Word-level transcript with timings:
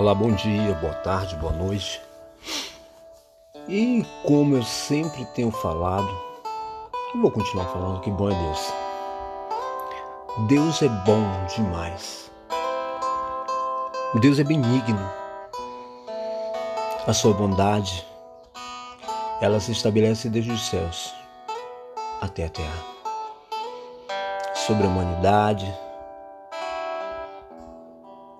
Olá, 0.00 0.14
bom 0.14 0.32
dia, 0.32 0.72
boa 0.76 0.94
tarde, 0.94 1.36
boa 1.36 1.52
noite. 1.52 2.00
E 3.68 4.02
como 4.26 4.56
eu 4.56 4.62
sempre 4.62 5.26
tenho 5.34 5.50
falado, 5.50 6.08
e 7.14 7.18
vou 7.18 7.30
continuar 7.30 7.66
falando 7.66 8.00
que 8.00 8.10
bom 8.10 8.30
é 8.30 8.34
Deus. 8.34 8.72
Deus 10.48 10.80
é 10.80 10.88
bom 10.88 11.22
demais. 11.54 12.30
Deus 14.22 14.38
é 14.38 14.44
benigno. 14.44 15.06
A 17.06 17.12
sua 17.12 17.34
bondade, 17.34 18.02
ela 19.42 19.60
se 19.60 19.72
estabelece 19.72 20.30
desde 20.30 20.50
os 20.50 20.66
céus 20.66 21.14
até 22.22 22.46
a 22.46 22.48
terra. 22.48 22.84
Sobre 24.54 24.86
a 24.86 24.88
humanidade, 24.88 25.70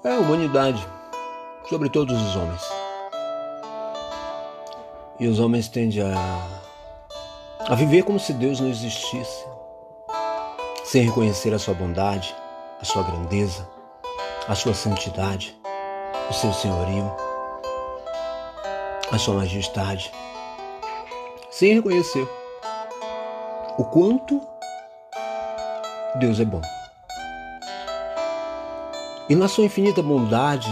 é 0.03 0.17
a 0.17 0.21
humanidade 0.21 1.00
sobre 1.71 1.89
todos 1.89 2.21
os 2.21 2.35
homens. 2.35 2.63
E 5.21 5.29
os 5.29 5.39
homens 5.39 5.69
tendem 5.69 6.03
a, 6.03 6.49
a 7.61 7.75
viver 7.77 8.03
como 8.03 8.19
se 8.19 8.33
Deus 8.33 8.59
não 8.59 8.69
existisse, 8.69 9.45
sem 10.83 11.05
reconhecer 11.05 11.55
a 11.55 11.61
sua 11.61 11.73
bondade, 11.73 12.35
a 12.81 12.85
sua 12.85 13.05
grandeza, 13.05 13.69
a 14.49 14.55
sua 14.57 14.75
santidade, 14.75 15.57
o 16.29 16.33
seu 16.33 16.53
senhorio, 16.53 17.09
a 19.13 19.17
sua 19.17 19.35
majestade, 19.35 20.11
sem 21.53 21.75
reconhecer 21.75 22.29
o 23.79 23.85
quanto 23.85 24.41
Deus 26.17 26.41
é 26.41 26.45
bom. 26.45 26.63
E 29.29 29.37
na 29.37 29.47
sua 29.47 29.67
infinita 29.67 30.03
bondade, 30.03 30.69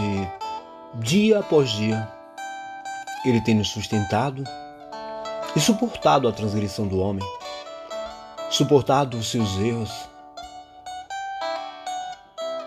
dia 0.95 1.39
após 1.39 1.69
dia, 1.69 2.07
Ele 3.25 3.41
tem 3.41 3.55
nos 3.55 3.69
sustentado 3.69 4.43
e 5.55 5.59
suportado 5.59 6.27
a 6.27 6.31
transgressão 6.31 6.87
do 6.87 6.99
homem, 6.99 7.25
suportado 8.49 9.17
os 9.17 9.29
seus 9.29 9.57
erros, 9.59 9.91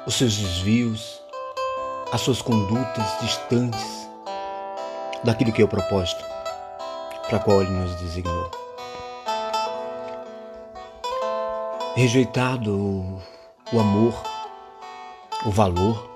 os 0.07 0.15
seus 0.15 0.37
desvios, 0.37 1.21
as 2.13 2.21
suas 2.21 2.43
condutas 2.43 3.19
distantes 3.21 4.09
daquilo 5.25 5.53
que 5.53 5.63
é 5.63 5.65
o 5.65 5.69
propósito 5.69 6.25
para 7.29 7.39
qual 7.39 7.63
Ele 7.63 7.71
nos 7.71 7.95
designou. 7.97 8.51
Rejeitado 11.95 13.21
o 13.73 13.81
amor, 13.81 14.15
o 15.45 15.51
valor, 15.51 16.12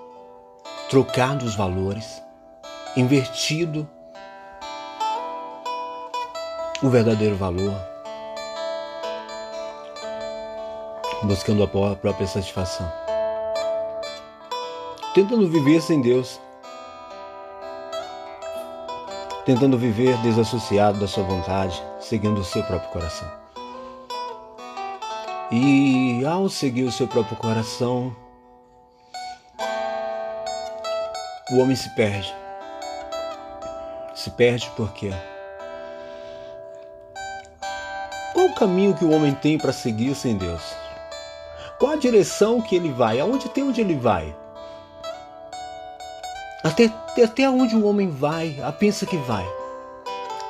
trocado 0.89 1.45
os 1.45 1.57
valores, 1.57 2.23
invertido 2.97 3.89
o 6.83 6.89
verdadeiro 6.89 7.35
valor, 7.37 7.75
buscando 11.25 11.65
a 11.65 11.67
própria 11.67 12.27
satisfação, 12.27 12.91
tentando 15.13 15.49
viver 15.49 15.81
sem 15.81 16.01
Deus, 16.01 16.41
tentando 19.45 19.77
viver 19.77 20.17
desassociado 20.19 21.01
da 21.01 21.09
sua 21.09 21.25
vontade, 21.25 21.83
seguindo 21.99 22.41
o 22.41 22.45
seu 22.45 22.63
próprio 22.63 22.91
coração. 22.91 23.29
E 25.51 26.25
ao 26.25 26.49
seguir 26.49 26.85
o 26.85 26.93
seu 26.93 27.09
próprio 27.09 27.37
coração, 27.37 28.15
o 31.51 31.59
homem 31.59 31.77
se 31.77 31.89
perde. 31.91 32.35
Se 34.15 34.31
perde 34.31 34.71
porque 34.77 35.13
qual 38.33 38.47
o 38.47 38.55
caminho 38.55 38.95
que 38.95 39.05
o 39.05 39.11
homem 39.11 39.35
tem 39.35 39.57
para 39.57 39.73
seguir 39.73 40.15
sem 40.15 40.37
Deus? 40.37 40.63
Qual 41.79 41.93
a 41.93 41.97
direção 41.97 42.61
que 42.61 42.75
ele 42.75 42.91
vai? 42.91 43.21
Aonde 43.21 43.49
tem 43.49 43.63
onde 43.63 43.81
ele 43.81 43.95
vai? 43.95 44.35
Até, 46.65 46.91
até 47.23 47.49
onde 47.49 47.77
o 47.77 47.87
homem 47.87 48.11
vai, 48.11 48.61
a 48.63 48.73
pensa 48.73 49.07
que 49.07 49.17
vai. 49.19 49.47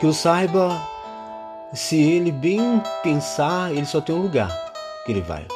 Que 0.00 0.06
eu 0.06 0.12
saiba, 0.14 0.80
se 1.74 2.00
ele 2.00 2.32
bem 2.32 2.80
pensar, 3.02 3.70
ele 3.72 3.84
só 3.84 4.00
tem 4.00 4.14
um 4.14 4.22
lugar 4.22 4.50
que 5.04 5.12
ele 5.12 5.20
vai. 5.20 5.46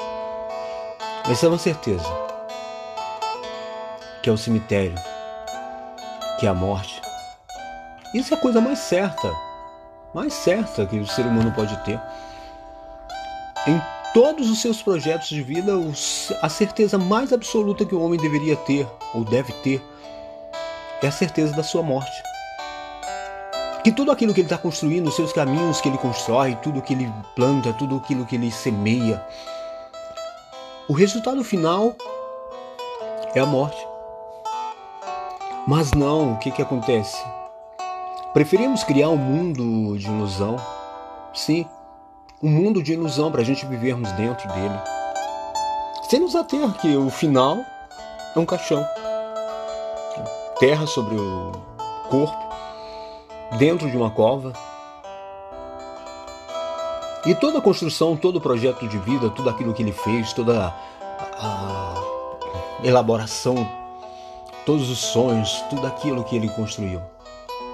Mas 1.26 1.42
é 1.42 1.48
uma 1.48 1.58
certeza, 1.58 2.04
que 4.22 4.28
é 4.28 4.32
o 4.32 4.38
cemitério 4.38 5.09
que 6.40 6.46
a 6.46 6.54
morte. 6.54 7.02
Isso 8.14 8.32
é 8.32 8.36
a 8.36 8.40
coisa 8.40 8.62
mais 8.62 8.78
certa, 8.78 9.30
mais 10.14 10.32
certa 10.32 10.86
que 10.86 10.98
o 10.98 11.06
ser 11.06 11.26
humano 11.26 11.52
pode 11.52 11.76
ter. 11.84 12.00
Em 13.66 13.80
todos 14.14 14.50
os 14.50 14.62
seus 14.62 14.82
projetos 14.82 15.28
de 15.28 15.42
vida, 15.42 15.72
a 16.40 16.48
certeza 16.48 16.96
mais 16.96 17.30
absoluta 17.30 17.84
que 17.84 17.94
o 17.94 18.00
homem 18.00 18.18
deveria 18.18 18.56
ter, 18.56 18.88
ou 19.14 19.22
deve 19.22 19.52
ter, 19.52 19.82
é 21.02 21.08
a 21.08 21.12
certeza 21.12 21.54
da 21.54 21.62
sua 21.62 21.82
morte. 21.82 22.22
Que 23.84 23.92
tudo 23.92 24.10
aquilo 24.10 24.32
que 24.32 24.40
ele 24.40 24.46
está 24.46 24.58
construindo, 24.58 25.08
os 25.08 25.16
seus 25.16 25.34
caminhos 25.34 25.80
que 25.82 25.90
ele 25.90 25.98
constrói, 25.98 26.56
tudo 26.62 26.80
que 26.80 26.94
ele 26.94 27.12
planta, 27.36 27.74
tudo 27.74 27.96
aquilo 27.96 28.24
que 28.24 28.36
ele 28.36 28.50
semeia, 28.50 29.22
o 30.88 30.94
resultado 30.94 31.44
final 31.44 31.94
é 33.34 33.40
a 33.40 33.46
morte. 33.46 33.89
Mas 35.66 35.92
não, 35.92 36.32
o 36.32 36.38
que, 36.38 36.50
que 36.50 36.62
acontece? 36.62 37.22
Preferimos 38.32 38.82
criar 38.82 39.10
um 39.10 39.16
mundo 39.16 39.98
de 39.98 40.06
ilusão. 40.06 40.56
Sim, 41.34 41.66
um 42.42 42.48
mundo 42.48 42.82
de 42.82 42.94
ilusão 42.94 43.30
para 43.30 43.42
a 43.42 43.44
gente 43.44 43.66
vivermos 43.66 44.10
dentro 44.12 44.48
dele. 44.48 44.78
Sem 46.08 46.20
nos 46.20 46.34
ater 46.34 46.72
que 46.80 46.96
o 46.96 47.10
final 47.10 47.58
é 48.34 48.38
um 48.38 48.46
caixão. 48.46 48.84
Terra 50.58 50.86
sobre 50.86 51.14
o 51.14 51.52
corpo, 52.08 52.54
dentro 53.58 53.90
de 53.90 53.96
uma 53.96 54.10
cova. 54.10 54.52
E 57.26 57.34
toda 57.34 57.58
a 57.58 57.62
construção, 57.62 58.16
todo 58.16 58.36
o 58.36 58.40
projeto 58.40 58.88
de 58.88 58.98
vida, 58.98 59.28
tudo 59.30 59.50
aquilo 59.50 59.74
que 59.74 59.82
ele 59.82 59.92
fez, 59.92 60.32
toda 60.32 60.74
a, 61.38 61.94
a 62.82 62.86
elaboração 62.86 63.79
todos 64.64 64.90
os 64.90 64.98
sonhos, 64.98 65.62
tudo 65.70 65.86
aquilo 65.86 66.24
que 66.24 66.36
ele 66.36 66.48
construiu. 66.50 67.00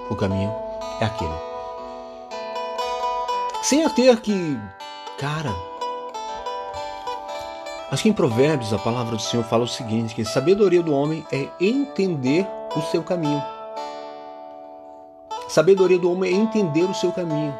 O 0.09 0.15
caminho 0.15 0.53
é 1.01 1.05
aquele. 1.05 1.33
Sem 3.61 3.83
a 3.83 3.89
ter 3.89 4.21
que, 4.21 4.57
cara, 5.17 5.53
acho 7.91 8.03
que 8.03 8.09
em 8.09 8.13
Provérbios 8.13 8.73
a 8.73 8.77
palavra 8.77 9.15
do 9.15 9.21
Senhor 9.21 9.43
fala 9.43 9.63
o 9.63 9.67
seguinte: 9.67 10.15
que 10.15 10.21
a 10.21 10.25
sabedoria 10.25 10.81
do 10.81 10.93
homem 10.93 11.25
é 11.31 11.47
entender 11.59 12.47
o 12.75 12.81
seu 12.83 13.03
caminho. 13.03 13.43
Sabedoria 15.49 15.97
do 15.97 16.11
homem 16.11 16.33
é 16.33 16.37
entender 16.37 16.83
o 16.83 16.93
seu 16.93 17.11
caminho. 17.11 17.53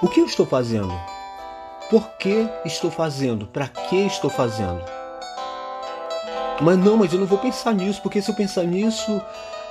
O 0.00 0.08
que 0.08 0.20
eu 0.20 0.26
estou 0.26 0.46
fazendo? 0.46 0.92
Por 1.90 2.08
que 2.18 2.48
estou 2.64 2.90
fazendo? 2.90 3.46
Para 3.46 3.68
que 3.68 3.96
estou 4.06 4.30
fazendo? 4.30 4.93
Mas 6.60 6.78
não, 6.78 6.96
mas 6.96 7.12
eu 7.12 7.18
não 7.18 7.26
vou 7.26 7.38
pensar 7.38 7.74
nisso, 7.74 8.00
porque 8.00 8.22
se 8.22 8.30
eu 8.30 8.34
pensar 8.34 8.64
nisso, 8.64 9.20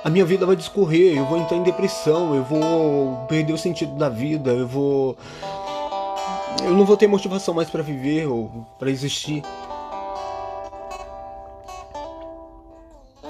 a 0.04 0.10
minha 0.10 0.24
vida 0.24 0.44
vai 0.44 0.54
discorrer, 0.54 1.16
eu 1.16 1.24
vou 1.24 1.38
entrar 1.38 1.56
em 1.56 1.62
depressão, 1.62 2.34
eu 2.34 2.44
vou 2.44 3.24
perder 3.26 3.54
o 3.54 3.58
sentido 3.58 3.94
da 3.96 4.08
vida, 4.08 4.50
eu 4.50 4.68
vou. 4.68 5.16
Eu 6.62 6.72
não 6.72 6.84
vou 6.84 6.96
ter 6.96 7.06
motivação 7.06 7.54
mais 7.54 7.70
para 7.70 7.82
viver 7.82 8.26
ou 8.26 8.66
para 8.78 8.90
existir. 8.90 9.42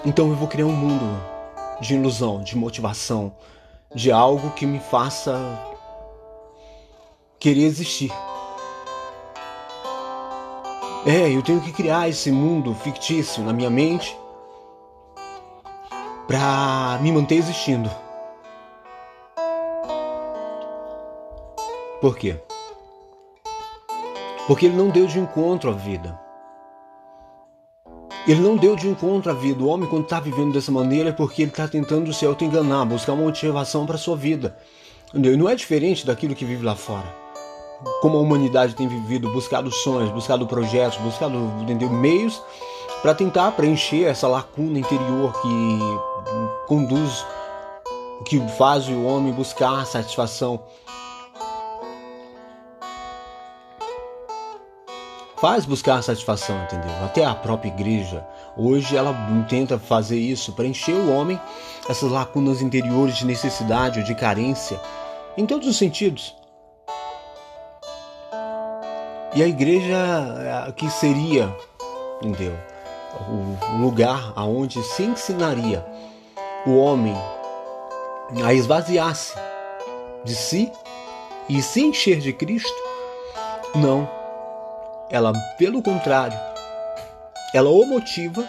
Então 0.05 0.29
eu 0.29 0.35
vou 0.35 0.49
criar 0.49 0.67
um 0.67 0.73
mundo 0.73 1.23
de 1.81 1.95
ilusão, 1.95 2.43
de 2.43 2.57
motivação, 2.57 3.33
de 3.95 4.11
algo 4.11 4.51
que 4.51 4.67
me 4.67 4.81
faça 4.81 5.39
querer 7.39 7.63
existir. 7.63 8.13
É, 11.07 11.31
eu 11.31 11.43
tenho 11.43 11.61
que 11.61 11.71
criar 11.71 12.09
esse 12.09 12.33
mundo 12.33 12.75
fictício 12.75 13.43
na 13.45 13.53
minha 13.53 13.69
mente 13.69 14.17
para 16.27 16.99
me 17.03 17.13
manter 17.13 17.35
existindo. 17.35 17.91
Por 22.01 22.17
quê? 22.17 22.41
Porque 24.47 24.65
ele 24.65 24.77
não 24.77 24.89
deu 24.89 25.07
de 25.07 25.19
encontro 25.19 25.71
à 25.71 25.75
vida. 25.75 26.19
Ele 28.27 28.41
não 28.41 28.57
deu 28.57 28.75
de 28.75 28.89
encontro 28.89 29.31
à 29.31 29.35
vida. 29.35 29.63
O 29.63 29.67
homem, 29.67 29.87
quando 29.87 30.05
está 30.05 30.19
vivendo 30.19 30.55
dessa 30.55 30.73
maneira, 30.73 31.11
é 31.11 31.13
porque 31.13 31.43
ele 31.43 31.51
está 31.51 31.69
tentando 31.69 32.15
se 32.15 32.25
auto-enganar, 32.25 32.87
buscar 32.87 33.13
uma 33.13 33.25
motivação 33.25 33.85
para 33.85 33.99
sua 33.99 34.17
vida. 34.17 34.57
E 35.13 35.19
não 35.19 35.51
é 35.51 35.55
diferente 35.55 36.07
daquilo 36.07 36.35
que 36.35 36.47
vive 36.47 36.65
lá 36.65 36.75
fora 36.75 37.24
como 38.01 38.19
a 38.19 38.21
humanidade 38.21 38.75
tem 38.75 38.87
vivido, 38.87 39.31
buscado 39.31 39.71
sonhos, 39.71 40.11
buscado 40.11 40.47
projetos, 40.47 40.99
buscado 40.99 41.37
entendeu, 41.61 41.91
meios 41.91 42.43
para 43.03 43.15
tentar 43.15 43.53
preencher 43.53 44.05
essa 44.05 44.27
lacuna 44.27 44.79
interior 44.79 45.33
que 45.43 45.79
conduz, 46.67 47.25
que 48.25 48.41
faz 48.57 48.89
o 48.89 49.05
homem 49.05 49.33
buscar 49.33 49.85
satisfação. 49.87 50.63
Faz 55.37 55.67
buscar 55.67 56.03
satisfação, 56.03 56.57
entendeu? 56.65 56.91
Até 57.05 57.25
a 57.25 57.35
própria 57.35 57.69
igreja 57.69 58.27
hoje 58.57 58.97
ela 58.97 59.15
tenta 59.49 59.79
fazer 59.79 60.19
isso, 60.19 60.53
preencher 60.53 60.93
o 60.93 61.13
homem 61.13 61.39
essas 61.89 62.11
lacunas 62.11 62.63
interiores 62.63 63.17
de 63.17 63.27
necessidade 63.27 63.99
ou 63.99 64.05
de 64.05 64.15
carência, 64.15 64.81
em 65.37 65.45
todos 65.45 65.69
os 65.69 65.77
sentidos. 65.77 66.35
E 69.35 69.43
a 69.43 69.49
igreja 69.49 69.97
eh, 70.69 70.73
que 70.73 70.89
seria, 70.91 71.55
entendeu? 72.23 72.57
O 73.29 73.77
lugar 73.79 74.33
aonde 74.37 74.83
se 74.83 75.03
ensinaria 75.03 75.85
o 76.67 76.77
homem 76.77 77.17
a 78.45 78.55
esvaziar-se 78.55 79.35
de 80.25 80.35
si 80.35 80.71
e 81.49 81.61
se 81.63 81.83
encher 81.83 82.21
de 82.21 82.33
Cristo? 82.33 82.83
Não. 83.75 84.09
Ela, 85.11 85.33
pelo 85.59 85.83
contrário, 85.83 86.39
ela 87.53 87.71
o 87.71 87.85
motiva 87.85 88.49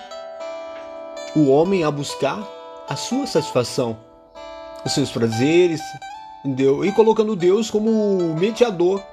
o 1.35 1.49
homem 1.49 1.83
a 1.83 1.91
buscar 1.91 2.47
a 2.87 2.95
sua 2.95 3.27
satisfação, 3.27 3.97
os 4.85 4.93
seus 4.93 5.11
prazeres, 5.11 5.81
entendeu? 6.43 6.85
e 6.85 6.91
colocando 6.91 7.35
Deus 7.35 7.69
como 7.69 8.35
mediador 8.35 9.03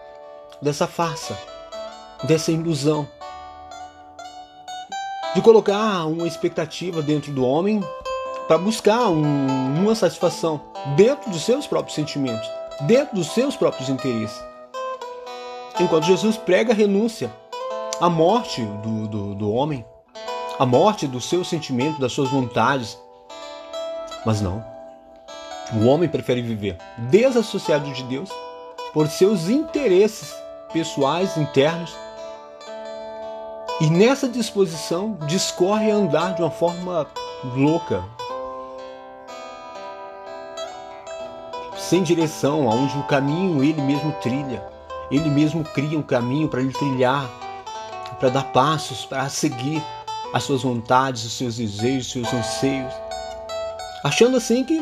dessa 0.61 0.87
farsa, 0.87 1.37
dessa 2.25 2.53
ilusão. 2.53 3.09
De 5.35 5.41
colocar 5.41 6.07
uma 6.07 6.27
expectativa 6.27 7.01
dentro 7.01 7.33
do 7.33 7.45
homem 7.45 7.83
para 8.47 8.59
buscar 8.59 9.09
um, 9.09 9.81
uma 9.81 9.95
satisfação 9.95 10.61
dentro 10.97 11.31
dos 11.31 11.43
seus 11.43 11.67
próprios 11.67 11.95
sentimentos, 11.95 12.49
dentro 12.83 13.17
dos 13.17 13.29
seus 13.29 13.57
próprios 13.57 13.89
interesses. 13.89 14.43
Enquanto 15.81 16.05
Jesus 16.05 16.37
prega 16.37 16.73
a 16.73 16.77
renúncia, 16.77 17.33
a 18.01 18.11
morte 18.11 18.63
do, 18.83 19.09
do, 19.09 19.35
do 19.35 19.53
homem, 19.53 19.85
a 20.59 20.67
morte 20.67 21.07
dos 21.07 21.29
seus 21.29 21.49
sentimentos, 21.49 21.99
das 21.99 22.13
suas 22.13 22.29
vontades. 22.29 22.99
Mas 24.27 24.41
não. 24.41 24.65
O 25.75 25.87
homem 25.87 26.09
prefere 26.09 26.43
viver 26.43 26.77
desassociado 27.11 27.91
de 27.93 28.03
Deus 28.05 28.31
por 28.93 29.09
seus 29.09 29.49
interesses 29.49 30.35
pessoais 30.73 31.37
internos 31.37 31.97
e 33.83 33.91
nessa 33.91 34.29
disposição 34.29 35.19
discorre 35.27 35.91
a 35.91 35.97
andar 35.97 36.37
de 36.37 36.43
uma 36.43 36.53
forma 36.53 37.05
louca, 37.57 38.05
sem 41.77 42.01
direção, 42.05 42.71
aonde 42.71 42.97
o 42.97 43.03
caminho 43.03 43.65
ele 43.65 43.83
mesmo 43.83 44.13
trilha. 44.23 44.63
Ele 45.11 45.29
mesmo 45.29 45.65
cria 45.65 45.99
um 45.99 46.03
caminho 46.03 46.47
para 46.47 46.61
ele 46.61 46.73
trilhar, 46.73 47.29
para 48.21 48.29
dar 48.29 48.53
passos, 48.53 49.05
para 49.05 49.29
seguir 49.29 49.83
as 50.33 50.45
suas 50.45 50.63
vontades, 50.63 51.25
os 51.25 51.33
seus 51.33 51.57
desejos, 51.57 52.07
os 52.07 52.13
seus 52.13 52.33
anseios. 52.33 52.95
Achando 54.05 54.37
assim 54.37 54.63
que 54.63 54.81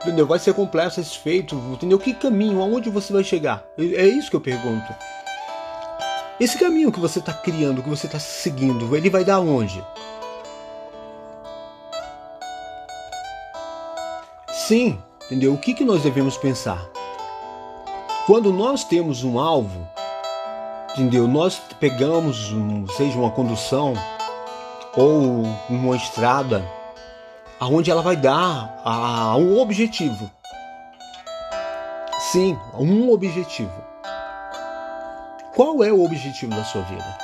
entendeu, 0.00 0.28
vai 0.28 0.38
ser 0.38 0.54
completo, 0.54 0.94
satisfeito, 0.94 1.56
entendeu? 1.72 1.98
Que 1.98 2.14
caminho, 2.14 2.62
aonde 2.62 2.88
você 2.88 3.12
vai 3.12 3.24
chegar? 3.24 3.64
É 3.76 4.06
isso 4.06 4.30
que 4.30 4.36
eu 4.36 4.40
pergunto. 4.40 4.94
Esse 6.38 6.58
caminho 6.58 6.92
que 6.92 7.00
você 7.00 7.18
está 7.18 7.32
criando, 7.32 7.82
que 7.82 7.88
você 7.88 8.06
está 8.06 8.18
seguindo, 8.18 8.94
ele 8.94 9.08
vai 9.08 9.24
dar 9.24 9.40
onde? 9.40 9.82
Sim, 14.52 14.98
Entendeu? 15.26 15.54
O 15.54 15.58
que, 15.58 15.74
que 15.74 15.84
nós 15.84 16.02
devemos 16.02 16.36
pensar? 16.36 16.88
Quando 18.26 18.52
nós 18.52 18.84
temos 18.84 19.24
um 19.24 19.40
alvo, 19.40 19.88
entendeu? 20.92 21.26
Nós 21.26 21.60
pegamos, 21.80 22.52
um, 22.52 22.86
seja 22.86 23.18
uma 23.18 23.32
condução 23.32 23.94
ou 24.96 25.42
uma 25.68 25.96
estrada, 25.96 26.64
aonde 27.58 27.90
ela 27.90 28.02
vai 28.02 28.16
dar 28.16 28.80
a, 28.84 29.30
a 29.32 29.36
um 29.36 29.58
objetivo. 29.58 30.30
Sim, 32.30 32.56
um 32.78 33.10
objetivo. 33.10 33.74
Qual 35.56 35.82
é 35.82 35.90
o 35.90 36.04
objetivo 36.04 36.54
da 36.54 36.62
sua 36.64 36.82
vida? 36.82 37.18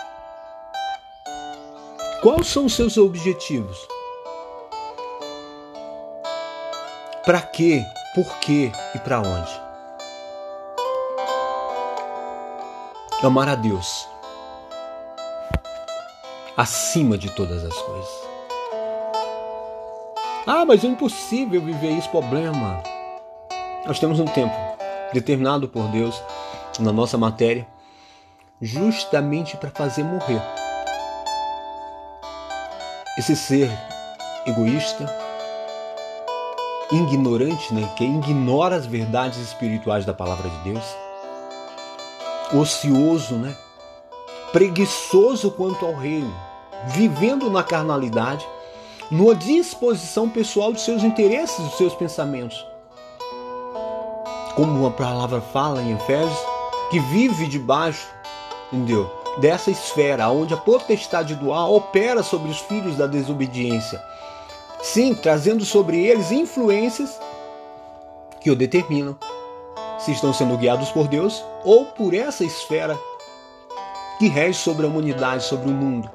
Quais 2.22 2.46
são 2.46 2.64
os 2.64 2.74
seus 2.74 2.96
objetivos? 2.96 3.76
Para 7.26 7.42
quê? 7.42 7.84
Por 8.14 8.38
quê 8.38 8.72
e 8.94 8.98
para 9.00 9.20
onde? 9.20 9.60
Amar 13.22 13.50
a 13.50 13.54
Deus 13.54 14.08
acima 16.56 17.18
de 17.18 17.28
todas 17.32 17.62
as 17.62 17.76
coisas. 17.82 18.28
Ah, 20.46 20.64
mas 20.64 20.82
é 20.82 20.86
impossível 20.86 21.60
viver 21.60 21.98
esse 21.98 22.08
problema. 22.08 22.82
Nós 23.86 23.98
temos 23.98 24.18
um 24.18 24.24
tempo 24.24 24.54
determinado 25.12 25.68
por 25.68 25.86
Deus 25.88 26.20
na 26.80 26.92
nossa 26.92 27.18
matéria, 27.18 27.66
justamente 28.62 29.56
para 29.56 29.70
fazer 29.70 30.04
morrer 30.04 30.40
esse 33.18 33.36
ser 33.36 33.70
egoísta, 34.46 35.04
ignorante, 36.90 37.74
né, 37.74 37.86
que 37.96 38.04
ignora 38.04 38.76
as 38.76 38.86
verdades 38.86 39.38
espirituais 39.38 40.04
da 40.04 40.14
palavra 40.14 40.48
de 40.48 40.58
Deus, 40.58 40.84
ocioso, 42.54 43.34
né, 43.34 43.54
preguiçoso 44.52 45.50
quanto 45.50 45.84
ao 45.84 45.94
reino, 45.94 46.34
vivendo 46.86 47.50
na 47.50 47.62
carnalidade, 47.62 48.46
numa 49.10 49.34
disposição 49.34 50.28
pessoal 50.28 50.72
de 50.72 50.80
seus 50.80 51.02
interesses, 51.02 51.58
dos 51.58 51.76
seus 51.76 51.94
pensamentos. 51.94 52.64
Como 54.54 54.86
a 54.86 54.90
palavra 54.90 55.40
fala 55.40 55.82
em 55.82 55.94
Efésios, 55.94 56.38
que 56.90 56.98
vive 57.00 57.46
debaixo, 57.46 58.06
entendeu? 58.72 59.10
Dessa 59.38 59.70
esfera 59.70 60.28
onde 60.28 60.54
a 60.54 60.56
potestade 60.56 61.34
do 61.34 61.52
ar 61.52 61.70
opera 61.70 62.22
sobre 62.22 62.50
os 62.50 62.58
filhos 62.58 62.96
da 62.96 63.06
desobediência 63.06 64.02
Sim, 64.82 65.14
trazendo 65.14 65.64
sobre 65.64 66.04
eles 66.04 66.32
influências 66.32 67.16
que 68.40 68.50
o 68.50 68.56
determinam 68.56 69.16
se 69.96 70.10
estão 70.10 70.34
sendo 70.34 70.56
guiados 70.56 70.90
por 70.90 71.06
Deus 71.06 71.42
ou 71.64 71.86
por 71.86 72.12
essa 72.12 72.42
esfera 72.42 72.98
que 74.18 74.26
rege 74.26 74.58
sobre 74.58 74.84
a 74.84 74.88
humanidade, 74.88 75.44
sobre 75.44 75.70
o 75.70 75.72
mundo. 75.72 76.10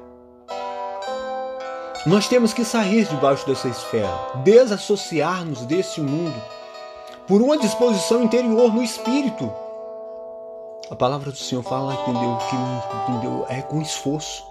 Nós 2.04 2.28
temos 2.28 2.52
que 2.52 2.62
sair 2.62 3.06
debaixo 3.06 3.46
dessa 3.46 3.68
esfera, 3.68 4.12
desassociar-nos 4.44 5.64
desse 5.64 6.02
mundo 6.02 6.40
por 7.26 7.40
uma 7.40 7.56
disposição 7.56 8.22
interior 8.22 8.72
no 8.72 8.82
espírito. 8.82 9.50
A 10.90 10.96
palavra 10.96 11.30
do 11.30 11.36
Senhor 11.36 11.62
fala, 11.62 11.92
entendeu, 11.92 12.38
que 12.48 12.56
entendeu, 13.02 13.44
é 13.48 13.60
com 13.60 13.82
esforço. 13.82 14.42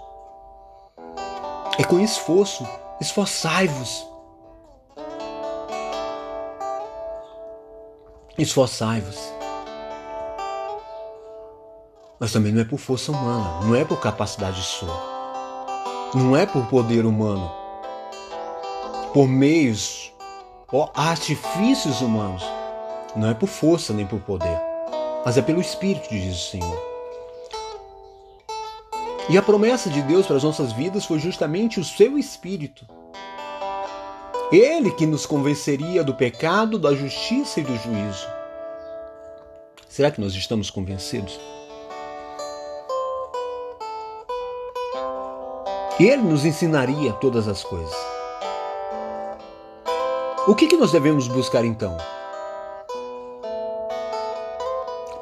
É 1.76 1.82
com 1.82 1.98
esforço. 1.98 2.64
Esforçai-vos. 3.00 4.06
Esforçai-vos. 8.38 9.18
Mas 12.20 12.32
também 12.32 12.52
não 12.52 12.62
é 12.62 12.64
por 12.64 12.78
força 12.78 13.10
humana, 13.10 13.60
não 13.64 13.74
é 13.74 13.84
por 13.84 14.00
capacidade 14.00 14.60
sua, 14.62 14.96
não 16.14 16.36
é 16.36 16.44
por 16.46 16.66
poder 16.66 17.06
humano, 17.06 17.48
por 19.12 19.28
meios 19.28 20.12
ou 20.70 20.90
artifícios 20.94 22.00
humanos, 22.00 22.42
não 23.14 23.28
é 23.28 23.34
por 23.34 23.48
força 23.48 23.92
nem 23.92 24.04
por 24.04 24.18
poder, 24.20 24.60
mas 25.24 25.36
é 25.36 25.42
pelo 25.42 25.60
Espírito, 25.60 26.08
diz 26.08 26.36
o 26.36 26.50
Senhor. 26.50 26.88
E 29.28 29.36
a 29.36 29.42
promessa 29.42 29.90
de 29.90 30.00
Deus 30.02 30.26
para 30.26 30.36
as 30.36 30.42
nossas 30.42 30.72
vidas 30.72 31.04
foi 31.04 31.18
justamente 31.18 31.78
o 31.78 31.84
seu 31.84 32.16
Espírito. 32.16 32.86
Ele 34.50 34.90
que 34.90 35.04
nos 35.04 35.26
convenceria 35.26 36.02
do 36.02 36.14
pecado, 36.14 36.78
da 36.78 36.94
justiça 36.94 37.60
e 37.60 37.62
do 37.62 37.76
juízo. 37.76 38.26
Será 39.86 40.10
que 40.10 40.20
nós 40.20 40.32
estamos 40.32 40.70
convencidos? 40.70 41.38
Ele 46.00 46.22
nos 46.22 46.46
ensinaria 46.46 47.12
todas 47.12 47.48
as 47.48 47.62
coisas. 47.62 47.96
O 50.46 50.54
que, 50.54 50.66
que 50.68 50.76
nós 50.76 50.92
devemos 50.92 51.28
buscar 51.28 51.64
então? 51.64 51.98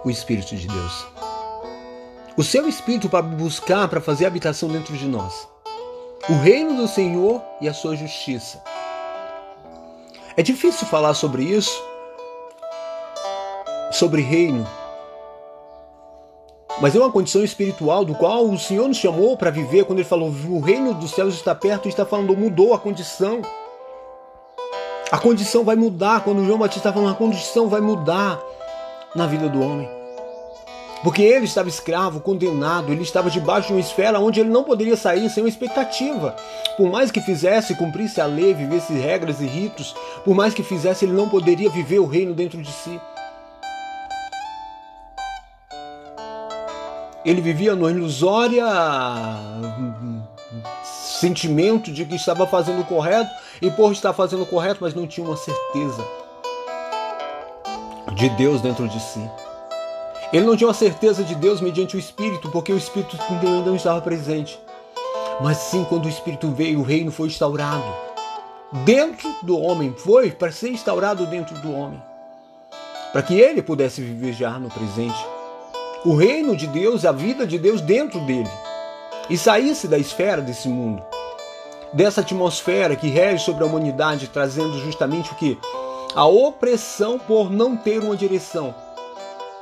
O 0.06 0.10
Espírito 0.10 0.54
de 0.54 0.68
Deus. 0.68 1.04
O 2.36 2.44
seu 2.44 2.68
Espírito 2.68 3.08
para 3.08 3.22
buscar, 3.22 3.88
para 3.88 4.00
fazer 4.00 4.24
habitação 4.24 4.68
dentro 4.68 4.96
de 4.96 5.04
nós. 5.04 5.48
o 6.28 6.34
reino 6.34 6.76
do 6.76 6.86
Senhor 6.86 7.42
e 7.60 7.68
a 7.68 7.74
sua 7.74 7.96
justiça. 7.96 8.62
É 10.36 10.44
difícil 10.44 10.86
falar 10.86 11.12
sobre 11.14 11.42
isso, 11.42 11.82
sobre 13.90 14.22
reino, 14.22 14.64
mas 16.80 16.94
é 16.94 17.00
uma 17.00 17.10
condição 17.10 17.42
espiritual 17.42 18.04
do 18.04 18.14
qual 18.14 18.44
o 18.44 18.56
Senhor 18.56 18.86
nos 18.86 18.98
chamou 18.98 19.36
para 19.36 19.50
viver 19.50 19.86
quando 19.86 19.98
ele 19.98 20.08
falou 20.08 20.28
o 20.28 20.60
reino 20.60 20.94
dos 20.94 21.10
céus 21.10 21.34
está 21.34 21.52
perto, 21.52 21.88
está 21.88 22.06
falando 22.06 22.36
mudou 22.36 22.72
a 22.74 22.78
condição. 22.78 23.42
A 25.10 25.18
condição 25.18 25.64
vai 25.64 25.74
mudar 25.74 26.22
quando 26.22 26.46
João 26.46 26.58
Batista 26.60 26.90
está 26.90 26.92
falando 26.92 27.12
a 27.12 27.18
condição 27.18 27.68
vai 27.68 27.80
mudar 27.80 28.40
na 29.16 29.26
vida 29.26 29.48
do 29.48 29.60
homem. 29.60 29.95
Porque 31.06 31.22
ele 31.22 31.44
estava 31.44 31.68
escravo, 31.68 32.18
condenado, 32.18 32.90
ele 32.90 33.02
estava 33.02 33.30
debaixo 33.30 33.68
de 33.68 33.74
uma 33.74 33.80
esfera 33.80 34.18
onde 34.18 34.40
ele 34.40 34.48
não 34.48 34.64
poderia 34.64 34.96
sair 34.96 35.30
sem 35.30 35.44
uma 35.44 35.48
expectativa. 35.48 36.34
Por 36.76 36.90
mais 36.90 37.12
que 37.12 37.20
fizesse, 37.20 37.76
cumprisse 37.76 38.20
a 38.20 38.26
lei, 38.26 38.52
vivesse 38.52 38.92
regras 38.92 39.40
e 39.40 39.46
ritos, 39.46 39.94
por 40.24 40.34
mais 40.34 40.52
que 40.52 40.64
fizesse, 40.64 41.04
ele 41.04 41.12
não 41.12 41.28
poderia 41.28 41.70
viver 41.70 42.00
o 42.00 42.06
reino 42.06 42.34
dentro 42.34 42.60
de 42.60 42.72
si. 42.72 43.00
Ele 47.24 47.40
vivia 47.40 47.76
no 47.76 47.88
ilusória 47.88 48.66
sentimento 50.82 51.92
de 51.92 52.04
que 52.04 52.16
estava 52.16 52.48
fazendo 52.48 52.80
o 52.80 52.84
correto 52.84 53.30
e 53.62 53.70
por 53.70 53.92
estar 53.92 54.12
fazendo 54.12 54.42
o 54.42 54.46
correto, 54.46 54.80
mas 54.80 54.92
não 54.92 55.06
tinha 55.06 55.24
uma 55.24 55.36
certeza 55.36 56.04
de 58.16 58.28
Deus 58.30 58.60
dentro 58.60 58.88
de 58.88 58.98
si. 58.98 59.30
Ele 60.32 60.44
não 60.44 60.56
tinha 60.56 60.68
uma 60.68 60.74
certeza 60.74 61.22
de 61.22 61.34
Deus 61.34 61.60
mediante 61.60 61.96
o 61.96 61.98
Espírito, 61.98 62.50
porque 62.50 62.72
o 62.72 62.76
Espírito 62.76 63.16
não 63.64 63.76
estava 63.76 64.00
presente. 64.00 64.58
Mas 65.40 65.58
sim, 65.58 65.84
quando 65.88 66.06
o 66.06 66.08
Espírito 66.08 66.50
veio, 66.50 66.80
o 66.80 66.82
reino 66.82 67.12
foi 67.12 67.28
instaurado. 67.28 67.84
Dentro 68.84 69.32
do 69.42 69.58
homem, 69.58 69.94
foi 69.96 70.30
para 70.30 70.50
ser 70.50 70.70
instaurado 70.70 71.26
dentro 71.26 71.56
do 71.60 71.72
homem, 71.72 72.02
para 73.12 73.22
que 73.22 73.38
ele 73.38 73.62
pudesse 73.62 74.00
viver 74.00 74.32
já 74.32 74.58
no 74.58 74.68
presente. 74.68 75.24
O 76.04 76.16
reino 76.16 76.56
de 76.56 76.66
Deus, 76.66 77.04
a 77.04 77.12
vida 77.12 77.46
de 77.46 77.58
Deus 77.58 77.80
dentro 77.80 78.18
dele. 78.20 78.50
E 79.30 79.36
saísse 79.36 79.88
da 79.88 79.98
esfera 79.98 80.42
desse 80.42 80.68
mundo, 80.68 81.02
dessa 81.92 82.20
atmosfera 82.20 82.96
que 82.96 83.08
rege 83.08 83.44
sobre 83.44 83.62
a 83.62 83.66
humanidade, 83.66 84.28
trazendo 84.28 84.78
justamente 84.80 85.32
o 85.32 85.34
que? 85.36 85.58
A 86.14 86.26
opressão 86.26 87.18
por 87.18 87.50
não 87.50 87.76
ter 87.76 88.02
uma 88.02 88.16
direção, 88.16 88.74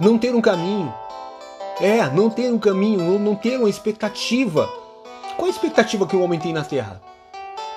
não 0.00 0.18
ter 0.18 0.34
um 0.34 0.40
caminho. 0.40 0.92
É, 1.80 2.08
não 2.10 2.30
ter 2.30 2.52
um 2.52 2.58
caminho, 2.58 3.18
não 3.18 3.34
ter 3.34 3.58
uma 3.58 3.68
expectativa. 3.68 4.68
Qual 5.36 5.48
a 5.48 5.50
expectativa 5.50 6.06
que 6.06 6.16
o 6.16 6.20
homem 6.20 6.38
tem 6.38 6.52
na 6.52 6.64
terra? 6.64 7.00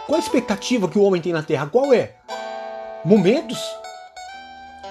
Qual 0.05 0.15
a 0.15 0.21
expectativa 0.21 0.87
que 0.87 0.97
o 0.97 1.03
homem 1.03 1.21
tem 1.21 1.33
na 1.33 1.43
terra? 1.43 1.67
Qual 1.67 1.93
é? 1.93 2.15
Momentos 3.03 3.59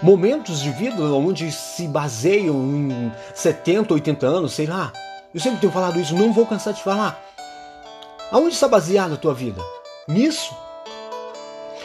momentos 0.03 0.61
de 0.61 0.71
vida 0.71 1.03
onde 1.03 1.51
se 1.51 1.89
baseiam 1.89 2.55
em 2.55 3.13
70, 3.35 3.95
80 3.95 4.27
anos, 4.27 4.53
sei 4.53 4.67
lá. 4.67 4.93
Eu 5.33 5.41
sempre 5.41 5.61
tenho 5.61 5.73
falado 5.73 5.99
isso, 5.99 6.15
não 6.15 6.33
vou 6.33 6.47
cansar 6.47 6.75
de 6.75 6.83
falar. 6.83 7.21
Aonde 8.31 8.55
está 8.55 8.69
baseada 8.69 9.15
a 9.15 9.19
tua 9.19 9.35
vida? 9.35 9.61
Nisso? 10.09 10.55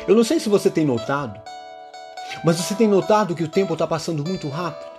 Eu 0.08 0.16
não 0.16 0.24
sei 0.24 0.40
se 0.40 0.50
você 0.50 0.70
tem 0.70 0.86
notado, 0.86 1.40
mas 2.44 2.58
você 2.58 2.74
tem 2.74 2.88
notado 2.88 3.36
que 3.36 3.44
o 3.44 3.48
tempo 3.48 3.74
está 3.74 3.86
passando 3.86 4.28
muito 4.28 4.50
rápido. 4.50 4.91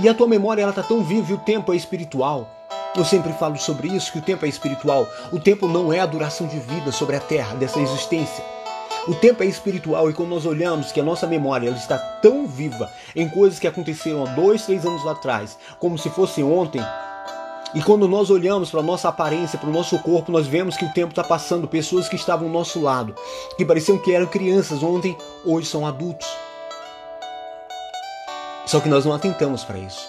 E 0.00 0.08
a 0.08 0.14
tua 0.14 0.26
memória 0.26 0.62
ela 0.62 0.70
está 0.70 0.82
tão 0.82 1.02
viva 1.02 1.30
e 1.30 1.34
o 1.34 1.38
tempo 1.38 1.72
é 1.72 1.76
espiritual. 1.76 2.48
Eu 2.96 3.04
sempre 3.04 3.32
falo 3.34 3.58
sobre 3.58 3.88
isso, 3.88 4.10
que 4.10 4.18
o 4.18 4.22
tempo 4.22 4.46
é 4.46 4.48
espiritual. 4.48 5.06
O 5.30 5.38
tempo 5.38 5.68
não 5.68 5.92
é 5.92 6.00
a 6.00 6.06
duração 6.06 6.46
de 6.46 6.58
vida 6.58 6.90
sobre 6.90 7.16
a 7.16 7.20
terra, 7.20 7.54
dessa 7.54 7.78
existência. 7.78 8.42
O 9.06 9.14
tempo 9.14 9.42
é 9.42 9.46
espiritual 9.46 10.10
e 10.10 10.14
quando 10.14 10.30
nós 10.30 10.44
olhamos 10.44 10.92
que 10.92 11.00
a 11.00 11.04
nossa 11.04 11.26
memória 11.26 11.68
ela 11.68 11.76
está 11.76 11.98
tão 11.98 12.46
viva 12.46 12.90
em 13.14 13.28
coisas 13.28 13.58
que 13.58 13.66
aconteceram 13.66 14.24
há 14.24 14.30
dois, 14.30 14.64
três 14.66 14.84
anos 14.84 15.06
atrás, 15.06 15.56
como 15.78 15.98
se 15.98 16.10
fosse 16.10 16.42
ontem, 16.42 16.82
e 17.72 17.80
quando 17.80 18.08
nós 18.08 18.30
olhamos 18.30 18.70
para 18.70 18.80
a 18.80 18.82
nossa 18.82 19.08
aparência, 19.08 19.58
para 19.58 19.68
o 19.68 19.72
nosso 19.72 19.96
corpo, 20.00 20.32
nós 20.32 20.46
vemos 20.46 20.76
que 20.76 20.84
o 20.84 20.92
tempo 20.92 21.10
está 21.10 21.22
passando. 21.22 21.68
Pessoas 21.68 22.08
que 22.08 22.16
estavam 22.16 22.48
ao 22.48 22.52
nosso 22.52 22.80
lado, 22.80 23.14
que 23.56 23.64
pareciam 23.64 23.96
que 23.96 24.12
eram 24.12 24.26
crianças 24.26 24.82
ontem, 24.82 25.16
hoje 25.44 25.68
são 25.68 25.86
adultos. 25.86 26.26
Só 28.70 28.78
que 28.78 28.88
nós 28.88 29.04
não 29.04 29.12
atentamos 29.12 29.64
para 29.64 29.80
isso. 29.80 30.08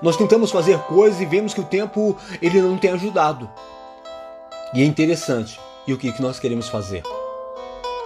Nós 0.00 0.16
tentamos 0.16 0.52
fazer 0.52 0.78
coisas 0.82 1.20
e 1.20 1.26
vemos 1.26 1.52
que 1.52 1.60
o 1.60 1.64
tempo 1.64 2.16
ele 2.40 2.62
não 2.62 2.78
tem 2.78 2.92
ajudado. 2.92 3.50
E 4.72 4.80
é 4.80 4.84
interessante. 4.84 5.58
E 5.88 5.92
o 5.92 5.98
que, 5.98 6.12
que 6.12 6.22
nós 6.22 6.38
queremos 6.38 6.68
fazer? 6.68 7.02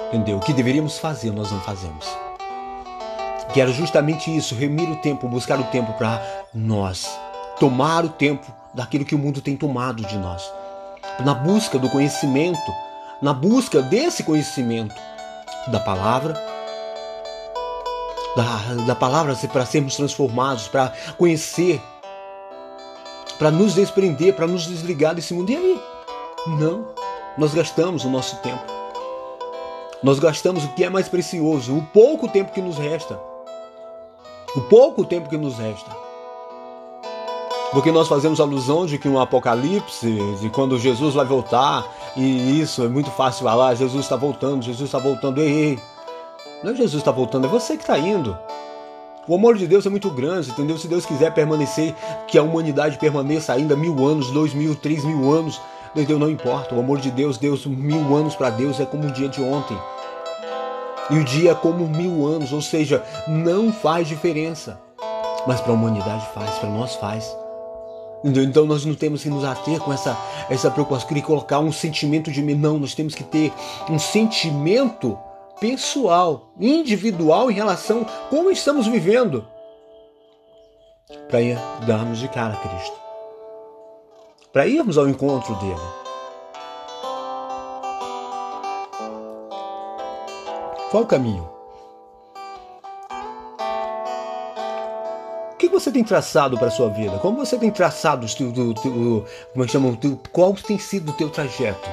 Entendeu? 0.09 0.39
O 0.39 0.41
que 0.41 0.55
deveríamos 0.55 0.99
fazer, 0.99 1.31
nós 1.33 1.53
não 1.53 1.61
fazemos. 1.61 2.07
Que 3.53 3.61
era 3.61 3.71
justamente 3.73 4.35
isso, 4.35 4.55
remir 4.55 4.89
o 4.89 4.97
tempo, 5.03 5.29
buscar 5.29 5.61
o 5.61 5.65
tempo 5.65 5.93
para 5.93 6.19
nós. 6.55 7.07
Tomar 7.59 8.03
o 8.03 8.09
tempo 8.09 8.51
daquilo 8.73 9.05
que 9.05 9.15
o 9.15 9.19
mundo 9.19 9.43
tem 9.43 9.55
tomado 9.55 10.03
de 10.03 10.17
nós. 10.17 10.51
Na 11.27 11.35
busca 11.35 11.79
do 11.79 11.91
conhecimento, 11.91 12.73
na 13.21 13.35
busca 13.35 13.83
desse 13.83 14.23
conhecimento 14.23 14.95
da 15.67 15.79
palavra, 15.79 16.50
da, 18.37 18.85
da 18.87 18.95
palavra 18.95 19.35
para 19.53 19.67
sermos 19.67 19.97
transformados, 19.97 20.69
para 20.69 20.93
conhecer, 21.17 21.81
para 23.39 23.51
nos 23.51 23.75
desprender, 23.75 24.35
para 24.35 24.47
nos 24.47 24.67
desligar 24.67 25.15
desse 25.15 25.35
mundo. 25.35 25.51
E 25.51 25.57
aí? 25.57 25.81
Não, 26.47 26.89
nós 27.37 27.53
gastamos 27.55 28.05
o 28.05 28.11
nosso 28.11 28.37
tempo 28.37 28.81
nós 30.03 30.19
gastamos 30.19 30.65
o 30.65 30.69
que 30.69 30.83
é 30.83 30.89
mais 30.89 31.09
precioso, 31.09 31.77
o 31.77 31.83
pouco 31.83 32.27
tempo 32.27 32.53
que 32.53 32.63
nos 32.63 32.79
resta. 32.79 33.21
O 34.57 34.63
pouco 34.63 35.05
tempo 35.05 35.29
que 35.29 35.37
nos 35.37 35.59
resta. 35.59 35.91
Porque 37.71 37.93
nós 37.93 38.09
fazemos 38.09 38.41
alusão 38.41 38.87
de 38.87 38.99
que 38.99 39.09
um 39.09 39.21
apocalipse, 39.21 40.19
de 40.41 40.51
quando 40.51 40.79
Jesus 40.79 41.15
vai 41.15 41.25
voltar, 41.25 41.87
e 42.17 42.61
isso 42.61 42.83
é 42.83 42.89
muito 42.89 43.11
fácil 43.11 43.45
falar, 43.45 43.75
Jesus 43.75 44.03
está 44.05 44.17
voltando, 44.17 44.65
Jesus 44.65 44.89
está 44.89 44.99
voltando, 44.99 45.41
ei, 45.41 45.53
ei. 45.53 45.79
Não 46.63 46.73
é 46.73 46.75
Jesus 46.75 47.01
está 47.01 47.11
voltando, 47.11 47.47
é 47.47 47.49
você 47.49 47.75
que 47.75 47.83
está 47.83 47.99
indo. 47.99 48.37
O 49.27 49.35
amor 49.35 49.57
de 49.57 49.67
Deus 49.67 49.87
é 49.87 49.89
muito 49.89 50.11
grande, 50.11 50.51
entendeu? 50.51 50.77
Se 50.77 50.89
Deus 50.89 51.07
quiser 51.07 51.33
permanecer, 51.33 51.95
que 52.27 52.37
a 52.37 52.43
humanidade 52.43 52.99
permaneça 52.99 53.53
ainda 53.53 53.77
mil 53.77 54.07
anos, 54.07 54.31
dois 54.31 54.53
mil, 54.53 54.75
três 54.75 55.05
mil 55.05 55.33
anos, 55.33 55.61
entendeu? 55.95 56.19
Não 56.19 56.29
importa. 56.29 56.75
O 56.75 56.81
amor 56.81 56.99
de 56.99 57.11
Deus, 57.11 57.39
Deus, 57.39 57.65
mil 57.65 58.15
anos 58.15 58.35
para 58.35 58.51
Deus 58.51 58.79
é 58.79 58.85
como 58.85 59.07
o 59.07 59.13
dia 59.13 59.29
de 59.29 59.41
ontem. 59.43 59.79
E 61.11 61.19
o 61.19 61.25
dia 61.25 61.53
é 61.53 61.55
como 61.55 61.87
mil 61.89 62.27
anos, 62.27 62.53
ou 62.53 62.61
seja, 62.61 63.03
não 63.27 63.73
faz 63.73 64.07
diferença. 64.07 64.79
Mas 65.47 65.61
para 65.61 65.73
a 65.73 65.75
humanidade 65.75 66.27
faz, 66.35 66.59
para 66.59 66.69
nós 66.69 66.95
faz. 66.97 67.35
Então 68.23 68.67
nós 68.67 68.85
não 68.85 68.95
temos 68.95 69.23
que 69.23 69.31
nos 69.31 69.45
ater 69.45 69.81
com 69.81 69.93
essa, 69.93 70.17
essa 70.51 70.71
preocupação 70.71 71.17
e 71.17 71.23
colocar 71.23 71.59
um 71.59 71.73
sentimento 71.73 72.31
de 72.31 72.43
não, 72.43 72.79
nós 72.79 72.95
temos 72.95 73.15
que 73.15 73.25
ter 73.25 73.51
um 73.89 73.99
sentimento 73.99 75.19
pessoal, 75.61 76.55
individual 76.59 77.51
em 77.51 77.55
relação 77.55 78.01
a 78.01 78.29
como 78.31 78.51
estamos 78.51 78.87
vivendo 78.87 79.47
para 81.29 81.41
darmos 81.87 82.19
de 82.19 82.29
cara 82.29 82.55
a 82.55 82.57
Cristo. 82.57 82.99
Para 84.53 84.67
irmos 84.67 84.99
ao 84.99 85.09
encontro 85.09 85.55
dele. 85.57 85.81
Qual 90.91 91.05
o 91.05 91.07
caminho? 91.07 91.49
O 95.53 95.57
que 95.57 95.69
você 95.69 95.93
tem 95.93 96.03
traçado 96.03 96.57
para 96.59 96.67
a 96.67 96.71
sua 96.71 96.89
vida? 96.89 97.19
Como 97.19 97.37
você 97.37 97.57
tem 97.57 97.71
traçado 97.71 98.27
o 98.27 98.35
teu, 98.35 98.53
teu, 98.53 98.75
teu 98.75 99.25
como 99.53 99.63
é 99.63 99.67
que 99.67 99.73
chama, 99.73 99.97
teu, 99.99 100.19
qual 100.33 100.53
tem 100.55 100.79
sido 100.79 101.13
o 101.13 101.15
teu 101.15 101.31
trajeto? 101.31 101.89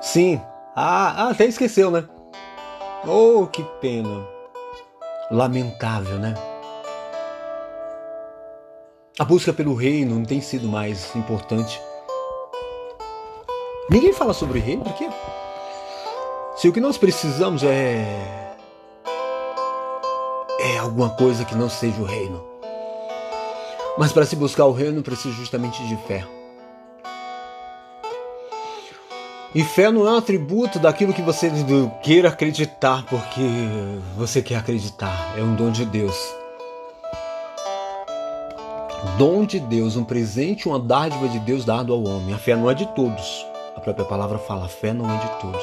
Sim. 0.00 0.40
Ah, 0.74 1.26
ah, 1.26 1.30
até 1.30 1.44
esqueceu, 1.44 1.88
né? 1.88 2.04
Oh, 3.06 3.46
que 3.46 3.62
pena. 3.82 4.26
Lamentável, 5.30 6.18
né? 6.18 6.34
A 9.18 9.24
busca 9.24 9.52
pelo 9.52 9.74
reino 9.74 10.14
não 10.14 10.24
tem 10.24 10.40
sido 10.40 10.66
mais 10.66 11.14
importante. 11.14 11.78
Ninguém 13.90 14.14
fala 14.14 14.32
sobre 14.32 14.58
reino, 14.58 14.82
por 14.82 14.94
quê? 14.94 15.10
Se 16.56 16.66
o 16.66 16.72
que 16.72 16.80
nós 16.80 16.96
precisamos 16.96 17.62
é. 17.62 18.56
é 20.60 20.78
alguma 20.78 21.10
coisa 21.10 21.44
que 21.44 21.54
não 21.54 21.68
seja 21.68 22.00
o 22.00 22.04
reino. 22.04 22.42
Mas 23.98 24.12
para 24.12 24.24
se 24.24 24.34
buscar 24.34 24.64
o 24.64 24.72
reino 24.72 25.02
precisa 25.02 25.34
justamente 25.34 25.86
de 25.86 25.96
fé. 26.06 26.26
E 29.54 29.62
fé 29.62 29.88
não 29.88 30.04
é 30.04 30.10
um 30.10 30.16
atributo 30.16 30.80
daquilo 30.80 31.12
que 31.12 31.22
você 31.22 31.48
queira 32.02 32.28
acreditar, 32.28 33.06
porque 33.08 33.40
você 34.16 34.42
quer 34.42 34.56
acreditar. 34.56 35.32
É 35.38 35.42
um 35.42 35.54
dom 35.54 35.70
de 35.70 35.84
Deus. 35.84 36.16
Dom 39.16 39.44
de 39.44 39.60
Deus, 39.60 39.94
um 39.94 40.02
presente, 40.02 40.68
uma 40.68 40.80
dádiva 40.80 41.28
de 41.28 41.38
Deus 41.38 41.64
dado 41.64 41.92
ao 41.92 42.02
homem. 42.02 42.34
A 42.34 42.38
fé 42.38 42.56
não 42.56 42.68
é 42.68 42.74
de 42.74 42.84
todos. 42.96 43.46
A 43.76 43.80
própria 43.80 44.04
palavra 44.04 44.38
fala: 44.38 44.64
a 44.64 44.68
fé 44.68 44.92
não 44.92 45.08
é 45.08 45.18
de 45.18 45.28
todos. 45.40 45.62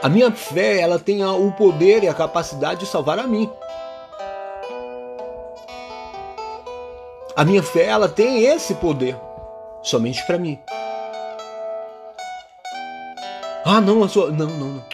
A 0.00 0.08
minha 0.08 0.30
fé, 0.30 0.78
ela 0.80 1.00
tem 1.00 1.24
o 1.24 1.50
poder 1.50 2.04
e 2.04 2.08
a 2.08 2.14
capacidade 2.14 2.80
de 2.80 2.86
salvar 2.86 3.18
a 3.18 3.26
mim. 3.26 3.50
A 7.34 7.44
minha 7.44 7.64
fé, 7.64 7.86
ela 7.86 8.08
tem 8.08 8.44
esse 8.44 8.74
poder 8.74 9.16
somente 9.84 10.24
para 10.26 10.38
mim. 10.38 10.58
Ah, 13.64 13.80
não, 13.80 14.02
a 14.02 14.08
sua. 14.08 14.30
Não, 14.30 14.46
não, 14.46 14.68
não. 14.68 14.84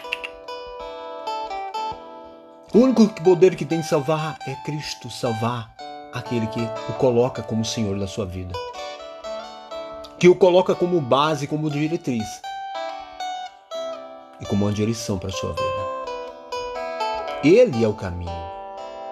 O 2.73 2.79
único 2.79 3.07
poder 3.21 3.55
que 3.55 3.65
tem 3.65 3.81
de 3.81 3.87
salvar 3.87 4.37
é 4.47 4.55
Cristo 4.63 5.09
salvar 5.09 5.73
aquele 6.13 6.47
que 6.47 6.61
o 6.89 6.93
coloca 6.93 7.41
como 7.41 7.65
Senhor 7.65 7.99
da 7.99 8.07
sua 8.07 8.25
vida. 8.25 8.53
Que 10.17 10.29
o 10.29 10.35
coloca 10.35 10.75
como 10.75 11.01
base, 11.01 11.47
como 11.47 11.69
diretriz. 11.69 12.41
E 14.39 14.45
como 14.45 14.65
uma 14.65 14.73
direção 14.73 15.17
para 15.17 15.29
a 15.29 15.33
sua 15.33 15.51
vida. 15.51 15.91
Ele 17.43 17.83
é 17.83 17.87
o 17.87 17.93
caminho. 17.93 18.31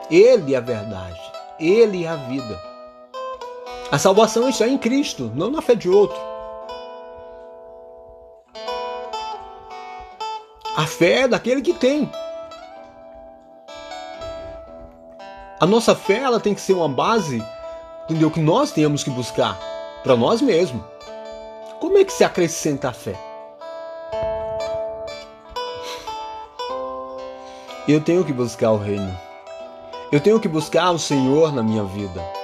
Ele 0.10 0.54
é 0.54 0.58
a 0.58 0.62
verdade. 0.62 1.20
Ele 1.60 2.06
é 2.06 2.08
a 2.08 2.16
vida. 2.16 2.69
A 3.91 3.98
salvação 3.98 4.48
está 4.48 4.67
em 4.67 4.77
Cristo, 4.77 5.31
não 5.34 5.50
na 5.50 5.63
fé 5.63 5.74
de 5.74 5.89
outro. 5.89 6.15
A 10.77 10.86
fé 10.86 11.22
é 11.22 11.27
daquele 11.27 11.63
que 11.63 11.74
tem. 11.74 12.08
A 15.60 15.65
nossa 15.65 15.96
fé 15.96 16.19
ela 16.19 16.39
tem 16.39 16.53
que 16.53 16.62
ser 16.62 16.74
uma 16.74 16.88
base, 16.88 17.43
entendeu? 18.03 18.29
Que 18.29 18.39
nós 18.39 18.72
temos 18.72 19.03
que 19.03 19.10
buscar 19.10 19.60
para 20.03 20.15
nós 20.15 20.39
mesmos. 20.39 20.84
Como 21.79 21.98
é 21.98 22.05
que 22.05 22.13
se 22.13 22.24
acrescenta 22.24 22.89
a 22.89 22.93
fé? 22.93 23.15
Eu 27.88 28.01
tenho 28.01 28.24
que 28.24 28.31
buscar 28.31 28.72
o 28.72 28.77
reino. 28.77 29.17
Eu 30.12 30.19
tenho 30.19 30.39
que 30.39 30.48
buscar 30.48 30.91
o 30.91 31.00
Senhor 31.00 31.51
na 31.51 31.63
minha 31.63 31.84
vida. 31.84 32.38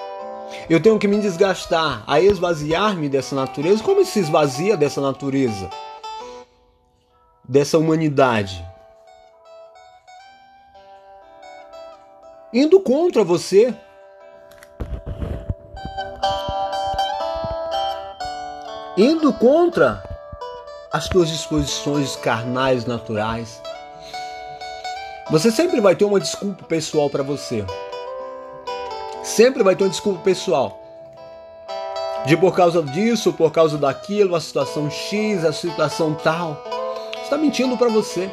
Eu 0.69 0.81
tenho 0.81 0.99
que 0.99 1.07
me 1.07 1.19
desgastar 1.19 2.03
a 2.07 2.19
esvaziar-me 2.19 3.09
dessa 3.09 3.35
natureza. 3.35 3.83
Como 3.83 4.03
se 4.05 4.19
esvazia 4.19 4.75
dessa 4.75 5.01
natureza? 5.01 5.69
dessa 7.47 7.77
humanidade. 7.77 8.65
Indo 12.53 12.79
contra 12.79 13.23
você. 13.23 13.73
Indo 18.97 19.33
contra 19.33 20.01
as 20.91 21.09
tuas 21.09 21.29
disposições 21.29 22.15
carnais 22.15 22.85
naturais. 22.85 23.61
Você 25.29 25.51
sempre 25.51 25.81
vai 25.81 25.95
ter 25.95 26.05
uma 26.05 26.19
desculpa 26.19 26.63
pessoal 26.63 27.09
para 27.09 27.23
você. 27.23 27.65
Sempre 29.25 29.63
vai 29.63 29.75
ter 29.75 29.83
uma 29.83 29.89
desculpa 29.89 30.21
pessoal. 30.21 30.79
De 32.27 32.37
por 32.37 32.55
causa 32.55 32.83
disso, 32.83 33.33
por 33.33 33.51
causa 33.51 33.75
daquilo, 33.75 34.35
a 34.35 34.39
situação 34.39 34.87
X, 34.87 35.43
a 35.43 35.51
situação 35.51 36.13
tal 36.13 36.63
está 37.23 37.35
mentindo 37.35 37.75
para 37.75 37.89
você. 37.89 38.31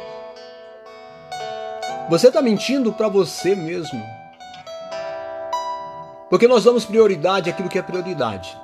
Você 2.11 2.27
está 2.27 2.43
mentindo 2.43 2.93
para 2.93 3.07
você 3.07 3.55
mesmo. 3.55 3.99
Porque 6.29 6.47
nós 6.47 6.63
damos 6.63 6.85
prioridade 6.85 7.49
àquilo 7.49 7.69
que 7.69 7.79
é 7.79 7.81
prioridade. 7.81 8.55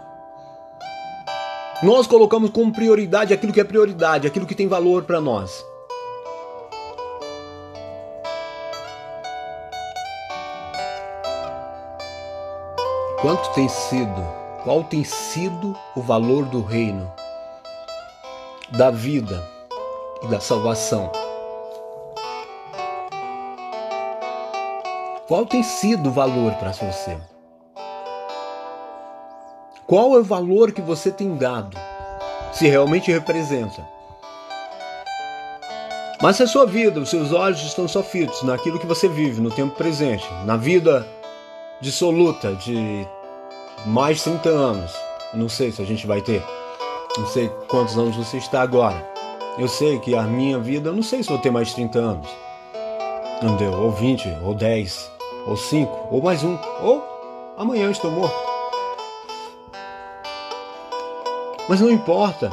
Nós 1.81 2.05
colocamos 2.05 2.51
como 2.51 2.71
prioridade 2.71 3.33
aquilo 3.33 3.51
que 3.51 3.59
é 3.59 3.63
prioridade, 3.63 4.27
aquilo 4.27 4.45
que 4.45 4.53
tem 4.53 4.67
valor 4.67 5.03
para 5.03 5.19
nós. 5.19 5.65
Quanto 13.21 13.49
tem 13.53 13.67
sido, 13.67 14.25
qual 14.63 14.83
tem 14.83 15.03
sido 15.03 15.77
o 15.95 16.01
valor 16.01 16.45
do 16.45 16.61
reino, 16.61 17.11
da 18.71 18.89
vida, 18.89 19.43
e 20.21 20.27
da 20.27 20.39
salvação. 20.39 21.11
Qual 25.27 25.45
tem 25.45 25.61
sido 25.63 26.09
o 26.09 26.11
valor 26.11 26.53
para 26.53 26.73
você? 26.73 27.17
Qual 29.85 30.15
é 30.15 30.19
o 30.19 30.23
valor 30.23 30.71
que 30.71 30.81
você 30.81 31.11
tem 31.11 31.35
dado? 31.35 31.77
Se 32.51 32.67
realmente 32.67 33.11
representa. 33.11 33.87
Mas 36.21 36.35
se 36.35 36.43
a 36.43 36.47
sua 36.47 36.65
vida, 36.65 36.99
os 36.99 37.09
seus 37.09 37.31
olhos 37.31 37.61
estão 37.61 37.87
só 37.87 38.03
fitos 38.03 38.43
naquilo 38.43 38.79
que 38.79 38.85
você 38.85 39.07
vive 39.07 39.39
no 39.39 39.51
tempo 39.51 39.75
presente, 39.75 40.27
na 40.45 40.57
vida 40.57 41.07
dissoluta 41.81 42.53
de 42.55 43.07
mais 43.85 44.17
de 44.17 44.23
30 44.23 44.49
anos, 44.49 44.91
não 45.33 45.47
sei 45.47 45.71
se 45.71 45.81
a 45.81 45.85
gente 45.85 46.05
vai 46.05 46.21
ter, 46.21 46.43
não 47.17 47.25
sei 47.27 47.49
quantos 47.67 47.97
anos 47.97 48.15
você 48.15 48.37
está 48.37 48.61
agora. 48.61 49.07
Eu 49.57 49.67
sei 49.67 49.99
que 49.99 50.15
a 50.15 50.23
minha 50.23 50.59
vida, 50.59 50.89
eu 50.89 50.93
não 50.93 51.03
sei 51.03 51.21
se 51.23 51.29
vou 51.29 51.37
ter 51.37 51.51
mais 51.51 51.73
30 51.73 51.99
anos. 51.99 52.27
Não 53.41 53.55
deu, 53.55 53.71
ou 53.73 53.91
20, 53.91 54.27
ou 54.43 54.53
10, 54.53 55.11
ou 55.47 55.57
5, 55.57 56.07
ou 56.11 56.21
mais 56.21 56.43
um, 56.43 56.57
ou 56.81 57.03
amanhã 57.57 57.85
eu 57.85 57.91
estou 57.91 58.11
morto. 58.11 58.35
Mas 61.67 61.79
não 61.81 61.91
importa, 61.91 62.51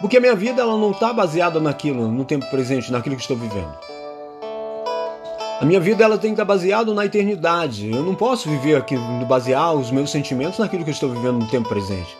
porque 0.00 0.16
a 0.16 0.20
minha 0.20 0.34
vida 0.34 0.62
ela 0.62 0.76
não 0.76 0.92
está 0.92 1.12
baseada 1.12 1.60
naquilo, 1.60 2.08
no 2.08 2.24
tempo 2.24 2.46
presente, 2.50 2.90
naquilo 2.90 3.16
que 3.16 3.22
estou 3.22 3.36
vivendo. 3.36 3.89
A 5.60 5.64
minha 5.66 5.78
vida 5.78 6.02
ela 6.02 6.16
tem 6.16 6.30
que 6.30 6.40
estar 6.40 6.44
baseada 6.46 6.94
na 6.94 7.04
eternidade. 7.04 7.90
Eu 7.90 8.02
não 8.02 8.14
posso 8.14 8.48
viver 8.48 8.76
aqui, 8.76 8.96
basear 9.28 9.74
os 9.74 9.90
meus 9.90 10.10
sentimentos 10.10 10.58
naquilo 10.58 10.84
que 10.84 10.88
eu 10.88 10.94
estou 10.94 11.10
vivendo 11.10 11.38
no 11.38 11.50
tempo 11.50 11.68
presente. 11.68 12.16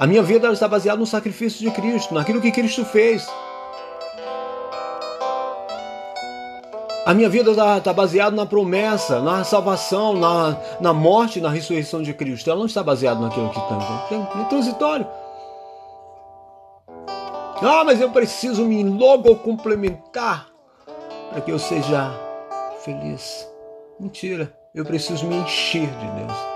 A 0.00 0.06
minha 0.06 0.22
vida 0.22 0.50
está 0.50 0.66
baseada 0.66 0.98
no 0.98 1.04
sacrifício 1.04 1.60
de 1.60 1.70
Cristo, 1.70 2.14
naquilo 2.14 2.40
que 2.40 2.50
Cristo 2.50 2.82
fez. 2.86 3.28
A 7.04 7.12
minha 7.12 7.28
vida 7.28 7.50
está 7.50 7.78
tá 7.78 7.92
baseada 7.92 8.34
na 8.34 8.46
promessa, 8.46 9.20
na 9.20 9.44
salvação, 9.44 10.14
na, 10.14 10.56
na 10.80 10.94
morte, 10.94 11.42
na 11.42 11.50
ressurreição 11.50 12.00
de 12.02 12.14
Cristo. 12.14 12.48
Ela 12.48 12.60
não 12.60 12.66
está 12.66 12.82
baseada 12.82 13.20
naquilo 13.20 13.50
que 13.50 13.60
tem. 14.08 14.22
É 14.40 14.44
transitório. 14.44 15.06
Ah, 17.60 17.82
mas 17.84 18.00
eu 18.00 18.10
preciso 18.10 18.64
me 18.64 18.82
logo 18.82 19.36
complementar 19.36 20.51
para 21.32 21.40
que 21.40 21.50
eu 21.50 21.58
seja 21.58 22.12
feliz. 22.84 23.48
Mentira. 23.98 24.56
Eu 24.74 24.84
preciso 24.84 25.26
me 25.26 25.36
encher 25.36 25.86
de 25.86 26.10
Deus 26.12 26.52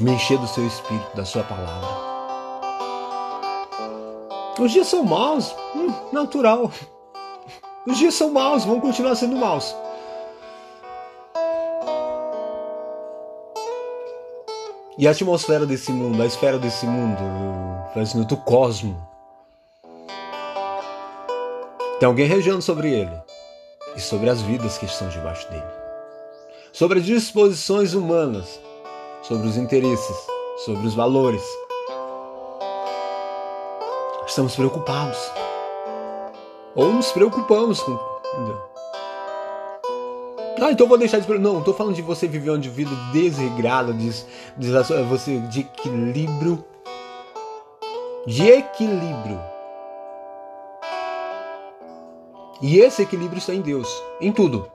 me 0.00 0.12
encher 0.12 0.38
do 0.38 0.46
seu 0.46 0.66
espírito, 0.66 1.16
da 1.16 1.24
sua 1.24 1.42
palavra. 1.42 1.88
Os 4.58 4.72
dias 4.72 4.86
são 4.86 5.04
maus, 5.04 5.54
hum, 5.74 5.92
natural. 6.12 6.70
Os 7.86 7.98
dias 7.98 8.14
são 8.14 8.30
maus, 8.30 8.64
vão 8.64 8.80
continuar 8.80 9.14
sendo 9.14 9.36
maus. 9.36 9.74
E 14.98 15.06
a 15.06 15.10
atmosfera 15.10 15.66
desse 15.66 15.92
mundo, 15.92 16.22
a 16.22 16.26
esfera 16.26 16.58
desse 16.58 16.86
mundo, 16.86 17.20
assim, 17.94 18.22
do 18.22 18.36
cosmo, 18.38 18.96
tem 21.98 22.06
alguém 22.06 22.26
regendo 22.26 22.62
sobre 22.62 22.90
ele 22.90 23.16
e 23.96 24.00
sobre 24.00 24.28
as 24.30 24.40
vidas 24.42 24.78
que 24.78 24.86
estão 24.86 25.08
debaixo 25.08 25.48
dele, 25.50 25.64
sobre 26.72 26.98
as 26.98 27.04
disposições 27.04 27.94
humanas 27.94 28.60
sobre 29.26 29.48
os 29.48 29.56
interesses, 29.56 30.16
sobre 30.64 30.86
os 30.86 30.94
valores. 30.94 31.42
Estamos 34.26 34.54
preocupados. 34.54 35.18
Ou 36.74 36.92
nos 36.92 37.10
preocupamos 37.10 37.82
com. 37.82 37.98
Ah, 40.60 40.70
então 40.70 40.86
vou 40.86 40.98
deixar 40.98 41.18
de. 41.18 41.38
Não, 41.38 41.58
estou 41.58 41.74
falando 41.74 41.94
de 41.94 42.02
você 42.02 42.26
viver 42.28 42.50
uma 42.50 42.58
vida 42.58 42.90
desregrada, 43.12 43.92
de, 43.92 44.10
de, 44.56 44.70
você, 45.08 45.38
de 45.40 45.60
equilíbrio. 45.60 46.64
De 48.26 48.48
equilíbrio. 48.48 49.40
E 52.60 52.78
esse 52.78 53.02
equilíbrio 53.02 53.38
está 53.38 53.54
em 53.54 53.60
Deus, 53.60 53.88
em 54.20 54.32
tudo. 54.32 54.70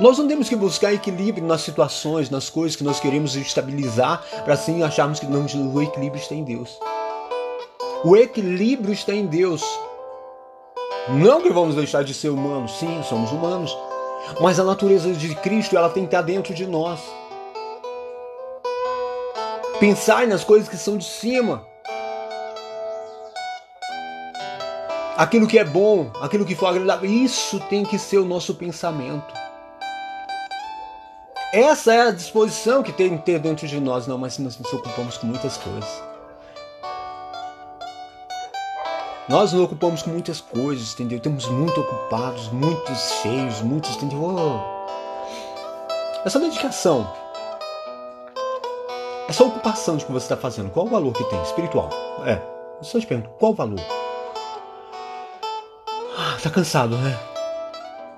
Nós 0.00 0.18
não 0.18 0.26
temos 0.26 0.48
que 0.48 0.56
buscar 0.56 0.92
equilíbrio 0.92 1.46
nas 1.46 1.60
situações, 1.60 2.30
nas 2.30 2.50
coisas 2.50 2.74
que 2.74 2.82
nós 2.82 2.98
queremos 2.98 3.36
estabilizar, 3.36 4.24
para 4.44 4.54
assim 4.54 4.82
acharmos 4.82 5.20
que 5.20 5.26
não, 5.26 5.46
o 5.72 5.82
equilíbrio 5.82 6.20
está 6.20 6.34
em 6.34 6.42
Deus. 6.42 6.78
O 8.04 8.16
equilíbrio 8.16 8.92
está 8.92 9.14
em 9.14 9.26
Deus. 9.26 9.62
Não 11.10 11.40
que 11.40 11.50
vamos 11.50 11.76
deixar 11.76 12.02
de 12.02 12.12
ser 12.12 12.28
humanos, 12.28 12.72
sim, 12.78 13.02
somos 13.08 13.30
humanos, 13.30 13.76
mas 14.40 14.58
a 14.58 14.64
natureza 14.64 15.12
de 15.12 15.34
Cristo 15.36 15.76
ela 15.76 15.88
tem 15.88 16.02
que 16.02 16.08
estar 16.08 16.22
dentro 16.22 16.52
de 16.52 16.66
nós. 16.66 17.00
Pensar 19.78 20.26
nas 20.26 20.42
coisas 20.42 20.68
que 20.68 20.76
são 20.76 20.96
de 20.96 21.04
cima. 21.04 21.64
Aquilo 25.18 25.48
que 25.48 25.58
é 25.58 25.64
bom, 25.64 26.12
aquilo 26.20 26.44
que 26.44 26.54
for 26.54 26.66
agradável, 26.66 27.10
isso 27.10 27.58
tem 27.68 27.84
que 27.84 27.98
ser 27.98 28.18
o 28.18 28.24
nosso 28.24 28.54
pensamento. 28.54 29.34
Essa 31.52 31.92
é 31.92 32.00
a 32.02 32.10
disposição 32.12 32.84
que 32.84 32.92
tem 32.92 33.18
que 33.18 33.24
ter 33.24 33.40
dentro 33.40 33.66
de 33.66 33.80
nós, 33.80 34.06
não, 34.06 34.16
mas 34.16 34.38
nós 34.38 34.56
nos 34.56 34.72
ocupamos 34.72 35.18
com 35.18 35.26
muitas 35.26 35.56
coisas. 35.56 36.04
Nós 39.28 39.52
nos 39.52 39.60
ocupamos 39.60 40.02
com 40.02 40.10
muitas 40.10 40.40
coisas, 40.40 40.94
entendeu? 40.94 41.18
Estamos 41.18 41.48
muito 41.48 41.80
ocupados, 41.80 42.48
muito 42.52 42.94
cheios, 42.94 43.60
muitos, 43.60 43.96
entendeu? 43.96 44.22
Oh. 44.22 44.60
Essa 46.24 46.38
dedicação, 46.38 47.12
essa 49.28 49.42
ocupação 49.42 49.96
de 49.96 50.04
que 50.04 50.12
você 50.12 50.26
está 50.26 50.36
fazendo, 50.36 50.70
qual 50.70 50.86
o 50.86 50.88
valor 50.88 51.12
que 51.12 51.24
tem? 51.24 51.42
Espiritual. 51.42 51.90
É. 52.24 52.40
Eu 52.78 52.84
só 52.84 53.00
te 53.00 53.06
pergunto, 53.08 53.30
qual 53.30 53.50
o 53.50 53.54
valor? 53.56 53.97
Tá 56.48 56.54
cansado, 56.54 56.96
né? 56.96 57.14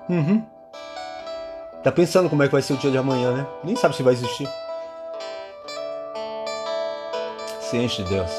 Uhum. 0.07 0.41
Tá 1.83 1.91
pensando 1.91 2.29
como 2.29 2.41
é 2.41 2.45
que 2.45 2.53
vai 2.53 2.61
ser 2.61 2.71
o 2.71 2.77
dia 2.77 2.89
de 2.89 2.97
amanhã, 2.97 3.33
né? 3.33 3.45
Nem 3.61 3.75
sabe 3.75 3.93
se 3.93 4.01
vai 4.01 4.13
existir. 4.13 4.47
Se 7.59 7.75
enche 7.75 8.03
de 8.03 8.09
Deus. 8.09 8.31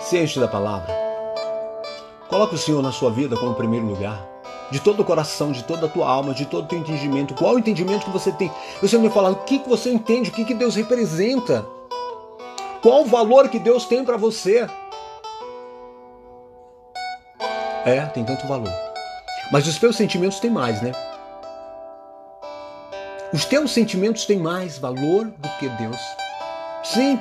Se 0.00 0.18
enche 0.18 0.40
da 0.40 0.48
palavra. 0.48 0.92
Coloque 2.28 2.56
o 2.56 2.58
Senhor 2.58 2.82
na 2.82 2.90
sua 2.90 3.08
vida 3.08 3.36
como 3.36 3.54
primeiro 3.54 3.86
lugar. 3.86 4.20
De 4.72 4.80
todo 4.80 4.98
o 4.98 5.04
coração, 5.04 5.52
de 5.52 5.62
toda 5.62 5.86
a 5.86 5.88
tua 5.88 6.08
alma, 6.08 6.34
de 6.34 6.44
todo 6.46 6.64
o 6.64 6.68
teu 6.68 6.80
entendimento. 6.80 7.34
Qual 7.34 7.54
o 7.54 7.58
entendimento 7.60 8.06
que 8.06 8.10
você 8.10 8.32
tem? 8.32 8.50
Você 8.80 8.98
me 8.98 9.10
falar 9.10 9.30
o 9.30 9.44
que, 9.44 9.60
que 9.60 9.68
você 9.68 9.92
entende, 9.92 10.30
o 10.30 10.32
que, 10.32 10.44
que 10.44 10.54
Deus 10.54 10.74
representa. 10.74 11.64
Qual 12.82 13.02
o 13.02 13.06
valor 13.06 13.48
que 13.48 13.60
Deus 13.60 13.84
tem 13.84 14.04
para 14.04 14.16
você? 14.16 14.68
É, 17.84 18.00
tem 18.06 18.24
tanto 18.24 18.46
valor. 18.46 18.72
Mas 19.50 19.66
os 19.66 19.78
teus 19.78 19.96
sentimentos 19.96 20.38
têm 20.38 20.50
mais, 20.50 20.80
né? 20.80 20.92
Os 23.32 23.44
teus 23.44 23.72
sentimentos 23.72 24.24
têm 24.26 24.38
mais 24.38 24.78
valor 24.78 25.24
do 25.24 25.48
que 25.58 25.68
Deus. 25.68 26.00
Sim. 26.84 27.18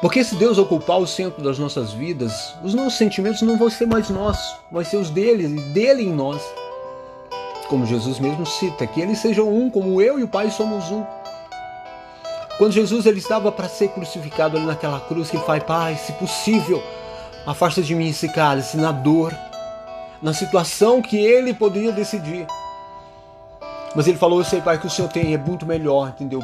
Porque 0.00 0.22
se 0.22 0.36
Deus 0.36 0.58
ocupar 0.58 0.98
o 0.98 1.06
centro 1.06 1.42
das 1.42 1.58
nossas 1.58 1.92
vidas, 1.92 2.54
os 2.62 2.74
nossos 2.74 2.98
sentimentos 2.98 3.42
não 3.42 3.56
vão 3.56 3.70
ser 3.70 3.86
mais 3.86 4.10
nossos, 4.10 4.56
vão 4.70 4.84
ser 4.84 4.98
os 4.98 5.10
dele, 5.10 5.48
dele 5.72 6.02
em 6.02 6.12
nós. 6.12 6.42
Como 7.68 7.86
Jesus 7.86 8.20
mesmo 8.20 8.46
cita, 8.46 8.86
que 8.86 9.00
eles 9.00 9.18
sejam 9.18 9.48
um, 9.48 9.70
como 9.70 10.00
eu 10.00 10.18
e 10.18 10.22
o 10.22 10.28
Pai 10.28 10.50
somos 10.50 10.90
um. 10.90 11.04
Quando 12.58 12.72
Jesus 12.72 13.04
ele 13.06 13.18
estava 13.18 13.50
para 13.50 13.68
ser 13.68 13.88
crucificado 13.88 14.56
ali 14.56 14.66
naquela 14.66 15.00
cruz, 15.00 15.32
ele 15.32 15.42
fala, 15.42 15.60
Pai, 15.60 15.96
se 15.96 16.12
possível, 16.12 16.82
afasta 17.46 17.80
de 17.80 17.94
mim 17.94 18.08
esse 18.08 18.28
cálice 18.28 18.76
na 18.76 18.90
dor, 18.90 19.32
na 20.20 20.34
situação 20.34 21.00
que 21.00 21.16
ele 21.16 21.54
poderia 21.54 21.92
decidir. 21.92 22.46
Mas 23.94 24.08
ele 24.08 24.18
falou: 24.18 24.40
Eu 24.40 24.44
sei, 24.44 24.60
Pai, 24.60 24.78
que 24.78 24.86
o 24.86 24.90
Senhor 24.90 25.08
tem, 25.08 25.32
é 25.32 25.38
muito 25.38 25.64
melhor, 25.64 26.08
entendeu? 26.08 26.40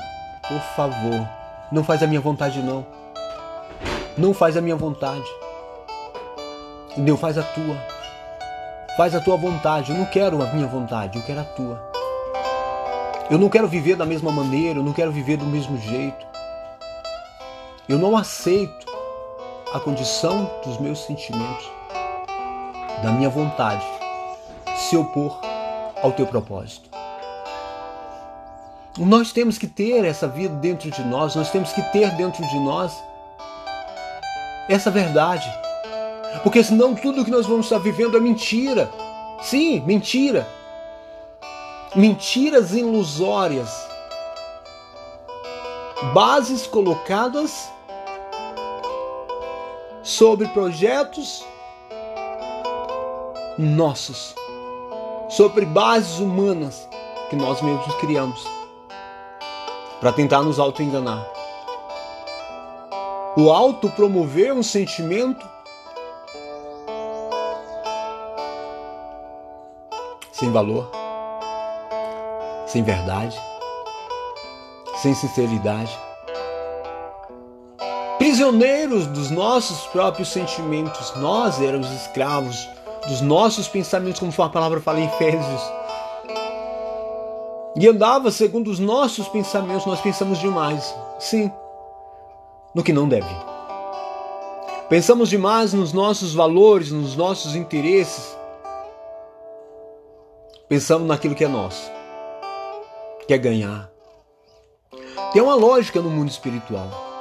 Por 0.47 0.61
favor, 0.77 1.29
não 1.71 1.83
faz 1.83 2.03
a 2.03 2.07
minha 2.07 2.21
vontade, 2.21 2.63
não. 2.63 2.87
Não 4.17 4.33
faz 4.33 4.57
a 4.57 4.61
minha 4.61 4.77
vontade. 4.77 5.25
Entendeu? 6.93 7.17
Faz 7.17 7.37
a 7.39 7.43
tua. 7.43 7.77
Faz 8.97 9.15
a 9.15 9.21
tua 9.21 9.37
vontade. 9.37 9.91
Eu 9.91 9.99
não 9.99 10.05
quero 10.05 10.43
a 10.43 10.47
minha 10.53 10.67
vontade, 10.67 11.19
eu 11.19 11.25
quero 11.25 11.41
a 11.41 11.45
tua. 11.45 11.93
Eu 13.31 13.39
não 13.39 13.49
quero 13.49 13.67
viver 13.67 13.97
da 13.97 14.05
mesma 14.05 14.31
maneira, 14.31 14.79
eu 14.79 14.85
não 14.85 14.93
quero 14.93 15.11
viver 15.11 15.39
do 15.39 15.47
mesmo 15.47 15.79
jeito. 15.79 16.27
Eu 17.89 17.99
não 17.99 18.17
aceito 18.17 18.92
a 19.73 19.81
condição 19.81 20.51
dos 20.65 20.79
meus 20.79 20.99
sentimentos, 21.01 21.71
da 23.03 23.11
minha 23.11 23.31
vontade, 23.31 23.85
se 24.77 24.97
opor 24.97 25.41
ao 26.03 26.13
teu 26.13 26.27
propósito. 26.27 26.91
Nós 28.99 29.33
temos 29.33 29.57
que 29.57 29.67
ter 29.67 30.05
essa 30.05 30.29
vida 30.29 30.55
dentro 30.57 30.91
de 30.91 31.03
nós, 31.03 31.35
nós 31.35 31.51
temos 31.51 31.73
que 31.73 31.81
ter 31.91 32.11
dentro 32.17 32.47
de 32.47 32.59
nós 32.59 32.93
essa 34.69 34.91
verdade. 34.91 35.51
Porque 36.43 36.63
senão 36.63 36.95
tudo 36.95 37.25
que 37.25 37.31
nós 37.31 37.47
vamos 37.47 37.67
estar 37.67 37.79
vivendo 37.79 38.17
é 38.17 38.21
mentira. 38.21 38.91
Sim, 39.41 39.81
mentira. 39.81 40.47
Mentiras 41.95 42.73
ilusórias. 42.73 43.71
Bases 46.13 46.67
colocadas 46.67 47.71
sobre 50.13 50.47
projetos 50.49 51.45
nossos, 53.59 54.35
sobre 55.31 55.65
bases 55.65 56.19
humanas 56.19 56.87
que 57.31 57.37
nós 57.37 57.63
mesmos 57.63 57.95
criamos 57.95 58.47
para 60.01 60.13
tentar 60.13 60.43
nos 60.43 60.59
auto-enganar. 60.59 61.27
O 63.37 63.51
auto 63.51 63.89
promover 63.89 64.53
um 64.53 64.63
sentimento 64.63 65.49
sem 70.31 70.53
valor, 70.53 70.91
sem 72.67 72.83
verdade, 72.83 73.41
sem 74.97 75.15
sinceridade. 75.15 76.12
Prisioneiros 78.33 79.07
dos 79.09 79.31
nossos 79.31 79.87
próprios 79.89 80.31
sentimentos, 80.31 81.15
nós 81.17 81.61
éramos 81.61 81.91
escravos 81.91 82.67
dos 83.07 83.21
nossos 83.21 83.69
pensamentos, 83.69 84.19
como 84.19 84.33
a 84.39 84.49
palavra 84.49 84.81
fala 84.81 85.01
em 85.01 85.05
Efésios 85.05 85.61
e 87.77 87.87
andava 87.87 88.31
segundo 88.31 88.71
os 88.71 88.79
nossos 88.79 89.29
pensamentos, 89.29 89.85
nós 89.85 90.01
pensamos 90.01 90.39
demais. 90.39 90.95
Sim, 91.19 91.53
no 92.75 92.83
que 92.83 92.91
não 92.91 93.07
deve. 93.07 93.29
Pensamos 94.89 95.29
demais 95.29 95.75
nos 95.75 95.93
nossos 95.93 96.33
valores, 96.33 96.91
nos 96.91 97.15
nossos 97.15 97.55
interesses. 97.55 98.35
Pensamos 100.71 101.07
naquilo 101.07 101.35
que 101.35 101.45
é 101.45 101.49
nosso, 101.49 101.93
que 103.29 103.35
é 103.35 103.37
ganhar. 103.37 103.91
Tem 105.35 105.43
uma 105.43 105.55
lógica 105.55 106.01
no 106.01 106.09
mundo 106.09 106.31
espiritual. 106.31 107.12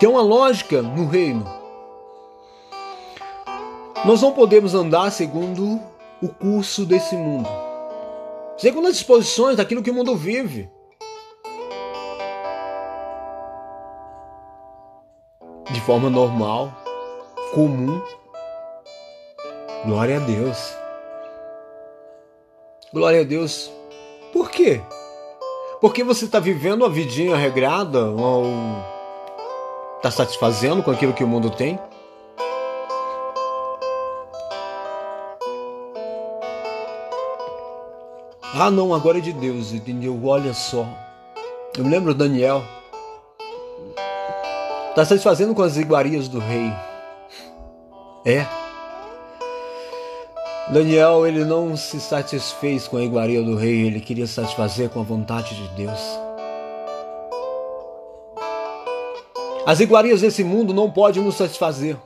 Tem 0.00 0.08
uma 0.08 0.22
lógica 0.22 0.82
no 0.82 1.06
reino. 1.06 1.44
Nós 4.04 4.20
não 4.20 4.32
podemos 4.32 4.74
andar 4.74 5.12
segundo 5.12 5.78
o 6.20 6.28
curso 6.28 6.84
desse 6.84 7.14
mundo 7.14 7.48
segundo 8.60 8.88
as 8.88 8.94
disposições 8.94 9.56
daquilo 9.56 9.82
que 9.82 9.90
o 9.90 9.94
mundo 9.94 10.14
vive. 10.14 10.70
De 15.70 15.80
forma 15.80 16.10
normal, 16.10 16.70
comum. 17.54 18.02
Glória 19.86 20.18
a 20.18 20.20
Deus. 20.20 20.76
Glória 22.92 23.22
a 23.22 23.24
Deus. 23.24 23.72
Por 24.30 24.50
quê? 24.50 24.82
Porque 25.80 26.04
você 26.04 26.26
está 26.26 26.38
vivendo 26.38 26.82
uma 26.82 26.90
vidinha 26.90 27.36
regrada 27.36 28.10
ou 28.10 28.44
está 30.00 30.10
satisfazendo 30.10 30.82
com 30.82 30.90
aquilo 30.90 31.12
que 31.12 31.22
o 31.22 31.28
mundo 31.28 31.50
tem? 31.50 31.78
Ah, 38.54 38.70
não, 38.70 38.94
agora 38.94 39.18
é 39.18 39.20
de 39.20 39.32
Deus, 39.32 39.72
entendeu? 39.72 40.18
Olha 40.24 40.54
só. 40.54 40.86
Eu 41.76 41.84
me 41.84 41.90
lembro 41.90 42.14
Daniel. 42.14 42.64
Está 44.88 45.04
satisfazendo 45.04 45.54
com 45.54 45.62
as 45.62 45.76
iguarias 45.76 46.28
do 46.28 46.38
rei. 46.38 46.72
É. 48.24 48.46
Daniel, 50.70 51.26
ele 51.26 51.44
não 51.44 51.76
se 51.76 52.00
satisfez 52.00 52.88
com 52.88 52.96
a 52.96 53.02
iguaria 53.02 53.42
do 53.42 53.54
rei, 53.54 53.86
ele 53.86 54.00
queria 54.00 54.26
satisfazer 54.26 54.88
com 54.88 55.00
a 55.00 55.04
vontade 55.04 55.54
de 55.54 55.68
Deus. 55.74 56.29
As 59.70 59.78
iguarias 59.78 60.20
desse 60.20 60.42
mundo 60.42 60.74
não 60.74 60.90
podem 60.90 61.22
nos 61.22 61.36
satisfazer. 61.36 61.96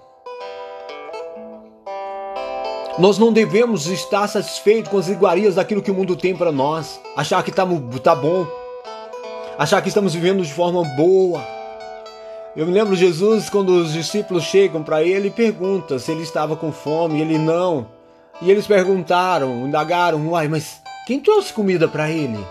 Nós 2.98 3.16
não 3.16 3.32
devemos 3.32 3.86
estar 3.86 4.28
satisfeitos 4.28 4.90
com 4.90 4.98
as 4.98 5.08
iguarias 5.08 5.54
daquilo 5.54 5.80
que 5.80 5.90
o 5.90 5.94
mundo 5.94 6.14
tem 6.14 6.36
para 6.36 6.52
nós, 6.52 7.00
achar 7.16 7.42
que 7.42 7.48
está 7.48 7.66
tá 8.02 8.14
bom, 8.14 8.46
achar 9.56 9.80
que 9.80 9.88
estamos 9.88 10.12
vivendo 10.12 10.42
de 10.42 10.52
forma 10.52 10.84
boa. 10.94 11.42
Eu 12.54 12.66
me 12.66 12.72
lembro 12.74 12.94
Jesus 12.94 13.48
quando 13.48 13.70
os 13.70 13.94
discípulos 13.94 14.44
chegam 14.44 14.82
para 14.82 15.02
ele 15.02 15.28
e 15.28 15.30
perguntam 15.30 15.98
se 15.98 16.12
ele 16.12 16.22
estava 16.22 16.56
com 16.56 16.70
fome, 16.70 17.18
e 17.18 17.22
ele 17.22 17.38
não. 17.38 17.86
E 18.42 18.50
eles 18.50 18.66
perguntaram, 18.66 19.66
indagaram, 19.66 20.28
uai, 20.28 20.48
mas 20.48 20.82
quem 21.06 21.18
trouxe 21.18 21.50
comida 21.50 21.88
para 21.88 22.10
ele? 22.10 22.44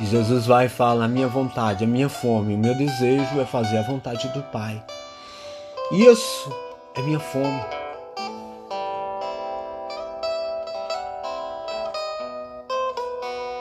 E 0.00 0.06
Jesus 0.06 0.46
vai 0.46 0.66
e 0.66 0.68
fala: 0.68 1.04
a 1.04 1.08
minha 1.08 1.26
vontade, 1.26 1.84
a 1.84 1.86
minha 1.86 2.08
fome, 2.08 2.54
o 2.54 2.58
meu 2.58 2.74
desejo 2.74 3.40
é 3.40 3.44
fazer 3.44 3.78
a 3.78 3.82
vontade 3.82 4.28
do 4.28 4.42
Pai. 4.44 4.82
Isso 5.90 6.52
é 6.94 7.02
minha 7.02 7.18
fome. 7.18 7.60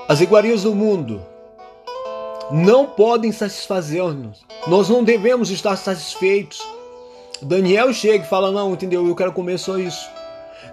As 0.07 0.21
iguarias 0.21 0.63
do 0.63 0.73
mundo 0.73 1.21
não 2.51 2.85
podem 2.85 3.31
satisfazer-nos. 3.31 4.45
Nós 4.67 4.87
não 4.89 5.03
devemos 5.03 5.49
estar 5.49 5.75
satisfeitos. 5.75 6.61
Daniel 7.41 7.91
chega 7.93 8.23
e 8.23 8.27
fala: 8.27 8.51
Não, 8.51 8.73
entendeu? 8.73 9.07
Eu 9.07 9.15
quero 9.15 9.33
comer 9.33 9.57
só 9.57 9.77
isso. 9.77 10.16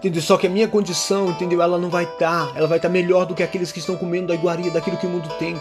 Entendeu? 0.04 0.20
Só 0.20 0.36
que 0.36 0.46
a 0.46 0.50
minha 0.50 0.68
condição, 0.68 1.30
entendeu? 1.30 1.62
Ela 1.62 1.78
não 1.78 1.88
vai 1.88 2.04
estar. 2.04 2.52
Ela 2.54 2.66
vai 2.66 2.76
estar 2.76 2.90
melhor 2.90 3.24
do 3.24 3.34
que 3.34 3.42
aqueles 3.42 3.72
que 3.72 3.78
estão 3.78 3.96
comendo 3.96 4.26
da 4.26 4.34
iguaria, 4.34 4.70
daquilo 4.70 4.98
que 4.98 5.06
o 5.06 5.08
mundo 5.08 5.30
tem, 5.38 5.56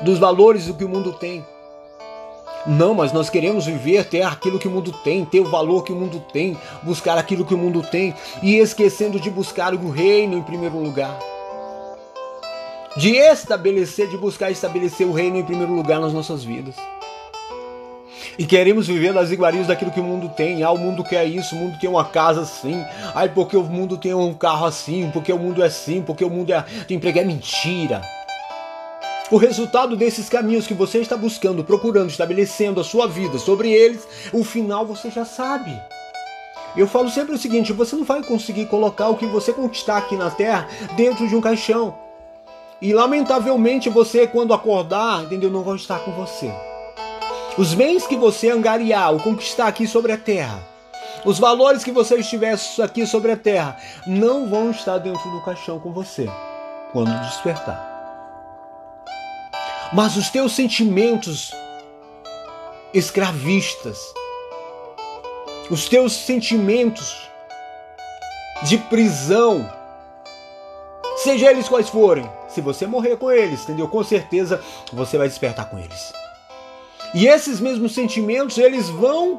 dos 0.00 0.18
valores 0.18 0.64
do 0.64 0.72
que 0.72 0.86
o 0.86 0.88
mundo 0.88 1.12
tem. 1.12 1.44
Não, 2.66 2.94
mas 2.94 3.12
nós 3.12 3.28
queremos 3.28 3.66
viver, 3.66 4.06
ter 4.06 4.22
aquilo 4.22 4.58
que 4.58 4.66
o 4.66 4.70
mundo 4.70 4.90
tem, 5.04 5.22
ter 5.22 5.40
o 5.40 5.50
valor 5.50 5.84
que 5.84 5.92
o 5.92 5.96
mundo 5.96 6.24
tem, 6.32 6.56
buscar 6.82 7.18
aquilo 7.18 7.44
que 7.44 7.52
o 7.52 7.58
mundo 7.58 7.82
tem 7.82 8.14
e 8.42 8.56
esquecendo 8.56 9.20
de 9.20 9.28
buscar 9.28 9.74
o 9.74 9.90
reino 9.90 10.38
em 10.38 10.42
primeiro 10.42 10.78
lugar. 10.78 11.18
De 12.96 13.16
estabelecer, 13.16 14.08
de 14.08 14.16
buscar 14.16 14.50
estabelecer 14.50 15.06
o 15.06 15.12
reino 15.12 15.36
em 15.36 15.44
primeiro 15.44 15.74
lugar 15.74 16.00
nas 16.00 16.14
nossas 16.14 16.42
vidas. 16.42 16.74
E 18.38 18.46
queremos 18.46 18.86
viver 18.86 19.12
nas 19.12 19.32
iguarias 19.32 19.66
daquilo 19.66 19.90
que 19.90 19.98
o 19.98 20.04
mundo 20.04 20.28
tem. 20.28 20.62
Ah, 20.62 20.70
o 20.70 20.78
mundo 20.78 21.02
quer 21.02 21.26
isso, 21.26 21.56
o 21.56 21.58
mundo 21.58 21.76
tem 21.80 21.90
uma 21.90 22.04
casa 22.04 22.42
assim. 22.42 22.84
Ai, 23.12 23.28
porque 23.28 23.56
o 23.56 23.64
mundo 23.64 23.98
tem 23.98 24.14
um 24.14 24.32
carro 24.32 24.64
assim, 24.64 25.10
porque 25.12 25.32
o 25.32 25.38
mundo 25.38 25.60
é 25.60 25.66
assim, 25.66 26.00
porque 26.00 26.24
o 26.24 26.30
mundo 26.30 26.52
é, 26.52 26.64
tem 26.86 26.96
emprego. 26.96 27.18
É 27.18 27.24
mentira. 27.24 28.00
O 29.28 29.36
resultado 29.36 29.96
desses 29.96 30.28
caminhos 30.28 30.68
que 30.68 30.72
você 30.72 31.00
está 31.00 31.16
buscando, 31.16 31.64
procurando, 31.64 32.10
estabelecendo 32.10 32.80
a 32.80 32.84
sua 32.84 33.08
vida 33.08 33.38
sobre 33.38 33.72
eles, 33.72 34.06
o 34.32 34.44
final 34.44 34.86
você 34.86 35.10
já 35.10 35.24
sabe. 35.24 35.76
Eu 36.76 36.86
falo 36.86 37.10
sempre 37.10 37.34
o 37.34 37.38
seguinte: 37.38 37.72
você 37.72 37.96
não 37.96 38.04
vai 38.04 38.22
conseguir 38.22 38.66
colocar 38.66 39.08
o 39.08 39.16
que 39.16 39.26
você 39.26 39.52
conquistar 39.52 39.96
aqui 39.96 40.14
na 40.14 40.30
terra 40.30 40.68
dentro 40.94 41.26
de 41.26 41.34
um 41.34 41.40
caixão. 41.40 41.92
E 42.80 42.94
lamentavelmente 42.94 43.90
você, 43.90 44.28
quando 44.28 44.54
acordar, 44.54 45.24
entendeu? 45.24 45.50
Não 45.50 45.64
vai 45.64 45.74
estar 45.74 45.98
com 45.98 46.12
você. 46.12 46.54
Os 47.58 47.74
bens 47.74 48.06
que 48.06 48.16
você 48.16 48.50
angariar 48.50 49.12
ou 49.12 49.18
conquistar 49.18 49.66
aqui 49.66 49.84
sobre 49.84 50.12
a 50.12 50.16
terra, 50.16 50.62
os 51.24 51.40
valores 51.40 51.82
que 51.82 51.90
você 51.90 52.14
estiver 52.14 52.56
aqui 52.80 53.04
sobre 53.04 53.32
a 53.32 53.36
terra, 53.36 53.76
não 54.06 54.48
vão 54.48 54.70
estar 54.70 54.96
dentro 54.98 55.28
do 55.32 55.42
caixão 55.42 55.80
com 55.80 55.92
você 55.92 56.30
quando 56.92 57.10
despertar. 57.22 57.84
Mas 59.92 60.16
os 60.16 60.30
teus 60.30 60.52
sentimentos 60.52 61.52
escravistas, 62.94 63.98
os 65.68 65.88
teus 65.88 66.12
sentimentos 66.12 67.28
de 68.62 68.78
prisão, 68.78 69.68
seja 71.16 71.50
eles 71.50 71.68
quais 71.68 71.88
forem, 71.88 72.30
se 72.48 72.60
você 72.60 72.86
morrer 72.86 73.16
com 73.16 73.32
eles, 73.32 73.64
entendeu? 73.64 73.88
Com 73.88 74.04
certeza 74.04 74.62
você 74.92 75.18
vai 75.18 75.26
despertar 75.26 75.68
com 75.68 75.76
eles. 75.76 76.17
E 77.14 77.26
esses 77.26 77.58
mesmos 77.58 77.94
sentimentos, 77.94 78.58
eles 78.58 78.88
vão 78.88 79.38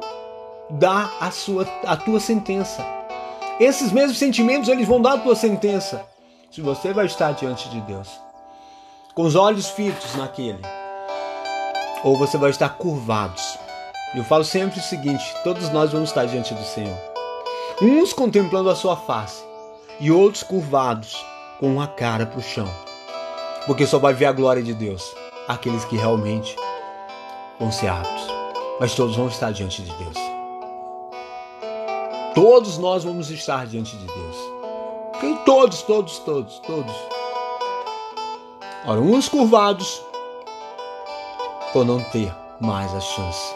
dar 0.70 1.12
a 1.20 1.30
sua 1.30 1.66
a 1.86 1.96
tua 1.96 2.18
sentença. 2.18 2.84
Esses 3.60 3.92
mesmos 3.92 4.18
sentimentos, 4.18 4.68
eles 4.68 4.88
vão 4.88 5.00
dar 5.00 5.14
a 5.14 5.18
tua 5.18 5.36
sentença. 5.36 6.04
Se 6.50 6.60
você 6.60 6.92
vai 6.92 7.06
estar 7.06 7.32
diante 7.32 7.68
de 7.68 7.80
Deus, 7.82 8.08
com 9.14 9.22
os 9.22 9.36
olhos 9.36 9.68
fitos 9.68 10.16
naquele, 10.16 10.60
ou 12.02 12.16
você 12.16 12.36
vai 12.36 12.50
estar 12.50 12.70
curvados. 12.70 13.56
Eu 14.14 14.24
falo 14.24 14.44
sempre 14.44 14.80
o 14.80 14.82
seguinte: 14.82 15.24
todos 15.44 15.68
nós 15.70 15.92
vamos 15.92 16.08
estar 16.08 16.24
diante 16.24 16.52
do 16.54 16.64
Senhor. 16.64 16.98
Uns 17.80 18.12
contemplando 18.12 18.68
a 18.68 18.74
sua 18.74 18.96
face 18.96 19.44
e 20.00 20.10
outros 20.10 20.42
curvados 20.42 21.24
com 21.60 21.80
a 21.80 21.86
cara 21.86 22.26
para 22.26 22.38
o 22.38 22.42
chão. 22.42 22.68
Porque 23.66 23.86
só 23.86 23.98
vai 23.98 24.12
ver 24.12 24.26
a 24.26 24.32
glória 24.32 24.62
de 24.62 24.74
Deus 24.74 25.14
aqueles 25.46 25.84
que 25.84 25.96
realmente 25.96 26.56
vão 27.60 27.70
ser 27.70 27.88
aptos, 27.88 28.26
mas 28.80 28.94
todos 28.94 29.14
vão 29.14 29.28
estar 29.28 29.52
diante 29.52 29.82
de 29.82 29.92
Deus. 29.92 30.16
Todos 32.34 32.78
nós 32.78 33.04
vamos 33.04 33.30
estar 33.30 33.66
diante 33.66 33.96
de 33.96 34.06
Deus. 34.06 34.36
Quem? 35.20 35.36
Todos, 35.44 35.82
todos, 35.82 36.18
todos, 36.20 36.58
todos. 36.60 36.94
Ora, 38.86 38.98
uns 38.98 39.28
curvados 39.28 40.02
por 41.72 41.84
não 41.84 42.02
ter 42.04 42.34
mais 42.58 42.94
a 42.94 43.00
chance. 43.00 43.54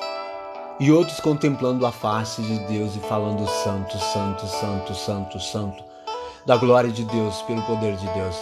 E 0.78 0.92
outros 0.92 1.18
contemplando 1.20 1.86
a 1.86 1.92
face 1.92 2.42
de 2.42 2.58
Deus 2.66 2.94
e 2.96 3.00
falando 3.00 3.48
santo, 3.48 3.96
santo, 3.98 4.46
santo, 4.46 4.94
santo, 4.94 5.40
santo, 5.40 5.84
da 6.44 6.56
glória 6.56 6.90
de 6.90 7.04
Deus, 7.04 7.40
pelo 7.42 7.62
poder 7.62 7.96
de 7.96 8.06
Deus. 8.08 8.36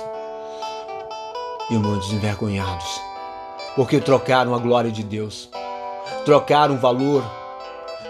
E 1.70 1.74
muitos 1.74 2.10
envergonhados 2.12 3.11
porque 3.74 4.00
trocaram 4.00 4.54
a 4.54 4.58
glória 4.58 4.90
de 4.90 5.02
Deus, 5.02 5.48
trocaram 6.24 6.74
o 6.74 6.78
valor, 6.78 7.22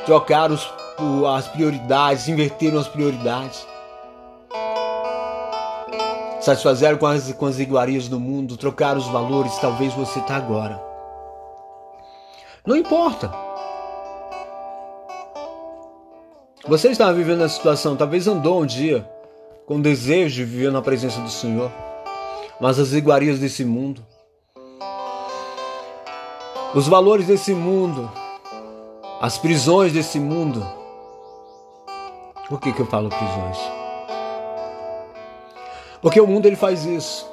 trocaram 0.05 0.55
os, 0.55 0.69
as 1.35 1.49
prioridades, 1.49 2.29
inverteram 2.29 2.79
as 2.79 2.89
prioridades. 2.89 3.67
Satisfazeram 6.41 6.99
com 6.99 7.07
as, 7.07 7.33
com 7.33 7.47
as 7.47 7.61
iguarias 7.61 8.09
do 8.09 8.19
mundo, 8.19 8.57
trocaram 8.57 8.99
os 8.99 9.07
valores, 9.07 9.57
talvez 9.59 9.93
você 9.95 10.19
está 10.19 10.37
agora. 10.37 10.83
Não 12.67 12.77
importa. 12.77 13.33
Você 16.67 16.91
está 16.91 17.11
vivendo 17.13 17.45
essa 17.45 17.57
situação, 17.57 17.97
talvez 17.97 18.27
andou 18.27 18.63
um 18.63 18.67
dia 18.67 19.09
com 19.67 19.81
desejo 19.81 20.37
de 20.37 20.45
viver 20.45 20.71
na 20.71 20.83
presença 20.83 21.21
do 21.21 21.31
Senhor, 21.31 21.71
mas 22.61 22.79
as 22.79 22.93
iguarias 22.93 23.39
desse 23.39 23.65
mundo, 23.65 24.05
os 26.75 26.89
valores 26.89 27.27
desse 27.27 27.55
mundo, 27.55 28.11
as 29.21 29.37
prisões 29.37 29.93
desse 29.93 30.19
mundo. 30.19 30.67
Por 32.49 32.61
que, 32.61 32.73
que 32.73 32.81
eu 32.81 32.87
falo 32.87 33.09
prisões? 33.09 33.59
Porque 36.01 36.21
o 36.21 36.27
mundo 36.27 36.47
ele 36.47 36.57
faz 36.57 36.85
isso. 36.85 37.31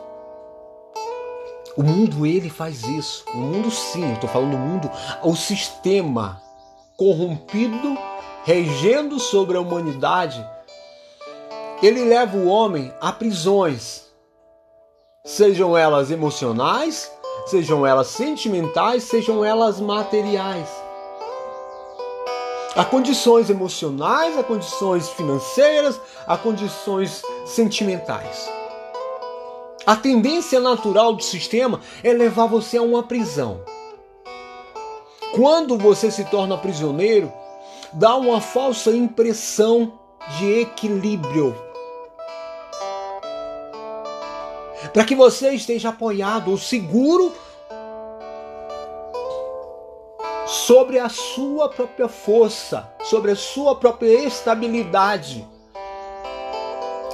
O 1.76 1.84
mundo 1.84 2.26
ele 2.26 2.50
faz 2.50 2.84
isso. 2.84 3.24
O 3.34 3.38
mundo 3.38 3.72
sim, 3.72 4.08
eu 4.08 4.16
estou 4.16 4.30
falando 4.30 4.52
do 4.52 4.58
mundo, 4.58 4.92
o 5.24 5.36
sistema 5.36 6.42
corrompido, 6.98 7.98
regendo 8.44 9.20
sobre 9.20 9.56
a 9.58 9.62
humanidade, 9.62 10.46
ele 11.82 12.04
leva 12.04 12.36
o 12.36 12.48
homem 12.48 12.94
a 13.00 13.14
prisões, 13.14 14.06
sejam 15.24 15.78
elas 15.78 16.12
emocionais, 16.12 17.10
sejam 17.50 17.86
elas 17.86 18.08
sentimentais, 18.08 19.04
sejam 19.04 19.44
elas 19.44 19.80
materiais. 19.80 20.68
Há 22.76 22.86
condições 22.86 23.50
emocionais, 23.50 24.38
há 24.38 24.44
condições 24.44 25.10
financeiras, 25.10 26.00
há 26.28 26.38
condições 26.38 27.24
sentimentais. 27.46 28.48
A 29.86 29.96
tendência 29.96 30.60
natural 30.60 31.14
do 31.14 31.24
sistema 31.24 31.82
é 32.04 32.14
levar 32.14 32.46
você 32.46 32.78
a 32.78 32.84
uma 32.84 33.02
prisão. 33.02 33.62
Quando 35.34 35.78
você 35.78 36.12
se 36.12 36.24
torna 36.26 36.58
prisioneiro, 36.58 37.34
dá 37.94 38.16
uma 38.16 38.40
falsa 38.40 38.92
impressão 38.92 40.00
de 40.38 40.60
equilíbrio 40.60 41.69
para 44.94 45.04
que 45.04 45.16
você 45.16 45.52
esteja 45.52 45.90
apoiado 45.90 46.58
seguro 46.58 47.34
sobre 50.46 50.98
a 50.98 51.10
sua 51.10 51.70
própria 51.70 52.08
força, 52.08 52.90
sobre 53.04 53.32
a 53.32 53.36
sua 53.36 53.76
própria 53.76 54.26
estabilidade, 54.26 55.48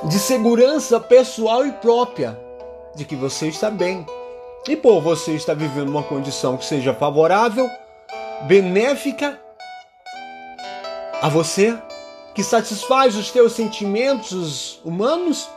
de 0.03 0.19
segurança 0.19 0.99
pessoal 0.99 1.65
e 1.65 1.71
própria, 1.73 2.39
de 2.95 3.03
que 3.03 3.15
você 3.15 3.47
está 3.47 3.69
bem. 3.69 4.05
E 4.67 4.75
por 4.75 5.01
você 5.01 5.33
está 5.33 5.53
vivendo 5.53 5.89
uma 5.89 6.03
condição 6.03 6.57
que 6.57 6.65
seja 6.65 6.93
favorável, 6.93 7.69
benéfica 8.47 9.39
a 11.21 11.29
você, 11.29 11.77
que 12.33 12.43
satisfaz 12.43 13.15
os 13.15 13.31
teus 13.31 13.53
sentimentos 13.53 14.79
humanos, 14.83 15.49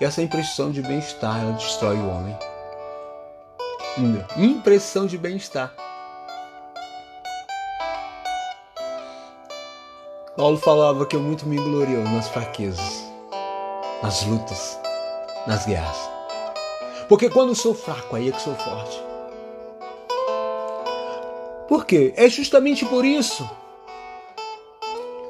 e 0.00 0.04
essa 0.04 0.22
impressão 0.22 0.70
de 0.70 0.82
bem-estar, 0.82 1.40
ela 1.40 1.52
destrói 1.52 1.96
o 1.96 2.08
homem. 2.08 2.36
Impressão 4.36 5.06
de 5.06 5.16
bem-estar. 5.16 5.72
Paulo 10.36 10.58
falava 10.58 11.06
que 11.06 11.16
eu 11.16 11.20
muito 11.20 11.46
me 11.46 11.56
glorio 11.56 12.04
nas 12.04 12.28
fraquezas, 12.28 13.02
nas 14.02 14.22
lutas, 14.24 14.78
nas 15.46 15.64
guerras. 15.64 15.96
Porque 17.08 17.30
quando 17.30 17.54
sou 17.54 17.74
fraco, 17.74 18.16
aí 18.16 18.28
é 18.28 18.32
que 18.32 18.42
sou 18.42 18.54
forte. 18.54 19.02
Por 21.66 21.86
quê? 21.86 22.12
É 22.16 22.28
justamente 22.28 22.84
por 22.84 23.02
isso. 23.02 23.48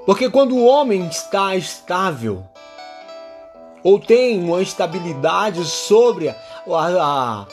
Porque 0.05 0.29
quando 0.29 0.57
o 0.57 0.65
homem 0.65 1.07
está 1.07 1.55
estável, 1.55 2.45
ou 3.87 4.01
tem 4.01 4.43
uma 4.43 4.61
estabilidade 4.61 5.65
sobre 5.65 6.29
a, 6.29 6.35
a, 6.69 7.47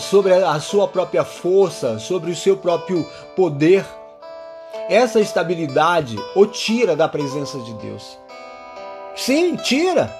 sobre 0.00 0.32
a 0.32 0.58
sua 0.58 0.88
própria 0.88 1.22
força, 1.22 1.98
sobre 1.98 2.30
o 2.30 2.34
seu 2.34 2.56
próprio 2.56 3.06
poder, 3.36 3.84
essa 4.88 5.20
estabilidade 5.20 6.16
o 6.34 6.46
tira 6.46 6.96
da 6.96 7.06
presença 7.06 7.58
de 7.58 7.74
Deus. 7.74 8.18
Sim, 9.14 9.54
tira. 9.56 10.10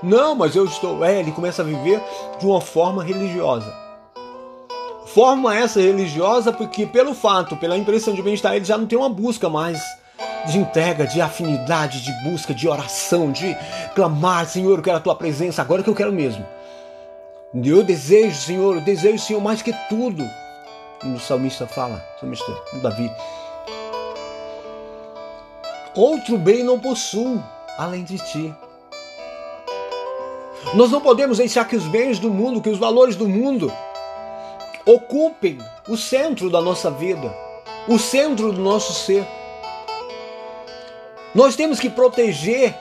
Não, 0.00 0.36
mas 0.36 0.54
eu 0.54 0.66
estou. 0.66 1.04
É, 1.04 1.18
ele 1.18 1.32
começa 1.32 1.62
a 1.62 1.64
viver 1.64 2.00
de 2.38 2.46
uma 2.46 2.60
forma 2.60 3.02
religiosa. 3.02 3.74
Forma 5.06 5.52
essa 5.56 5.80
religiosa 5.80 6.52
porque, 6.52 6.86
pelo 6.86 7.12
fato, 7.12 7.56
pela 7.56 7.76
impressão 7.76 8.14
de 8.14 8.22
bem-estar, 8.22 8.54
ele 8.54 8.64
já 8.64 8.78
não 8.78 8.86
tem 8.86 8.96
uma 8.96 9.10
busca 9.10 9.48
mais 9.48 9.82
de 10.46 10.58
entrega, 10.58 11.06
de 11.06 11.20
afinidade, 11.20 12.02
de 12.02 12.12
busca, 12.22 12.54
de 12.54 12.68
oração, 12.68 13.32
de 13.32 13.56
clamar, 13.94 14.46
Senhor, 14.46 14.78
eu 14.78 14.82
quero 14.82 14.98
a 14.98 15.00
tua 15.00 15.14
presença 15.14 15.62
agora 15.62 15.82
que 15.82 15.90
eu 15.90 15.94
quero 15.94 16.12
mesmo. 16.12 16.46
Eu 17.54 17.82
desejo, 17.82 18.36
Senhor, 18.36 18.76
eu 18.76 18.80
desejo, 18.80 19.22
Senhor, 19.22 19.40
mais 19.40 19.62
que 19.62 19.72
tudo. 19.88 20.28
O 21.04 21.18
salmista 21.18 21.66
fala, 21.66 22.04
o 22.16 22.20
salmista 22.20 22.52
Davi. 22.82 23.10
Outro 25.94 26.36
bem 26.36 26.64
não 26.64 26.80
possuo 26.80 27.42
além 27.78 28.02
de 28.02 28.18
ti. 28.18 28.54
Nós 30.74 30.90
não 30.90 31.00
podemos 31.00 31.38
deixar 31.38 31.66
que 31.66 31.76
os 31.76 31.86
bens 31.86 32.18
do 32.18 32.30
mundo, 32.30 32.60
que 32.60 32.70
os 32.70 32.78
valores 32.78 33.14
do 33.14 33.28
mundo 33.28 33.72
ocupem 34.84 35.58
o 35.88 35.96
centro 35.96 36.50
da 36.50 36.60
nossa 36.60 36.90
vida, 36.90 37.32
o 37.86 37.98
centro 37.98 38.52
do 38.52 38.60
nosso 38.60 38.92
ser. 38.92 39.24
Nós 41.34 41.56
temos 41.56 41.80
que 41.80 41.90
proteger 41.90 42.76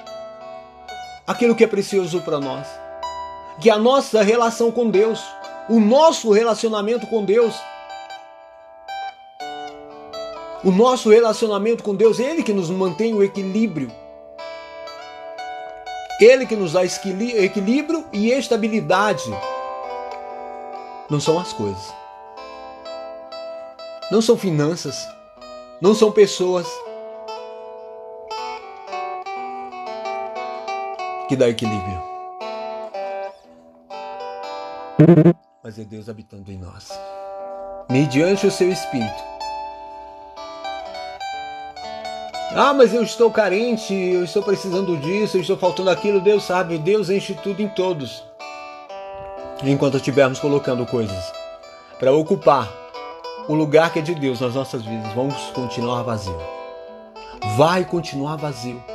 aquilo 1.25 1.55
que 1.55 1.63
é 1.63 1.67
precioso 1.67 2.21
para 2.21 2.39
nós, 2.39 2.67
que 3.59 3.69
a 3.69 3.77
nossa 3.79 4.21
relação 4.21 4.71
com 4.71 4.89
Deus, 4.89 5.19
o 5.67 5.79
nosso 5.79 6.31
relacionamento 6.31 7.07
com 7.07 7.25
Deus. 7.25 7.55
O 10.63 10.71
nosso 10.71 11.09
relacionamento 11.09 11.83
com 11.83 11.95
Deus, 11.95 12.19
Ele 12.19 12.43
que 12.43 12.53
nos 12.53 12.69
mantém 12.69 13.13
o 13.13 13.23
equilíbrio. 13.23 13.91
Ele 16.21 16.45
que 16.45 16.55
nos 16.55 16.73
dá 16.73 16.85
equilíbrio 16.85 18.05
e 18.13 18.31
estabilidade. 18.31 19.29
Não 21.09 21.19
são 21.19 21.37
as 21.37 21.51
coisas. 21.51 21.93
Não 24.09 24.21
são 24.21 24.37
finanças. 24.37 25.05
Não 25.81 25.93
são 25.93 26.11
pessoas. 26.11 26.65
Que 31.27 31.35
dá 31.35 31.49
equilíbrio. 31.49 32.01
Mas 35.63 35.79
é 35.79 35.83
Deus 35.83 36.09
habitando 36.09 36.51
em 36.51 36.57
nós, 36.57 36.89
mediante 37.89 38.45
o 38.45 38.51
seu 38.51 38.71
Espírito. 38.71 39.33
Ah, 42.55 42.71
mas 42.71 42.93
eu 42.93 43.01
estou 43.01 43.31
carente, 43.31 43.95
eu 43.95 44.23
estou 44.23 44.43
precisando 44.43 44.95
disso, 44.97 45.37
eu 45.37 45.41
estou 45.41 45.57
faltando 45.57 45.89
aquilo. 45.89 46.21
Deus 46.21 46.43
sabe, 46.43 46.77
Deus 46.77 47.09
enche 47.09 47.33
tudo 47.33 47.61
em 47.61 47.67
todos. 47.67 48.23
Enquanto 49.63 49.97
estivermos 49.97 50.37
colocando 50.37 50.85
coisas 50.85 51.31
para 51.97 52.13
ocupar 52.13 52.71
o 53.47 53.55
lugar 53.55 53.91
que 53.91 53.99
é 53.99 54.01
de 54.03 54.13
Deus 54.13 54.39
nas 54.39 54.53
nossas 54.53 54.83
vidas, 54.83 55.11
vamos 55.13 55.35
continuar 55.55 56.03
vazio. 56.03 56.37
Vai 57.57 57.83
continuar 57.85 58.35
vazio. 58.35 58.92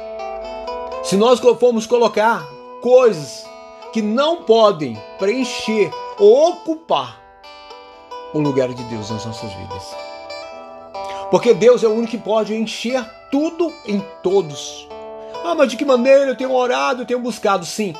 Se 1.09 1.16
nós 1.16 1.40
formos 1.40 1.87
colocar 1.87 2.47
coisas 2.83 3.47
que 3.94 4.03
não 4.03 4.42
podem 4.42 4.94
preencher 5.18 5.90
ou 6.18 6.51
ocupar 6.51 7.18
o 8.35 8.38
lugar 8.38 8.68
de 8.68 8.85
Deus 8.85 9.09
nas 9.09 9.25
nossas 9.25 9.51
vidas. 9.55 9.97
Porque 11.31 11.55
Deus 11.55 11.83
é 11.83 11.88
o 11.88 11.94
único 11.94 12.11
que 12.11 12.18
pode 12.18 12.55
encher 12.55 13.03
tudo 13.31 13.73
em 13.87 14.05
todos. 14.23 14.87
Ah, 15.42 15.55
mas 15.55 15.71
de 15.71 15.79
que 15.79 15.85
maneira 15.87 16.27
eu 16.27 16.37
tenho 16.37 16.53
orado, 16.53 17.01
eu 17.01 17.07
tenho 17.07 17.21
buscado? 17.21 17.64
Sim. 17.64 17.94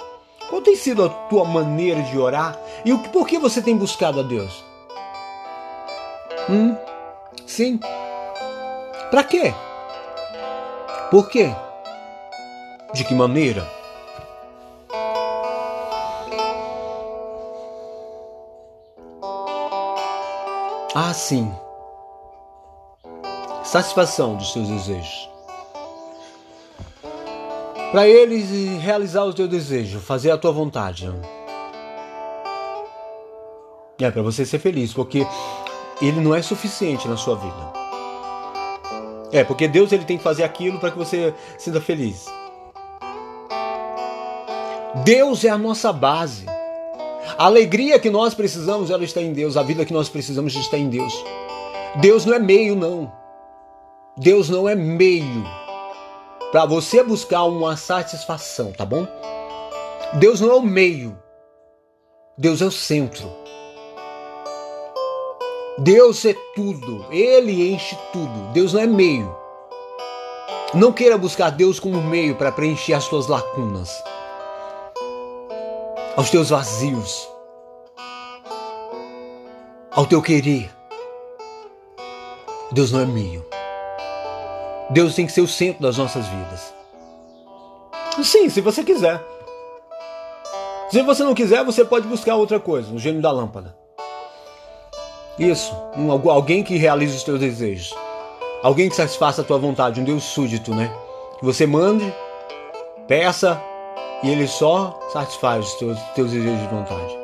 Qual 0.51 0.61
tem 0.61 0.77
sido 0.77 1.03
a 1.03 1.09
tua 1.09 1.47
maneira 1.47 2.03
de 2.03 2.18
orar? 2.18 2.61
E 2.85 2.94
por 3.09 3.27
que 3.27 3.38
você 3.38 3.62
tem 3.62 3.75
buscado 3.75 4.21
a 4.21 4.23
Deus? 4.23 4.62
Hum? 6.51 6.77
Sim. 7.47 7.81
Para 9.11 9.25
quê? 9.25 9.55
Por 11.11 11.31
quê? 11.31 11.55
De 12.94 13.05
que 13.05 13.14
maneira? 13.14 13.68
Ah, 20.94 21.12
sim. 21.12 21.53
Satisfação 23.62 24.37
dos 24.37 24.53
seus 24.53 24.68
desejos. 24.68 25.29
Para 27.92 28.09
eles 28.09 28.51
realizar 28.83 29.24
o 29.24 29.35
teu 29.35 29.46
desejo, 29.46 30.01
fazer 30.01 30.31
a 30.31 30.38
tua 30.38 30.53
vontade. 30.53 31.12
É 34.01 34.11
para 34.11 34.22
você 34.22 34.46
ser 34.46 34.59
feliz, 34.59 34.92
porque 34.94 35.27
ele 36.01 36.20
não 36.20 36.35
é 36.35 36.40
suficiente 36.40 37.07
na 37.07 37.16
sua 37.16 37.37
vida. 37.37 37.72
É, 39.31 39.44
porque 39.44 39.68
Deus 39.68 39.92
ele 39.92 40.05
tem 40.05 40.16
que 40.16 40.24
fazer 40.24 40.44
aquilo 40.44 40.79
para 40.79 40.90
que 40.90 40.98
você 40.98 41.35
sinta 41.59 41.81
feliz. 41.81 42.38
Deus 44.96 45.44
é 45.44 45.51
a 45.51 45.59
nossa 45.59 45.92
base. 45.92 46.46
A 47.37 47.44
alegria 47.44 47.98
que 47.98 48.09
nós 48.09 48.33
precisamos, 48.33 48.90
ela 48.90 49.05
está 49.05 49.20
em 49.20 49.33
Deus. 49.33 49.57
A 49.57 49.62
vida 49.62 49.85
que 49.85 49.92
nós 49.92 50.09
precisamos 50.09 50.55
está 50.55 50.79
em 50.79 50.88
Deus. 50.88 51.12
Deus 52.01 52.24
não 52.24 52.35
é 52.35 52.38
meio, 52.38 52.74
não. 52.74 53.12
Deus 54.16 54.48
não 54.48 54.68
é 54.68 54.74
meio 54.74 55.44
para 56.51 56.64
você 56.64 57.03
buscar 57.03 57.44
uma 57.44 57.77
satisfação, 57.77 58.72
tá 58.72 58.85
bom? 58.85 59.07
Deus 60.14 60.40
não 60.40 60.51
é 60.51 60.55
o 60.55 60.62
meio. 60.62 61.16
Deus 62.37 62.62
é 62.62 62.64
o 62.64 62.70
centro. 62.70 63.31
Deus 65.79 66.24
é 66.24 66.35
tudo. 66.55 67.05
Ele 67.11 67.72
enche 67.72 67.96
tudo. 68.12 68.53
Deus 68.53 68.72
não 68.72 68.81
é 68.81 68.87
meio. 68.87 69.37
Não 70.72 70.92
queira 70.92 71.18
buscar 71.18 71.51
Deus 71.51 71.79
como 71.79 72.01
meio 72.01 72.37
para 72.37 72.51
preencher 72.51 72.94
as 72.94 73.05
suas 73.05 73.27
lacunas 73.27 73.90
aos 76.19 76.31
teus 76.31 76.51
vazios, 76.51 77.29
ao 79.93 80.05
teu 80.05 80.21
querer. 80.21 80.69
Deus 82.73 82.91
não 82.91 83.03
é 83.03 83.07
meio. 83.07 83.47
Deus 84.91 85.15
tem 85.15 85.27
que 85.27 85.33
ser 85.33 85.43
o 85.43 85.47
centro 85.47 85.81
das 85.81 85.97
nossas 85.97 86.27
vidas. 86.27 86.75
Sim, 88.21 88.51
se 88.51 88.61
você 88.61 88.83
quiser. 88.83 89.25
Se 90.91 91.01
você 91.03 91.23
não 91.23 91.35
quiser, 91.35 91.65
você 91.65 91.85
pode 91.85 92.09
buscar 92.09 92.35
outra 92.35 92.59
coisa, 92.59 92.93
o 92.93 92.99
gênio 92.99 93.23
da 93.23 93.31
lâmpada. 93.31 93.77
Isso, 95.39 95.73
um, 95.97 96.11
alguém 96.29 96.65
que 96.65 96.77
realize 96.77 97.15
os 97.15 97.23
teus 97.23 97.39
desejos. 97.39 97.95
Alguém 98.65 98.89
que 98.89 98.97
satisfaça 98.97 99.43
a 99.43 99.45
tua 99.45 99.59
vontade, 99.59 100.01
um 100.01 100.05
Deus 100.05 100.25
súdito, 100.25 100.75
né? 100.75 100.93
Que 101.39 101.45
você 101.45 101.64
mande, 101.64 102.12
peça, 103.07 103.62
e 104.23 104.31
ele 104.31 104.47
só 104.47 104.99
satisfaz 105.12 105.66
os 105.66 105.75
teus, 105.75 105.99
teus 106.14 106.31
desejos 106.31 106.61
de 106.61 106.69
vontade. 106.69 107.19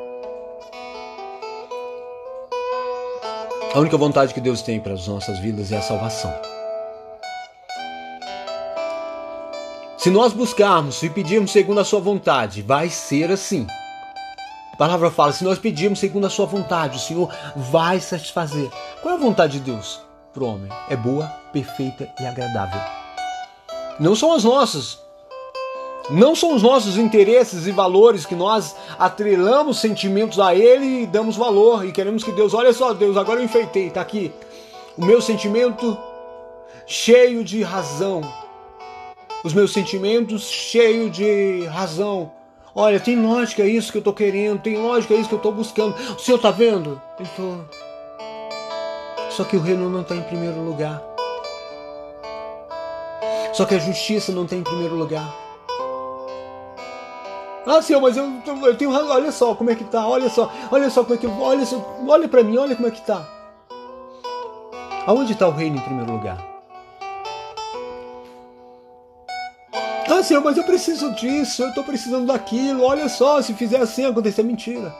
A 3.73 3.79
única 3.79 3.97
vontade 3.97 4.33
que 4.33 4.39
Deus 4.39 4.61
tem 4.61 4.79
para 4.79 4.93
as 4.93 5.05
nossas 5.07 5.37
vidas 5.39 5.71
é 5.71 5.77
a 5.77 5.81
salvação. 5.81 6.33
Se 9.97 10.09
nós 10.09 10.31
buscarmos 10.31 11.01
e 11.03 11.09
pedirmos 11.09 11.51
segundo 11.51 11.79
a 11.79 11.83
sua 11.83 11.99
vontade, 11.99 12.61
vai 12.61 12.89
ser 12.89 13.31
assim. 13.31 13.67
A 14.71 14.77
palavra 14.77 15.09
fala: 15.09 15.33
se 15.33 15.43
nós 15.43 15.59
pedirmos 15.59 15.99
segundo 15.99 16.27
a 16.27 16.29
sua 16.29 16.45
vontade, 16.45 16.97
o 16.97 16.99
Senhor 17.01 17.33
vai 17.55 17.99
satisfazer. 17.99 18.69
Qual 19.01 19.15
é 19.15 19.17
a 19.17 19.19
vontade 19.19 19.59
de 19.59 19.71
Deus 19.71 19.99
para 20.33 20.43
o 20.43 20.47
homem? 20.47 20.71
É 20.89 20.95
boa, 20.95 21.25
perfeita 21.51 22.07
e 22.19 22.25
agradável. 22.25 22.79
Não 23.99 24.15
são 24.15 24.33
as 24.33 24.43
nossas, 24.43 24.99
não 26.09 26.35
são 26.35 26.53
os 26.53 26.61
nossos 26.61 26.97
interesses 26.97 27.65
e 27.65 27.71
valores 27.71 28.25
que 28.25 28.35
nós 28.35 28.75
atrelamos 28.97 29.79
sentimentos 29.79 30.39
a 30.39 30.53
Ele 30.53 31.03
e 31.03 31.05
damos 31.07 31.35
valor 31.35 31.85
e 31.85 31.91
queremos 31.91 32.23
que 32.23 32.31
Deus, 32.31 32.53
olha 32.53 32.73
só, 32.73 32.93
Deus, 32.93 33.17
agora 33.17 33.39
eu 33.39 33.45
enfeitei, 33.45 33.89
tá 33.89 34.01
aqui. 34.01 34.31
O 34.97 35.03
meu 35.03 35.21
sentimento 35.21 35.97
cheio 36.85 37.43
de 37.43 37.63
razão. 37.63 38.21
Os 39.43 39.53
meus 39.53 39.73
sentimentos 39.73 40.49
cheio 40.49 41.09
de 41.09 41.65
razão. 41.65 42.31
Olha, 42.73 42.99
tem 42.99 43.19
lógica 43.19 43.63
isso 43.63 43.91
que 43.91 43.97
eu 43.97 44.01
estou 44.01 44.13
querendo, 44.13 44.61
tem 44.61 44.77
lógica 44.77 45.13
isso 45.13 45.29
que 45.29 45.35
eu 45.35 45.37
estou 45.37 45.51
buscando. 45.51 45.95
O 46.15 46.19
senhor 46.19 46.37
está 46.37 46.51
vendo? 46.51 47.01
Eu 47.17 47.25
estou. 47.25 47.65
Só 49.29 49.43
que 49.43 49.55
o 49.57 49.61
reino 49.61 49.89
não 49.89 50.01
está 50.01 50.15
em 50.15 50.23
primeiro 50.23 50.61
lugar. 50.61 51.01
Só 53.53 53.65
que 53.65 53.75
a 53.75 53.79
justiça 53.79 54.31
não 54.31 54.43
está 54.43 54.55
em 54.55 54.63
primeiro 54.63 54.95
lugar. 54.95 55.44
Ah, 57.65 57.81
senhor, 57.81 57.99
mas 57.99 58.15
eu, 58.15 58.31
eu 58.63 58.77
tenho. 58.77 58.91
Olha 58.91 59.31
só 59.31 59.55
como 59.55 59.71
é 59.71 59.75
que 59.75 59.83
tá. 59.85 60.07
Olha 60.07 60.29
só, 60.29 60.51
olha 60.71 60.89
só 60.89 61.03
como 61.03 61.15
é 61.15 61.17
que. 61.17 61.25
Olha, 61.25 61.63
olha 62.07 62.27
para 62.27 62.43
mim, 62.43 62.57
olha 62.57 62.75
como 62.75 62.87
é 62.87 62.91
que 62.91 63.01
tá. 63.01 63.27
Aonde 65.07 65.33
está 65.33 65.47
o 65.47 65.51
reino 65.51 65.77
em 65.77 65.81
primeiro 65.81 66.11
lugar? 66.11 66.37
Ah, 70.07 70.21
Senhor, 70.23 70.43
mas 70.43 70.55
eu 70.57 70.63
preciso 70.63 71.11
disso, 71.15 71.63
eu 71.63 71.69
estou 71.69 71.83
precisando 71.83 72.27
daquilo. 72.27 72.83
Olha 72.83 73.09
só, 73.09 73.41
se 73.41 73.53
fizer 73.53 73.81
assim, 73.81 74.05
acontecer 74.05 74.43
mentira. 74.43 74.93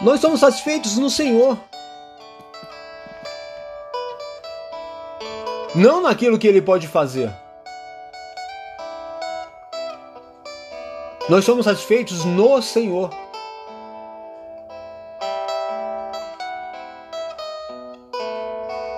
Nós 0.00 0.20
somos 0.20 0.40
satisfeitos 0.40 0.98
no 0.98 1.08
Senhor. 1.08 1.58
Não 5.74 6.02
naquilo 6.02 6.38
que 6.38 6.46
Ele 6.46 6.60
pode 6.60 6.86
fazer. 6.86 7.32
Nós 11.26 11.42
somos 11.46 11.64
satisfeitos 11.64 12.22
no 12.26 12.60
Senhor. 12.60 13.10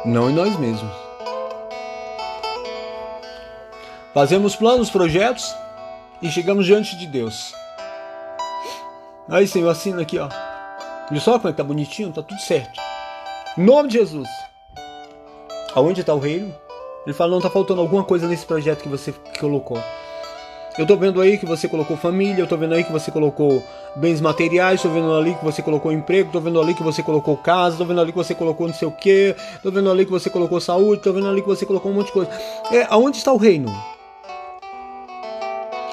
Não 0.05 0.29
em 0.29 0.35
nós 0.35 0.59
mesmos. 0.59 0.93
Fazemos 4.13 4.57
planos, 4.57 4.91
projetos 4.91 5.55
e 6.21 6.29
chegamos 6.29 6.67
diante 6.67 6.97
de 6.97 7.07
Deus. 7.07 7.55
Aí, 9.29 9.47
Senhor, 9.47 9.69
assina 9.69 10.03
aqui, 10.03 10.19
ó. 10.19 10.29
Viu 11.11 11.21
só 11.21 11.39
como 11.39 11.49
é 11.49 11.53
que 11.53 11.59
tá 11.59 11.65
bonitinho? 11.65 12.13
Tá 12.13 12.23
tudo 12.25 12.41
certo. 12.41 12.81
Em 13.57 13.63
nome 13.63 13.89
de 13.89 13.99
Jesus. 13.99 14.29
Aonde 15.77 16.01
está 16.01 16.13
o 16.13 16.19
reino? 16.19 16.53
Ele 17.05 17.15
fala, 17.15 17.33
não, 17.33 17.41
tá 17.41 17.51
faltando 17.51 17.81
alguma 17.81 18.03
coisa 18.03 18.27
nesse 18.27 18.45
projeto 18.45 18.83
que 18.83 18.89
você 18.89 19.15
colocou. 19.39 19.79
Eu 20.79 20.87
tô 20.87 20.95
vendo 20.95 21.23
aí 21.23 21.39
que 21.39 21.47
você 21.47 21.67
colocou 21.67 21.97
família, 21.97 22.43
eu 22.43 22.47
tô 22.47 22.55
vendo 22.55 22.75
aí 22.75 22.85
que 22.85 22.93
você 22.93 23.11
colocou 23.11 23.63
bens 23.95 24.21
materiais, 24.21 24.83
tô 24.83 24.91
vendo 24.91 25.11
ali 25.15 25.35
que 25.35 25.43
você 25.43 25.63
colocou 25.63 25.91
emprego, 25.91 26.31
tô 26.31 26.39
vendo 26.39 26.61
ali 26.61 26.75
que 26.75 26.83
você 26.83 27.03
colocou 27.03 27.35
casa, 27.35 27.79
tô 27.79 27.85
vendo 27.87 27.99
ali 27.99 28.13
que 28.13 28.19
você 28.19 28.35
colocou 28.35 28.67
não 28.67 28.75
sei 28.75 28.87
o 28.87 28.93
que, 28.93 29.35
tô 29.63 29.71
vendo 29.71 29.91
ali 29.91 30.05
que 30.05 30.11
você 30.11 30.29
colocou 30.29 30.61
saúde, 30.61 31.01
tô 31.01 31.15
vendo 31.15 31.29
ali 31.29 31.41
que 31.41 31.49
você 31.49 31.65
colocou 31.65 31.91
um 31.91 31.95
monte 31.95 32.09
de 32.09 32.13
coisa. 32.13 32.31
É, 32.71 32.87
aonde 32.91 33.17
está 33.17 33.33
o 33.33 33.39
reino? 33.39 33.75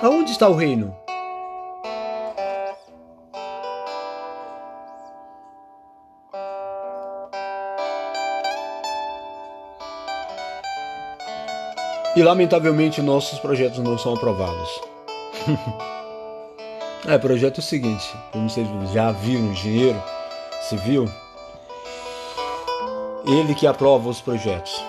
Aonde 0.02 0.32
está 0.32 0.50
o 0.50 0.54
reino? 0.54 1.03
E 12.16 12.22
lamentavelmente 12.22 13.02
nossos 13.02 13.40
projetos 13.40 13.80
não 13.80 13.98
são 13.98 14.14
aprovados. 14.14 14.70
é, 17.08 17.18
projeto 17.18 17.58
é 17.58 17.60
o 17.60 17.64
seguinte, 17.64 18.16
como 18.32 18.48
vocês 18.48 18.68
já 18.94 19.12
viram, 19.12 19.46
engenheiro 19.46 20.02
civil, 20.70 21.10
ele 23.26 23.56
que 23.56 23.66
aprova 23.66 24.10
os 24.10 24.22
projetos. 24.22 24.84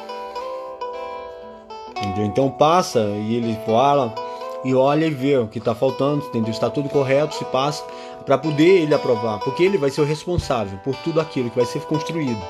Entendeu? 1.96 2.26
Então 2.26 2.50
passa 2.50 3.00
e 3.00 3.36
ele 3.36 3.58
fala, 3.64 4.14
e 4.62 4.74
olha 4.74 5.06
e 5.06 5.10
vê 5.10 5.38
o 5.38 5.48
que 5.48 5.58
está 5.58 5.74
faltando, 5.74 6.26
entendeu? 6.26 6.50
Está 6.50 6.68
tudo 6.68 6.90
correto, 6.90 7.34
se 7.34 7.44
passa, 7.46 7.82
para 8.26 8.36
poder 8.36 8.82
ele 8.82 8.94
aprovar, 8.94 9.38
porque 9.40 9.62
ele 9.62 9.78
vai 9.78 9.88
ser 9.88 10.02
o 10.02 10.04
responsável 10.04 10.78
por 10.84 10.94
tudo 10.96 11.22
aquilo 11.22 11.48
que 11.48 11.56
vai 11.56 11.66
ser 11.66 11.80
construído 11.82 12.42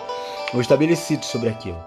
ou 0.52 0.60
estabelecido 0.60 1.24
sobre 1.24 1.48
aquilo. 1.48 1.78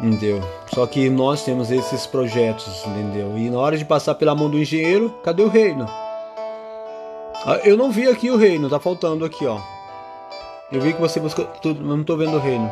Entendeu? 0.00 0.40
Só 0.72 0.86
que 0.86 1.10
nós 1.10 1.44
temos 1.44 1.70
esses 1.70 2.06
projetos, 2.06 2.84
entendeu? 2.86 3.36
E 3.36 3.50
na 3.50 3.58
hora 3.58 3.76
de 3.76 3.84
passar 3.84 4.14
pela 4.14 4.34
mão 4.34 4.48
do 4.48 4.58
engenheiro, 4.58 5.10
cadê 5.24 5.42
o 5.42 5.48
reino? 5.48 5.86
Ah, 7.44 7.60
eu 7.64 7.76
não 7.76 7.90
vi 7.90 8.08
aqui 8.08 8.30
o 8.30 8.36
reino, 8.36 8.68
tá 8.68 8.78
faltando 8.78 9.24
aqui, 9.24 9.46
ó. 9.46 9.58
Eu 10.70 10.80
vi 10.80 10.92
que 10.92 11.00
você 11.00 11.18
buscou 11.18 11.44
tudo, 11.62 11.80
mas 11.80 11.96
não 11.96 12.04
tô 12.04 12.16
vendo 12.16 12.36
o 12.36 12.40
reino. 12.40 12.70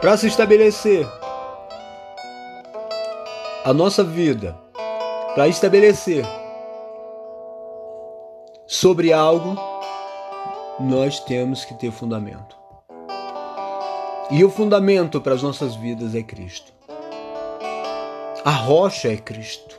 Para 0.00 0.16
se 0.16 0.26
estabelecer 0.26 1.06
a 3.64 3.72
nossa 3.72 4.02
vida 4.02 4.56
para 5.34 5.46
estabelecer 5.46 6.24
sobre 8.66 9.12
algo, 9.12 9.56
nós 10.78 11.20
temos 11.20 11.64
que 11.64 11.74
ter 11.74 11.92
fundamento. 11.92 12.59
E 14.30 14.44
o 14.44 14.50
fundamento 14.50 15.20
para 15.20 15.34
as 15.34 15.42
nossas 15.42 15.74
vidas 15.74 16.14
é 16.14 16.22
Cristo. 16.22 16.72
A 18.44 18.50
rocha 18.50 19.08
é 19.08 19.16
Cristo. 19.16 19.78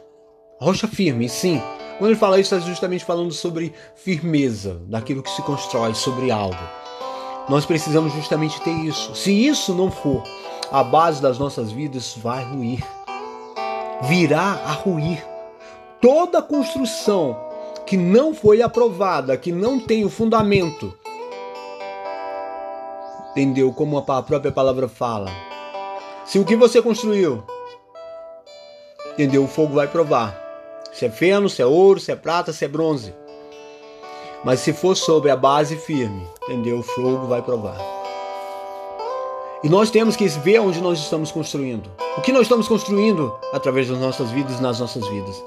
A 0.59 0.65
rocha 0.65 0.87
firme, 0.87 1.27
sim. 1.29 1.61
Quando 1.97 2.11
ele 2.11 2.19
fala 2.19 2.39
isso, 2.39 2.53
está 2.53 2.67
justamente 2.67 3.05
falando 3.05 3.31
sobre 3.31 3.73
firmeza, 3.95 4.81
daquilo 4.87 5.23
que 5.23 5.29
se 5.29 5.41
constrói 5.41 5.93
sobre 5.93 6.31
algo. 6.31 6.57
Nós 7.49 7.65
precisamos 7.65 8.13
justamente 8.13 8.61
ter 8.61 8.71
isso. 8.71 9.15
Se 9.15 9.31
isso 9.31 9.73
não 9.73 9.89
for 9.89 10.23
a 10.71 10.83
base 10.83 11.21
das 11.21 11.39
nossas 11.39 11.71
vidas, 11.71 12.15
vai 12.17 12.43
ruir 12.43 12.83
virá 14.01 14.59
a 14.65 14.71
ruir. 14.71 15.23
Toda 15.99 16.41
construção 16.41 17.37
que 17.85 17.95
não 17.95 18.33
foi 18.33 18.61
aprovada, 18.61 19.37
que 19.37 19.51
não 19.51 19.79
tem 19.79 20.03
o 20.03 20.09
fundamento, 20.09 20.97
entendeu? 23.31 23.71
Como 23.73 23.97
a 23.97 24.23
própria 24.23 24.51
palavra 24.51 24.87
fala. 24.87 25.29
Se 26.25 26.39
o 26.39 26.45
que 26.45 26.55
você 26.55 26.81
construiu, 26.81 27.43
entendeu? 29.13 29.43
O 29.43 29.47
fogo 29.47 29.73
vai 29.73 29.87
provar. 29.87 30.39
Se 30.93 31.05
é 31.05 31.09
feno, 31.09 31.49
se 31.49 31.61
é 31.61 31.65
ouro, 31.65 31.99
se 31.99 32.11
é 32.11 32.15
prata, 32.15 32.53
se 32.53 32.65
é 32.65 32.67
bronze. 32.67 33.13
Mas 34.43 34.59
se 34.59 34.73
for 34.73 34.95
sobre 34.95 35.31
a 35.31 35.35
base 35.35 35.77
firme, 35.77 36.27
entendeu? 36.43 36.79
O 36.79 36.83
fogo 36.83 37.27
vai 37.27 37.41
provar. 37.41 37.77
E 39.63 39.69
nós 39.69 39.91
temos 39.91 40.15
que 40.15 40.27
ver 40.27 40.59
onde 40.59 40.81
nós 40.81 40.99
estamos 40.99 41.31
construindo. 41.31 41.89
O 42.17 42.21
que 42.21 42.31
nós 42.31 42.43
estamos 42.43 42.67
construindo 42.67 43.33
através 43.53 43.87
das 43.87 43.99
nossas 43.99 44.31
vidas 44.31 44.59
nas 44.59 44.79
nossas 44.79 45.07
vidas. 45.07 45.43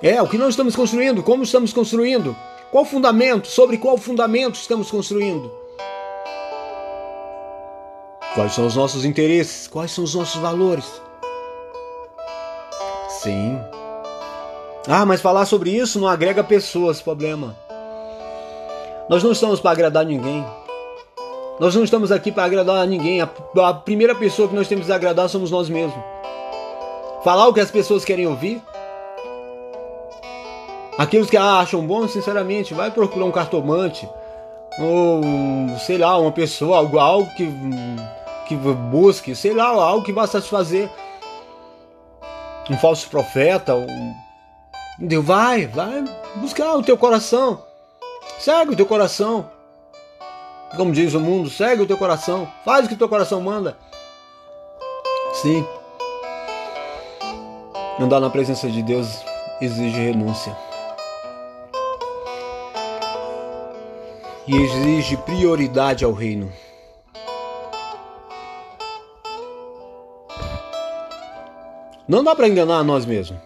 É, 0.00 0.20
o 0.22 0.28
que 0.28 0.38
nós 0.38 0.50
estamos 0.50 0.74
construindo, 0.74 1.22
como 1.22 1.42
estamos 1.42 1.72
construindo, 1.72 2.36
qual 2.72 2.86
fundamento, 2.86 3.48
sobre 3.48 3.76
qual 3.76 3.98
fundamento 3.98 4.54
estamos 4.54 4.90
construindo. 4.90 5.52
Quais 8.34 8.54
são 8.54 8.66
os 8.66 8.74
nossos 8.74 9.04
interesses, 9.04 9.68
quais 9.68 9.90
são 9.90 10.02
os 10.02 10.14
nossos 10.14 10.40
valores. 10.40 10.86
Sim. 13.10 13.58
Ah, 14.88 15.04
mas 15.04 15.20
falar 15.20 15.44
sobre 15.44 15.70
isso 15.70 16.00
não 16.00 16.08
agrega 16.08 16.42
pessoas, 16.42 17.02
problema. 17.02 17.54
Nós 19.06 19.22
não 19.22 19.32
estamos 19.32 19.60
para 19.60 19.72
agradar 19.72 20.06
ninguém. 20.06 20.42
Nós 21.60 21.74
não 21.74 21.84
estamos 21.84 22.10
aqui 22.10 22.32
para 22.32 22.44
agradar 22.44 22.86
ninguém. 22.86 23.20
A, 23.20 23.28
a, 23.68 23.74
primeira 23.74 24.14
pessoa 24.14 24.48
que 24.48 24.54
nós 24.54 24.66
temos 24.66 24.86
que 24.86 24.92
agradar 24.92 25.28
somos 25.28 25.50
nós 25.50 25.68
mesmos. 25.68 26.02
Falar 27.22 27.46
o 27.48 27.52
que 27.52 27.60
as 27.60 27.70
pessoas 27.70 28.02
querem 28.02 28.26
ouvir. 28.26 28.62
Aqueles 30.98 31.30
que 31.30 31.36
acham 31.36 31.86
bom, 31.86 32.06
sinceramente, 32.06 32.74
vai 32.74 32.90
procurar 32.90 33.24
um 33.24 33.32
cartomante. 33.32 34.08
Ou, 34.78 35.22
sei 35.78 35.98
lá, 35.98 36.18
uma 36.18 36.32
pessoa, 36.32 36.78
algo, 36.78 36.98
algo 36.98 37.30
que, 37.34 37.48
que 38.46 38.56
busque, 38.56 39.34
sei 39.34 39.54
lá, 39.54 39.68
algo 39.68 40.04
que 40.04 40.12
vá 40.12 40.26
satisfazer. 40.26 40.90
Um 42.70 42.76
falso 42.76 43.08
profeta. 43.08 43.74
Um... 43.74 44.14
Deus, 44.98 45.24
vai, 45.24 45.66
vai 45.66 46.04
buscar 46.36 46.74
o 46.74 46.82
teu 46.82 46.96
coração. 46.96 47.62
Segue 48.38 48.72
o 48.72 48.76
teu 48.76 48.86
coração. 48.86 49.50
Como 50.76 50.92
diz 50.92 51.12
o 51.14 51.20
mundo, 51.20 51.50
segue 51.50 51.82
o 51.82 51.86
teu 51.86 51.98
coração, 51.98 52.48
faz 52.64 52.86
o 52.86 52.88
que 52.88 52.94
o 52.94 52.98
teu 52.98 53.08
coração 53.08 53.40
manda. 53.42 53.76
Sim. 55.34 55.66
Andar 58.00 58.20
na 58.20 58.30
presença 58.30 58.70
de 58.70 58.82
Deus 58.82 59.22
exige 59.60 59.98
renúncia. 59.98 60.56
E 64.46 64.56
exige 64.56 65.16
prioridade 65.18 66.04
ao 66.04 66.12
reino. 66.12 66.52
Não 72.08 72.24
dá 72.24 72.34
para 72.34 72.48
enganar 72.48 72.82
nós 72.82 73.06
mesmos. 73.06 73.38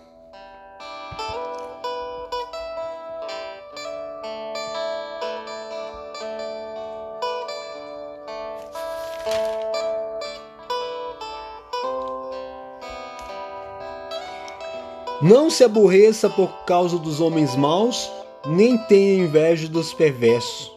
Não 15.22 15.50
se 15.50 15.64
aborreça 15.64 16.28
por 16.28 16.64
causa 16.64 16.98
dos 16.98 17.20
homens 17.20 17.56
maus, 17.56 18.10
nem 18.46 18.78
tenha 18.78 19.24
inveja 19.24 19.68
dos 19.68 19.92
perversos. 19.92 20.75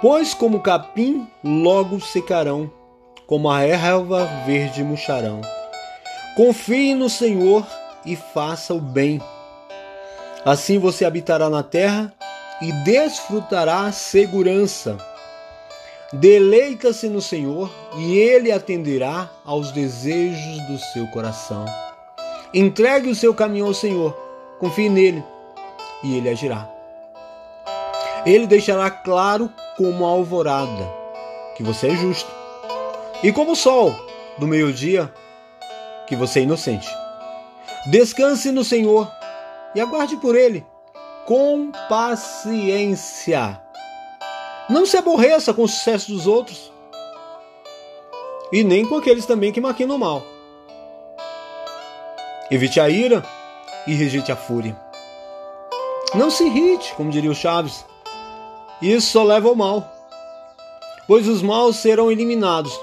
Pois 0.00 0.34
como 0.34 0.60
capim 0.60 1.26
logo 1.42 2.00
secarão, 2.00 2.70
como 3.26 3.50
a 3.50 3.62
erva 3.62 4.24
verde 4.44 4.84
murcharão. 4.84 5.40
Confie 6.36 6.94
no 6.94 7.08
Senhor 7.08 7.66
e 8.04 8.14
faça 8.14 8.74
o 8.74 8.80
bem. 8.80 9.20
Assim 10.44 10.78
você 10.78 11.04
habitará 11.04 11.48
na 11.48 11.62
terra 11.62 12.12
e 12.60 12.70
desfrutará 12.84 13.90
segurança. 13.90 14.98
Deleita-se 16.12 17.08
no 17.08 17.20
Senhor 17.20 17.70
e 17.96 18.18
Ele 18.18 18.52
atenderá 18.52 19.30
aos 19.44 19.72
desejos 19.72 20.66
do 20.66 20.78
seu 20.78 21.06
coração. 21.08 21.64
Entregue 22.52 23.08
o 23.08 23.14
seu 23.14 23.34
caminho 23.34 23.66
ao 23.66 23.74
Senhor, 23.74 24.16
confie 24.60 24.88
nele 24.88 25.24
e 26.02 26.16
ele 26.16 26.28
agirá. 26.28 26.70
Ele 28.24 28.46
deixará 28.46 28.90
claro 28.90 29.50
como 29.76 30.06
a 30.06 30.08
alvorada 30.08 30.88
que 31.56 31.62
você 31.62 31.88
é 31.88 31.96
justo, 31.96 32.30
e 33.22 33.32
como 33.32 33.52
o 33.52 33.56
sol 33.56 33.94
do 34.38 34.46
meio-dia 34.46 35.12
que 36.06 36.14
você 36.14 36.40
é 36.40 36.42
inocente. 36.42 36.88
Descanse 37.86 38.52
no 38.52 38.64
Senhor 38.64 39.10
e 39.74 39.80
aguarde 39.80 40.16
por 40.16 40.34
ele 40.34 40.66
com 41.24 41.70
paciência. 41.88 43.60
Não 44.68 44.84
se 44.84 44.96
aborreça 44.96 45.54
com 45.54 45.62
o 45.62 45.68
sucesso 45.68 46.12
dos 46.12 46.26
outros 46.26 46.72
e 48.52 48.62
nem 48.62 48.86
com 48.86 48.96
aqueles 48.96 49.26
também 49.26 49.52
que 49.52 49.60
maquinam 49.60 49.98
mal. 49.98 50.22
Evite 52.50 52.80
a 52.80 52.88
ira 52.88 53.24
e 53.86 53.94
rejeite 53.94 54.30
a 54.30 54.36
fúria. 54.36 54.76
Não 56.14 56.30
se 56.30 56.44
irrite, 56.44 56.94
como 56.94 57.10
diria 57.10 57.30
o 57.30 57.34
Chaves. 57.34 57.84
Isso 58.80 59.12
só 59.12 59.22
leva 59.22 59.48
ao 59.48 59.54
mal. 59.54 59.90
Pois 61.06 61.26
os 61.26 61.40
maus 61.40 61.76
serão 61.76 62.12
eliminados, 62.12 62.78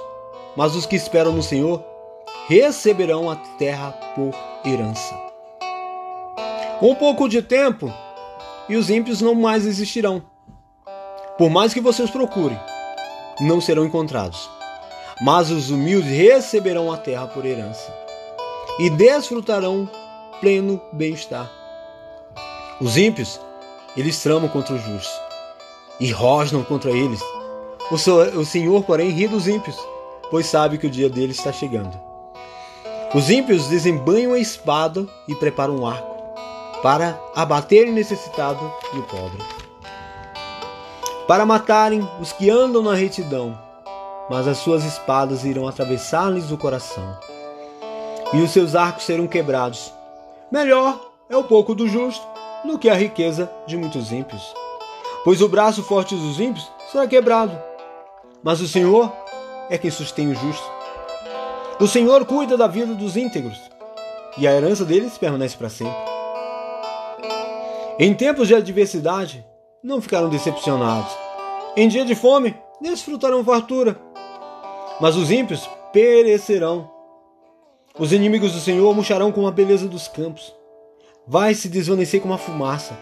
mas 0.55 0.75
os 0.75 0.87
que 0.87 0.95
esperam 0.95 1.33
no 1.33 1.43
Senhor 1.43 1.83
receberão 2.47 3.29
a 3.29 3.35
terra 3.35 3.91
por 4.15 4.33
herança. 4.65 5.13
Um 6.81 6.95
pouco 6.95 7.29
de 7.29 7.43
tempo 7.43 7.93
e 8.67 8.75
os 8.75 8.89
ímpios 8.89 9.21
não 9.21 9.35
mais 9.35 9.67
existirão. 9.67 10.23
Por 11.37 11.49
mais 11.49 11.73
que 11.73 11.81
você 11.81 12.01
os 12.01 12.11
procure, 12.11 12.57
não 13.39 13.61
serão 13.61 13.85
encontrados. 13.85 14.49
Mas 15.21 15.51
os 15.51 15.69
humildes 15.69 16.09
receberão 16.09 16.91
a 16.91 16.97
terra 16.97 17.27
por 17.27 17.45
herança 17.45 17.93
e 18.79 18.89
desfrutarão 18.89 19.87
pleno 20.41 20.81
bem-estar. 20.91 21.51
Os 22.81 22.97
ímpios, 22.97 23.39
eles 23.95 24.21
tramam 24.21 24.49
contra 24.49 24.73
os 24.73 24.81
justos 24.81 25.22
e 25.99 26.11
rosnam 26.11 26.63
contra 26.63 26.91
eles. 26.91 27.21
O 27.91 28.45
Senhor, 28.45 28.83
porém, 28.83 29.09
ri 29.09 29.27
dos 29.27 29.47
ímpios, 29.47 29.77
pois 30.31 30.45
sabe 30.45 30.77
que 30.77 30.87
o 30.87 30.89
dia 30.89 31.09
deles 31.09 31.37
está 31.37 31.51
chegando. 31.51 31.99
Os 33.13 33.29
ímpios 33.29 33.67
desembanham 33.67 34.33
a 34.33 34.39
espada 34.39 35.05
e 35.27 35.35
preparam 35.35 35.75
um 35.77 35.85
arco 35.85 36.13
para 36.81 37.19
abater 37.35 37.87
o 37.87 37.93
necessitado 37.93 38.59
e 38.93 38.97
o 38.97 39.03
pobre, 39.03 39.37
para 41.27 41.45
matarem 41.45 42.05
os 42.19 42.33
que 42.33 42.49
andam 42.49 42.81
na 42.81 42.95
retidão, 42.95 43.57
mas 44.29 44.47
as 44.47 44.57
suas 44.57 44.83
espadas 44.83 45.45
irão 45.45 45.67
atravessar-lhes 45.67 46.51
o 46.51 46.57
coração 46.57 47.17
e 48.33 48.41
os 48.41 48.51
seus 48.51 48.75
arcos 48.75 49.03
serão 49.03 49.27
quebrados. 49.27 49.93
Melhor 50.51 50.99
é 51.29 51.37
o 51.37 51.43
pouco 51.43 51.75
do 51.75 51.87
justo 51.87 52.25
do 52.65 52.79
que 52.79 52.89
a 52.89 52.95
riqueza 52.95 53.49
de 53.67 53.77
muitos 53.77 54.11
ímpios. 54.11 54.62
Pois 55.23 55.41
o 55.41 55.47
braço 55.47 55.83
forte 55.83 56.15
dos 56.15 56.39
ímpios 56.39 56.69
será 56.91 57.07
quebrado, 57.07 57.57
mas 58.43 58.61
o 58.61 58.67
Senhor 58.67 59.11
é 59.69 59.77
quem 59.77 59.89
sustém 59.89 60.29
o 60.29 60.35
justo. 60.35 60.69
O 61.79 61.87
Senhor 61.87 62.25
cuida 62.25 62.57
da 62.57 62.67
vida 62.67 62.93
dos 62.93 63.15
íntegros, 63.15 63.59
e 64.37 64.47
a 64.47 64.53
herança 64.53 64.83
deles 64.83 65.17
permanece 65.17 65.57
para 65.57 65.69
sempre. 65.69 65.95
Em 67.97 68.13
tempos 68.13 68.47
de 68.47 68.55
adversidade, 68.55 69.45
não 69.83 70.01
ficarão 70.01 70.29
decepcionados. 70.29 71.11
Em 71.75 71.87
dia 71.87 72.05
de 72.05 72.15
fome, 72.15 72.55
desfrutarão 72.81 73.43
fartura. 73.43 73.99
Mas 74.99 75.15
os 75.15 75.31
ímpios 75.31 75.69
perecerão 75.91 76.93
os 77.97 78.11
inimigos 78.11 78.53
do 78.53 78.59
Senhor 78.59 78.91
murcharão 78.95 79.31
como 79.31 79.47
a 79.47 79.51
beleza 79.51 79.87
dos 79.87 80.07
campos. 80.07 80.51
Vai 81.27 81.53
se 81.53 81.69
desvanecer 81.69 82.19
como 82.19 82.33
a 82.33 82.39
fumaça. 82.39 82.97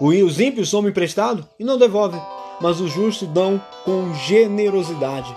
Os 0.00 0.40
ímpios 0.40 0.70
somam 0.70 0.90
emprestado 0.90 1.46
e 1.58 1.64
não 1.64 1.78
devolvem, 1.78 2.20
mas 2.60 2.80
os 2.80 2.90
justos 2.90 3.28
dão 3.28 3.62
com 3.84 4.12
generosidade. 4.14 5.34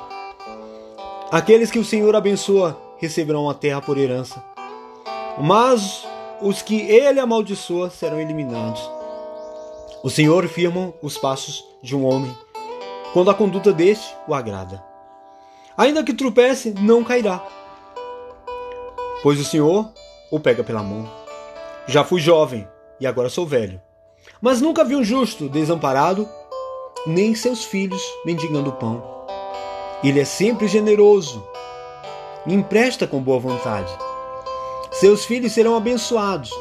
Aqueles 1.32 1.70
que 1.70 1.80
o 1.80 1.86
Senhor 1.86 2.16
abençoa 2.16 2.78
receberão 2.98 3.50
a 3.50 3.54
terra 3.54 3.82
por 3.82 3.98
herança. 3.98 4.44
Mas 5.40 6.06
os 6.42 6.62
que 6.62 6.82
ele 6.82 7.20
amaldiçoa 7.20 7.90
serão 7.90 8.20
eliminados. 8.20 8.82
O 10.04 10.10
Senhor 10.10 10.48
firma 10.48 10.94
os 11.02 11.18
passos 11.18 11.64
de 11.82 11.96
um 11.96 12.06
homem, 12.06 12.36
quando 13.14 13.30
a 13.30 13.34
conduta 13.34 13.72
deste 13.72 14.16
o 14.28 14.34
agrada. 14.34 14.84
Ainda 15.78 16.04
que 16.04 16.14
tropece, 16.14 16.74
não 16.80 17.04
cairá 17.04 17.44
pois 19.22 19.40
o 19.40 19.44
Senhor 19.44 19.92
o 20.32 20.40
pega 20.40 20.64
pela 20.64 20.84
mão. 20.84 21.10
Já 21.88 22.04
fui 22.04 22.22
jovem 22.22 22.68
e 23.00 23.08
agora 23.08 23.30
sou 23.30 23.46
velho, 23.46 23.82
mas 24.42 24.62
nunca 24.62 24.84
vi 24.84 24.96
um 24.96 25.04
justo 25.04 25.50
desamparado, 25.50 26.28
nem 27.06 27.34
seus 27.36 27.64
filhos 27.64 28.02
mendigando 28.26 28.72
pão. 28.74 29.04
Ele 30.04 30.20
é 30.20 30.26
sempre 30.26 30.68
generoso 30.68 31.44
e 32.46 32.54
empresta 32.54 33.08
com 33.08 33.22
boa 33.22 33.40
vontade. 33.40 33.92
Seus 34.92 35.26
filhos 35.26 35.52
serão 35.52 35.76
abençoados. 35.76 36.52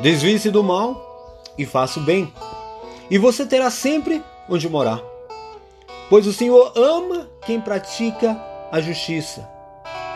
Desvie-se 0.00 0.50
do 0.50 0.62
mal 0.62 0.96
e 1.56 1.64
faça 1.64 2.00
o 2.00 2.02
bem, 2.02 2.32
e 3.10 3.18
você 3.18 3.44
terá 3.44 3.70
sempre 3.70 4.22
onde 4.48 4.68
morar. 4.68 5.00
Pois 6.08 6.26
o 6.26 6.32
Senhor 6.32 6.72
ama 6.76 7.28
quem 7.44 7.60
pratica 7.60 8.38
a 8.70 8.80
justiça 8.80 9.48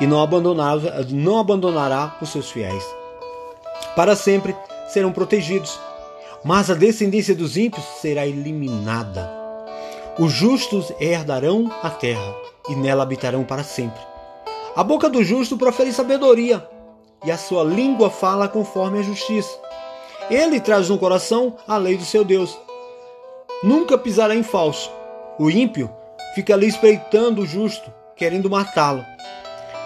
e 0.00 0.06
não 0.06 0.22
abandonará, 0.22 0.80
não 1.10 1.38
abandonará 1.38 2.16
os 2.20 2.30
seus 2.30 2.50
fiéis. 2.50 2.84
Para 3.94 4.16
sempre 4.16 4.54
serão 4.88 5.12
protegidos, 5.12 5.78
mas 6.46 6.70
a 6.70 6.74
descendência 6.74 7.34
dos 7.34 7.56
ímpios 7.56 7.84
será 8.00 8.24
eliminada. 8.24 9.28
Os 10.16 10.30
justos 10.30 10.92
herdarão 11.00 11.68
a 11.82 11.90
terra 11.90 12.36
e 12.68 12.76
nela 12.76 13.02
habitarão 13.02 13.42
para 13.42 13.64
sempre. 13.64 14.00
A 14.76 14.84
boca 14.84 15.10
do 15.10 15.24
justo 15.24 15.56
profere 15.56 15.92
sabedoria 15.92 16.64
e 17.24 17.32
a 17.32 17.36
sua 17.36 17.64
língua 17.64 18.10
fala 18.10 18.46
conforme 18.46 19.00
a 19.00 19.02
justiça. 19.02 19.58
Ele 20.30 20.60
traz 20.60 20.88
no 20.88 20.98
coração 20.98 21.56
a 21.66 21.76
lei 21.76 21.96
do 21.96 22.04
seu 22.04 22.24
Deus. 22.24 22.56
Nunca 23.60 23.98
pisará 23.98 24.32
em 24.32 24.44
falso. 24.44 24.88
O 25.40 25.50
ímpio 25.50 25.90
fica 26.36 26.54
ali 26.54 26.68
espreitando 26.68 27.42
o 27.42 27.46
justo, 27.46 27.92
querendo 28.14 28.48
matá-lo. 28.48 29.04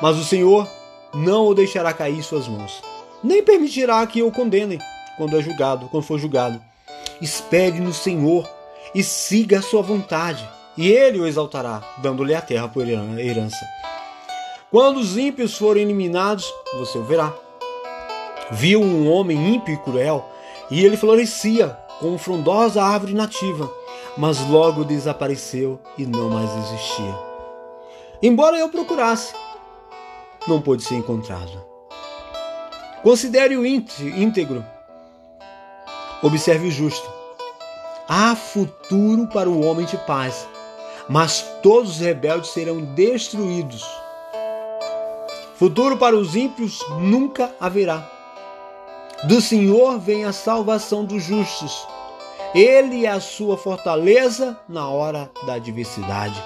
Mas 0.03 0.19
o 0.19 0.25
Senhor 0.25 0.69
não 1.15 1.47
o 1.47 1.55
deixará 1.55 1.95
cair 1.95 2.19
em 2.19 2.23
suas 2.23 2.47
mãos, 2.47 2.83
nem 3.25 3.43
permitirá 3.43 4.07
que 4.07 4.23
o 4.23 4.31
condenem 4.31 4.79
quando 5.21 5.37
é 5.37 5.43
julgado, 5.43 5.87
quando 5.89 6.03
for 6.03 6.19
julgado. 6.19 6.59
Espere 7.21 7.79
no 7.79 7.93
Senhor 7.93 8.49
e 8.95 9.03
siga 9.03 9.59
a 9.59 9.63
sua 9.63 9.83
vontade, 9.83 10.49
e 10.79 10.89
ele 10.91 11.21
o 11.21 11.27
exaltará, 11.27 11.83
dando-lhe 11.99 12.35
a 12.35 12.41
terra 12.41 12.67
por 12.69 12.89
herança. 12.89 13.69
Quando 14.71 14.97
os 14.97 15.19
ímpios 15.19 15.59
forem 15.59 15.83
eliminados, 15.83 16.51
você 16.79 16.97
o 16.97 17.05
verá. 17.05 17.35
Viu 18.51 18.81
um 18.81 19.13
homem 19.13 19.57
ímpio 19.57 19.75
e 19.75 19.77
cruel, 19.77 20.27
e 20.71 20.83
ele 20.83 20.97
florescia 20.97 21.77
como 21.99 22.17
frondosa 22.17 22.83
árvore 22.83 23.13
nativa, 23.13 23.71
mas 24.17 24.41
logo 24.49 24.85
desapareceu 24.85 25.79
e 25.99 26.07
não 26.07 26.31
mais 26.31 26.51
existia. 26.65 27.15
Embora 28.23 28.57
eu 28.59 28.71
procurasse, 28.71 29.35
não 30.49 30.63
pôde 30.63 30.83
ser 30.83 30.95
encontrado. 30.95 31.63
Considere 33.03 33.59
o 33.59 33.67
íntegro. 33.67 34.65
Observe 36.23 36.69
o 36.69 36.71
justo. 36.71 37.09
Há 38.09 38.35
futuro 38.35 39.27
para 39.29 39.49
o 39.49 39.65
homem 39.65 39.87
de 39.87 39.97
paz, 39.99 40.47
mas 41.09 41.43
todos 41.63 41.93
os 41.93 41.99
rebeldes 41.99 42.51
serão 42.51 42.81
destruídos. 42.81 43.85
Futuro 45.57 45.97
para 45.97 46.17
os 46.17 46.35
ímpios 46.35 46.81
nunca 47.01 47.55
haverá. 47.61 48.11
Do 49.25 49.41
Senhor 49.41 49.99
vem 49.99 50.25
a 50.25 50.33
salvação 50.33 51.05
dos 51.05 51.23
justos. 51.23 51.87
Ele 52.55 53.07
é 53.07 53.11
a 53.11 53.21
sua 53.21 53.57
fortaleza 53.57 54.59
na 54.69 54.89
hora 54.89 55.31
da 55.47 55.55
adversidade. 55.55 56.43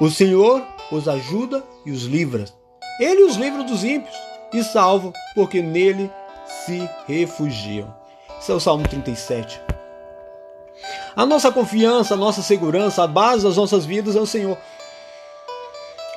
O 0.00 0.10
Senhor 0.10 0.62
os 0.90 1.08
ajuda 1.08 1.62
e 1.86 1.90
os 1.90 2.02
livra 2.02 2.44
ele 3.00 3.24
os 3.24 3.36
livra 3.36 3.64
dos 3.64 3.82
ímpios 3.82 4.14
e 4.52 4.62
salvo, 4.62 5.12
porque 5.34 5.62
nele 5.62 6.10
se 6.46 6.88
refugiam. 7.06 8.01
Esse 8.42 8.50
é 8.50 8.54
o 8.56 8.58
Salmo 8.58 8.82
37. 8.88 9.60
A 11.14 11.24
nossa 11.24 11.52
confiança, 11.52 12.14
a 12.14 12.16
nossa 12.16 12.42
segurança, 12.42 13.04
a 13.04 13.06
base 13.06 13.44
das 13.44 13.56
nossas 13.56 13.86
vidas 13.86 14.16
é 14.16 14.20
o 14.20 14.26
Senhor. 14.26 14.58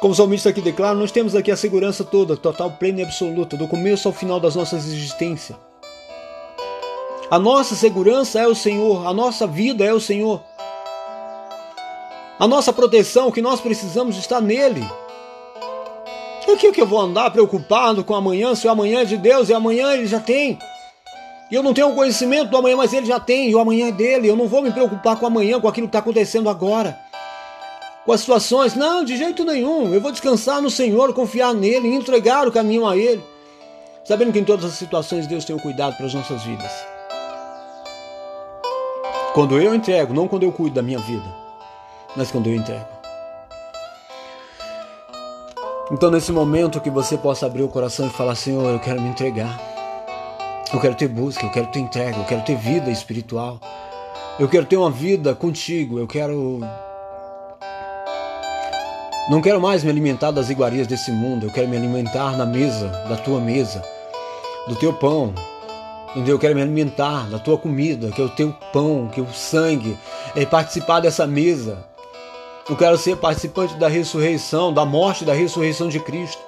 Como 0.01 0.11
o 0.11 0.15
salmista 0.15 0.49
aqui 0.49 0.59
declara, 0.59 0.95
nós 0.95 1.11
temos 1.11 1.35
aqui 1.35 1.51
a 1.51 1.55
segurança 1.55 2.03
toda, 2.03 2.35
total, 2.35 2.71
plena 2.71 3.01
e 3.01 3.03
absoluta, 3.03 3.55
do 3.55 3.67
começo 3.67 4.07
ao 4.07 4.13
final 4.13 4.39
das 4.39 4.55
nossas 4.55 4.87
existências. 4.87 5.55
A 7.29 7.37
nossa 7.37 7.75
segurança 7.75 8.39
é 8.39 8.47
o 8.47 8.55
Senhor, 8.55 9.05
a 9.05 9.13
nossa 9.13 9.45
vida 9.45 9.85
é 9.85 9.93
o 9.93 9.99
Senhor. 9.99 10.41
A 12.39 12.47
nossa 12.47 12.73
proteção, 12.73 13.27
o 13.27 13.31
que 13.31 13.41
nós 13.41 13.61
precisamos 13.61 14.17
está 14.17 14.41
nele. 14.41 14.83
Por 16.43 16.57
que, 16.57 16.71
que 16.71 16.81
eu 16.81 16.87
vou 16.87 16.99
andar 17.01 17.29
preocupado 17.29 18.03
com 18.03 18.15
amanhã, 18.15 18.55
se 18.55 18.65
o 18.65 18.71
amanhã 18.71 19.01
é 19.01 19.05
de 19.05 19.15
Deus 19.15 19.47
e 19.49 19.53
amanhã 19.53 19.93
ele 19.93 20.07
já 20.07 20.19
tem? 20.19 20.57
Eu 21.51 21.61
não 21.61 21.73
tenho 21.73 21.93
conhecimento 21.93 22.49
do 22.49 22.57
amanhã, 22.57 22.75
mas 22.75 22.91
ele 22.91 23.05
já 23.05 23.19
tem, 23.19 23.49
e 23.49 23.55
o 23.55 23.59
amanhã 23.59 23.89
é 23.89 23.91
dele. 23.91 24.27
Eu 24.27 24.35
não 24.35 24.47
vou 24.47 24.61
me 24.61 24.71
preocupar 24.71 25.15
com 25.17 25.27
amanhã, 25.27 25.59
com 25.59 25.67
aquilo 25.67 25.87
que 25.87 25.89
está 25.89 25.99
acontecendo 25.99 26.49
agora. 26.49 26.99
Com 28.03 28.11
as 28.11 28.21
situações. 28.21 28.75
Não, 28.75 29.03
de 29.03 29.15
jeito 29.15 29.43
nenhum. 29.43 29.93
Eu 29.93 30.01
vou 30.01 30.11
descansar 30.11 30.61
no 30.61 30.69
Senhor, 30.69 31.13
confiar 31.13 31.53
nele, 31.53 31.93
entregar 31.93 32.47
o 32.47 32.51
caminho 32.51 32.87
a 32.87 32.97
ele. 32.97 33.23
Sabendo 34.03 34.31
que 34.31 34.39
em 34.39 34.43
todas 34.43 34.65
as 34.65 34.73
situações 34.73 35.27
Deus 35.27 35.45
tem 35.45 35.55
o 35.55 35.61
cuidado 35.61 35.95
para 35.95 36.05
as 36.05 36.13
nossas 36.13 36.43
vidas. 36.43 36.71
Quando 39.33 39.59
eu 39.59 39.75
entrego, 39.75 40.13
não 40.13 40.27
quando 40.27 40.43
eu 40.43 40.51
cuido 40.51 40.75
da 40.75 40.81
minha 40.81 40.99
vida, 40.99 41.25
mas 42.15 42.31
quando 42.31 42.47
eu 42.47 42.55
entrego. 42.55 42.85
Então, 45.91 46.09
nesse 46.09 46.31
momento, 46.31 46.79
que 46.79 46.89
você 46.89 47.17
possa 47.17 47.45
abrir 47.45 47.61
o 47.61 47.67
coração 47.67 48.07
e 48.07 48.09
falar: 48.09 48.35
Senhor, 48.35 48.67
eu 48.71 48.79
quero 48.79 49.01
me 49.01 49.09
entregar. 49.09 49.74
Eu 50.73 50.79
quero 50.79 50.95
ter 50.95 51.07
busca, 51.07 51.45
eu 51.45 51.51
quero 51.51 51.67
ter 51.67 51.79
entrega, 51.79 52.17
eu 52.17 52.25
quero 52.25 52.41
ter 52.41 52.55
vida 52.57 52.89
espiritual. 52.91 53.59
Eu 54.39 54.49
quero 54.49 54.65
ter 54.65 54.77
uma 54.77 54.91
vida 54.91 55.33
contigo. 55.33 55.99
Eu 55.99 56.07
quero. 56.07 56.59
Não 59.29 59.41
quero 59.41 59.59
mais 59.59 59.83
me 59.83 59.89
alimentar 59.89 60.31
das 60.31 60.49
iguarias 60.49 60.87
desse 60.87 61.11
mundo. 61.11 61.45
Eu 61.45 61.51
quero 61.51 61.67
me 61.67 61.77
alimentar 61.77 62.37
na 62.37 62.45
mesa, 62.45 62.89
da 63.09 63.15
tua 63.15 63.39
mesa, 63.39 63.83
do 64.67 64.75
teu 64.75 64.93
pão, 64.93 65.33
Entendeu? 66.15 66.35
Eu 66.35 66.39
quero 66.39 66.55
me 66.55 66.61
alimentar 66.61 67.29
da 67.29 67.37
tua 67.37 67.57
comida, 67.57 68.09
que 68.09 68.21
é 68.21 68.23
o 68.23 68.29
teu 68.29 68.55
pão, 68.71 69.09
que 69.13 69.19
é 69.19 69.23
o 69.23 69.33
sangue, 69.33 69.97
é 70.33 70.45
participar 70.45 71.01
dessa 71.01 71.27
mesa. 71.27 71.85
Eu 72.69 72.77
quero 72.77 72.97
ser 72.97 73.17
participante 73.17 73.75
da 73.75 73.89
ressurreição, 73.89 74.73
da 74.73 74.85
morte 74.85 75.25
da 75.25 75.33
ressurreição 75.33 75.89
de 75.89 75.99
Cristo. 75.99 76.41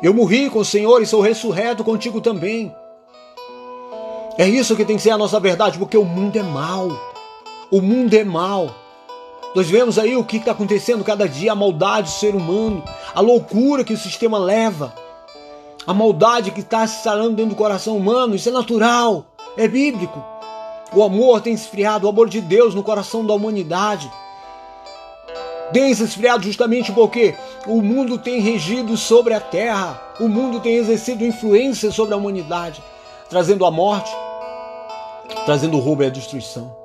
Eu 0.00 0.14
morri 0.14 0.48
com 0.48 0.60
o 0.60 0.64
Senhor 0.64 1.02
e 1.02 1.06
sou 1.06 1.20
ressurreto 1.20 1.82
contigo 1.82 2.20
também. 2.20 2.72
É 4.38 4.46
isso 4.48 4.76
que 4.76 4.84
tem 4.84 4.96
que 4.96 5.02
ser 5.02 5.10
a 5.10 5.18
nossa 5.18 5.40
verdade, 5.40 5.78
porque 5.78 5.96
o 5.96 6.04
mundo 6.04 6.36
é 6.36 6.42
mal. 6.42 6.88
O 7.70 7.80
mundo 7.80 8.14
é 8.14 8.24
mal. 8.24 8.74
Nós 9.54 9.68
vemos 9.68 9.98
aí 9.98 10.16
o 10.16 10.24
que 10.24 10.36
está 10.36 10.52
acontecendo 10.52 11.02
cada 11.02 11.28
dia, 11.28 11.52
a 11.52 11.54
maldade 11.54 12.08
do 12.08 12.14
ser 12.14 12.34
humano, 12.34 12.82
a 13.14 13.20
loucura 13.20 13.82
que 13.82 13.94
o 13.94 13.98
sistema 13.98 14.38
leva 14.38 14.92
a 15.86 15.94
maldade 15.94 16.50
que 16.50 16.60
está 16.60 16.84
se 16.86 16.96
instalando 16.96 17.36
dentro 17.36 17.50
do 17.50 17.56
coração 17.56 17.96
humano, 17.96 18.34
isso 18.34 18.48
é 18.48 18.52
natural, 18.52 19.24
é 19.56 19.68
bíblico. 19.68 20.22
O 20.92 21.02
amor 21.02 21.40
tem 21.40 21.54
esfriado, 21.54 22.06
o 22.06 22.10
amor 22.10 22.28
de 22.28 22.40
Deus 22.40 22.74
no 22.74 22.82
coração 22.82 23.24
da 23.24 23.32
humanidade. 23.32 24.10
Tem 25.72 25.94
se 25.94 26.02
esfriado 26.02 26.44
justamente 26.44 26.90
porque 26.90 27.34
o 27.66 27.80
mundo 27.80 28.18
tem 28.18 28.40
regido 28.40 28.96
sobre 28.96 29.32
a 29.32 29.40
terra, 29.40 30.00
o 30.18 30.28
mundo 30.28 30.58
tem 30.58 30.76
exercido 30.76 31.24
influência 31.24 31.92
sobre 31.92 32.14
a 32.14 32.16
humanidade, 32.16 32.82
trazendo 33.28 33.64
a 33.64 33.70
morte, 33.70 34.10
trazendo 35.44 35.76
o 35.76 35.80
roubo 35.80 36.02
e 36.02 36.06
a 36.06 36.10
destruição, 36.10 36.76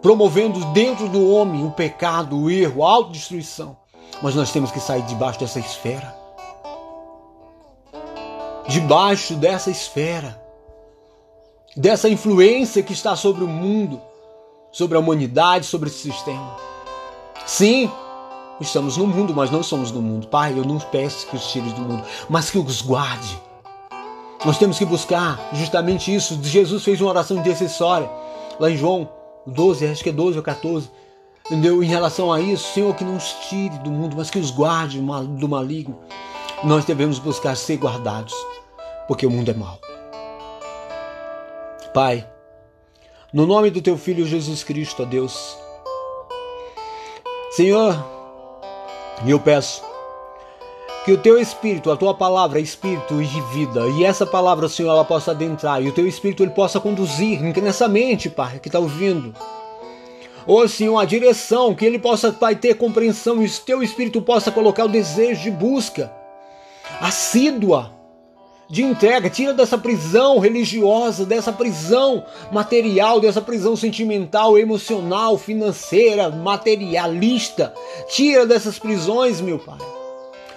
promovendo 0.00 0.64
dentro 0.72 1.08
do 1.08 1.28
homem 1.30 1.64
o 1.64 1.70
pecado, 1.70 2.38
o 2.38 2.50
erro, 2.50 2.84
a 2.84 2.90
autodestruição. 2.90 3.76
Mas 4.22 4.34
nós 4.34 4.50
temos 4.50 4.70
que 4.70 4.80
sair 4.80 5.02
debaixo 5.02 5.38
dessa 5.38 5.58
esfera 5.58 6.18
debaixo 8.68 9.34
dessa 9.34 9.70
esfera, 9.70 10.40
dessa 11.74 12.08
influência 12.08 12.82
que 12.82 12.92
está 12.92 13.16
sobre 13.16 13.42
o 13.42 13.48
mundo, 13.48 14.00
sobre 14.70 14.96
a 14.96 15.00
humanidade, 15.00 15.64
sobre 15.64 15.88
esse 15.88 16.10
sistema. 16.10 16.54
Sim, 17.46 17.90
estamos 18.60 18.98
no 18.98 19.06
mundo, 19.06 19.34
mas 19.34 19.50
não 19.50 19.62
somos 19.62 19.90
do 19.90 20.02
mundo. 20.02 20.28
Pai, 20.28 20.52
eu 20.52 20.66
não 20.66 20.78
peço 20.78 21.26
que 21.26 21.36
os 21.36 21.50
tire 21.50 21.70
do 21.70 21.80
mundo, 21.80 22.04
mas 22.28 22.50
que 22.50 22.58
os 22.58 22.82
guarde. 22.82 23.40
Nós 24.44 24.58
temos 24.58 24.78
que 24.78 24.84
buscar 24.84 25.50
justamente 25.52 26.14
isso. 26.14 26.38
Jesus 26.42 26.84
fez 26.84 27.00
uma 27.00 27.10
oração 27.10 27.38
intercessória 27.38 28.08
lá 28.58 28.70
em 28.70 28.76
João 28.76 29.08
12, 29.46 29.86
acho 29.86 30.02
que 30.02 30.10
é 30.10 30.12
12 30.12 30.36
ou 30.36 30.42
14. 30.42 30.90
Entendeu? 31.46 31.82
Em 31.82 31.86
relação 31.86 32.32
a 32.32 32.40
isso, 32.40 32.74
Senhor, 32.74 32.94
que 32.94 33.04
não 33.04 33.16
os 33.16 33.32
tire 33.48 33.78
do 33.78 33.90
mundo, 33.90 34.16
mas 34.16 34.30
que 34.30 34.38
os 34.38 34.50
guarde 34.50 35.00
do 35.00 35.48
maligno. 35.48 35.98
Nós 36.62 36.84
devemos 36.84 37.18
buscar 37.18 37.56
ser 37.56 37.76
guardados 37.76 38.34
porque 39.08 39.26
o 39.26 39.30
mundo 39.30 39.50
é 39.50 39.54
mau. 39.54 39.78
Pai, 41.94 42.28
no 43.32 43.46
nome 43.46 43.70
do 43.70 43.80
teu 43.80 43.96
filho 43.96 44.26
Jesus 44.26 44.62
Cristo, 44.62 45.02
ó 45.02 45.06
Deus, 45.06 45.56
Senhor, 47.50 47.96
eu 49.26 49.40
peço 49.40 49.82
que 51.08 51.12
o 51.12 51.16
teu 51.16 51.40
espírito, 51.40 51.90
a 51.90 51.96
tua 51.96 52.12
palavra 52.12 52.58
é 52.58 52.62
espírito 52.62 53.16
de 53.16 53.40
vida, 53.40 53.80
e 53.96 54.04
essa 54.04 54.26
palavra, 54.26 54.68
Senhor, 54.68 54.90
ela 54.90 55.06
possa 55.06 55.30
adentrar, 55.30 55.82
e 55.82 55.88
o 55.88 55.92
teu 55.92 56.06
espírito 56.06 56.42
ele 56.42 56.50
possa 56.50 56.78
conduzir 56.78 57.40
nessa 57.62 57.88
mente, 57.88 58.28
Pai, 58.28 58.58
que 58.58 58.68
está 58.68 58.78
ouvindo. 58.78 59.34
Ô 60.46 60.68
Senhor, 60.68 60.98
a 60.98 61.06
direção, 61.06 61.74
que 61.74 61.86
ele 61.86 61.98
possa, 61.98 62.30
Pai, 62.30 62.56
ter 62.56 62.74
compreensão, 62.74 63.42
e 63.42 63.46
o 63.46 63.50
teu 63.64 63.82
espírito 63.82 64.20
possa 64.20 64.52
colocar 64.52 64.84
o 64.84 64.88
desejo 64.88 65.44
de 65.44 65.50
busca 65.50 66.12
assídua 67.00 67.90
de 68.68 68.82
entrega, 68.82 69.30
tira 69.30 69.54
dessa 69.54 69.78
prisão 69.78 70.38
religiosa, 70.38 71.24
dessa 71.24 71.50
prisão 71.50 72.22
material, 72.52 73.18
dessa 73.18 73.40
prisão 73.40 73.74
sentimental, 73.76 74.58
emocional, 74.58 75.38
financeira, 75.38 76.28
materialista. 76.28 77.72
Tira 78.10 78.44
dessas 78.44 78.78
prisões, 78.78 79.40
meu 79.40 79.58
Pai. 79.58 79.78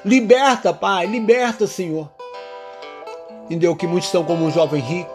Liberta, 0.03 0.73
Pai, 0.73 1.05
liberta, 1.05 1.67
Senhor. 1.67 2.09
Entendeu 3.45 3.75
que 3.75 3.85
muitos 3.85 4.07
estão 4.07 4.23
como 4.23 4.45
um 4.45 4.51
jovem 4.51 4.81
rico. 4.81 5.11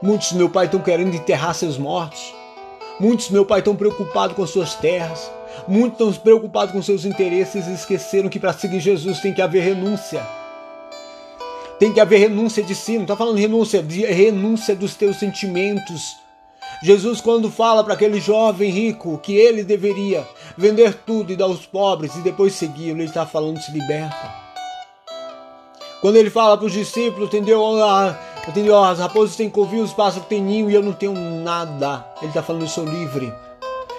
Muitos, 0.00 0.32
meu 0.32 0.48
Pai, 0.48 0.66
estão 0.66 0.80
querendo 0.80 1.14
enterrar 1.14 1.54
seus 1.54 1.76
mortos. 1.76 2.34
Muitos, 2.98 3.28
meu 3.28 3.44
Pai, 3.44 3.58
estão 3.58 3.76
preocupados 3.76 4.36
com 4.36 4.46
suas 4.46 4.74
terras. 4.74 5.30
Muitos 5.68 6.12
estão 6.12 6.22
preocupados 6.22 6.72
com 6.72 6.80
seus 6.80 7.04
interesses 7.04 7.66
e 7.66 7.74
esqueceram 7.74 8.30
que 8.30 8.40
para 8.40 8.54
seguir 8.54 8.80
Jesus 8.80 9.20
tem 9.20 9.34
que 9.34 9.42
haver 9.42 9.62
renúncia. 9.62 10.26
Tem 11.78 11.92
que 11.92 12.00
haver 12.00 12.20
renúncia 12.20 12.62
de 12.62 12.74
si, 12.74 12.94
não 12.94 13.02
está 13.02 13.16
falando 13.16 13.36
renúncia, 13.36 13.82
de 13.82 14.06
renúncia 14.06 14.74
dos 14.74 14.94
teus 14.94 15.18
sentimentos. 15.18 16.23
Jesus, 16.84 17.18
quando 17.18 17.50
fala 17.50 17.82
para 17.82 17.94
aquele 17.94 18.20
jovem 18.20 18.70
rico 18.70 19.16
que 19.16 19.34
ele 19.34 19.64
deveria 19.64 20.28
vender 20.54 20.92
tudo 21.06 21.32
e 21.32 21.36
dar 21.36 21.46
aos 21.46 21.64
pobres 21.64 22.14
e 22.14 22.20
depois 22.20 22.52
segui-lo, 22.52 22.98
ele 22.98 23.04
está 23.04 23.24
falando 23.24 23.58
se 23.58 23.72
liberta. 23.72 24.30
Quando 26.02 26.16
ele 26.16 26.28
fala 26.28 26.58
para 26.58 26.66
os 26.66 26.72
discípulos, 26.74 27.28
entendeu? 27.28 27.82
Ah, 27.82 28.14
entendeu? 28.46 28.84
As 28.84 28.98
raposas 28.98 29.34
têm 29.34 29.48
covil, 29.48 29.82
os 29.82 29.94
pássaros 29.94 30.28
têm 30.28 30.42
ninho 30.42 30.70
e 30.70 30.74
eu 30.74 30.82
não 30.82 30.92
tenho 30.92 31.14
nada. 31.14 32.04
Ele 32.18 32.28
está 32.28 32.42
falando, 32.42 32.62
eu 32.62 32.68
sou 32.68 32.84
livre. 32.84 33.32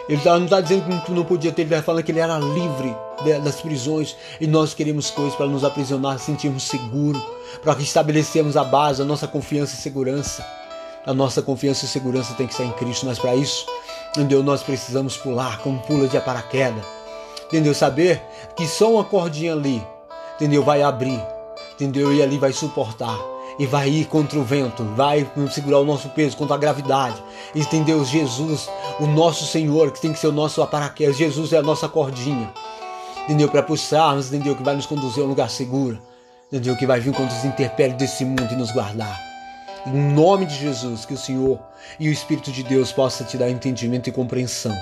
Ele 0.08 0.22
tá, 0.22 0.38
não 0.38 0.46
está 0.46 0.62
dizendo 0.62 1.02
que 1.02 1.12
não 1.12 1.26
podia 1.26 1.52
ter, 1.52 1.64
ele 1.64 1.74
está 1.74 1.82
falando 1.82 2.04
que 2.04 2.12
ele 2.12 2.20
era 2.20 2.38
livre 2.38 2.96
das 3.44 3.62
prisões 3.62 4.16
e 4.40 4.46
nós 4.46 4.76
queremos 4.76 5.10
coisas 5.10 5.34
para 5.34 5.48
nos 5.48 5.64
aprisionar, 5.64 6.20
sentirmos 6.20 6.62
seguros, 6.62 7.24
para 7.64 7.74
que 7.74 7.82
estabelecemos 7.82 8.56
a 8.56 8.64
base, 8.64 9.02
a 9.02 9.06
nossa 9.06 9.28
confiança 9.28 9.74
e 9.74 9.78
segurança. 9.78 10.46
A 11.06 11.14
nossa 11.14 11.42
confiança 11.42 11.86
e 11.86 11.88
segurança 11.88 12.34
tem 12.34 12.48
que 12.48 12.56
ser 12.56 12.64
em 12.64 12.72
Cristo, 12.72 13.06
mas 13.06 13.20
para 13.20 13.36
isso, 13.36 13.66
entendeu? 14.10 14.42
Nós 14.42 14.64
precisamos 14.64 15.16
pular 15.16 15.60
como 15.60 15.80
pula 15.82 16.08
de 16.08 16.20
paraquedas, 16.20 16.84
entendeu? 17.46 17.74
Saber 17.74 18.22
que 18.56 18.68
só 18.68 18.92
uma 18.92 19.04
cordinha 19.04 19.54
ali, 19.54 19.86
entendeu? 20.36 20.64
Vai 20.64 20.82
abrir, 20.82 21.22
entendeu? 21.74 22.12
E 22.12 22.24
ali 22.24 22.40
vai 22.40 22.52
suportar 22.52 23.18
e 23.58 23.66
vai 23.66 23.90
ir 23.90 24.06
contra 24.06 24.38
o 24.38 24.44
vento, 24.44 24.84
vai 24.96 25.30
segurar 25.52 25.80
o 25.80 25.86
nosso 25.86 26.10
peso 26.10 26.36
contra 26.36 26.56
a 26.56 26.60
gravidade. 26.60 27.22
Entendeu? 27.54 28.04
Jesus, 28.04 28.70
o 29.00 29.08
nosso 29.08 29.46
Senhor, 29.46 29.92
que 29.92 30.02
tem 30.02 30.12
que 30.12 30.20
ser 30.20 30.28
o 30.28 30.32
nosso 30.32 30.66
paraquedas. 30.68 31.18
Jesus 31.18 31.54
é 31.54 31.58
a 31.58 31.62
nossa 31.62 31.88
cordinha. 31.88 32.52
Entendeu? 33.24 33.48
Para 33.48 33.64
puxarmos, 33.64 34.28
entendeu? 34.28 34.56
Que 34.56 34.64
vai 34.64 34.76
nos 34.76 34.86
conduzir 34.86 35.24
a 35.24 35.26
um 35.26 35.30
lugar 35.30 35.50
seguro. 35.50 36.00
Entendeu? 36.52 36.76
Que 36.76 36.86
vai 36.86 37.00
vir 37.00 37.14
contra 37.14 37.36
os 37.36 37.46
intempéries 37.46 37.98
desse 37.98 38.26
mundo 38.26 38.48
e 38.52 38.56
nos 38.56 38.72
guardar. 38.72 39.35
Em 39.86 40.14
nome 40.14 40.46
de 40.46 40.56
Jesus, 40.56 41.06
que 41.06 41.14
o 41.14 41.18
Senhor 41.18 41.60
e 42.00 42.10
o 42.10 42.12
Espírito 42.12 42.52
de 42.52 42.64
Deus 42.64 42.92
possa 42.92 43.24
te 43.24 43.38
dar 43.38 43.50
entendimento 43.50 44.10
e 44.10 44.12
compreensão. 44.12 44.76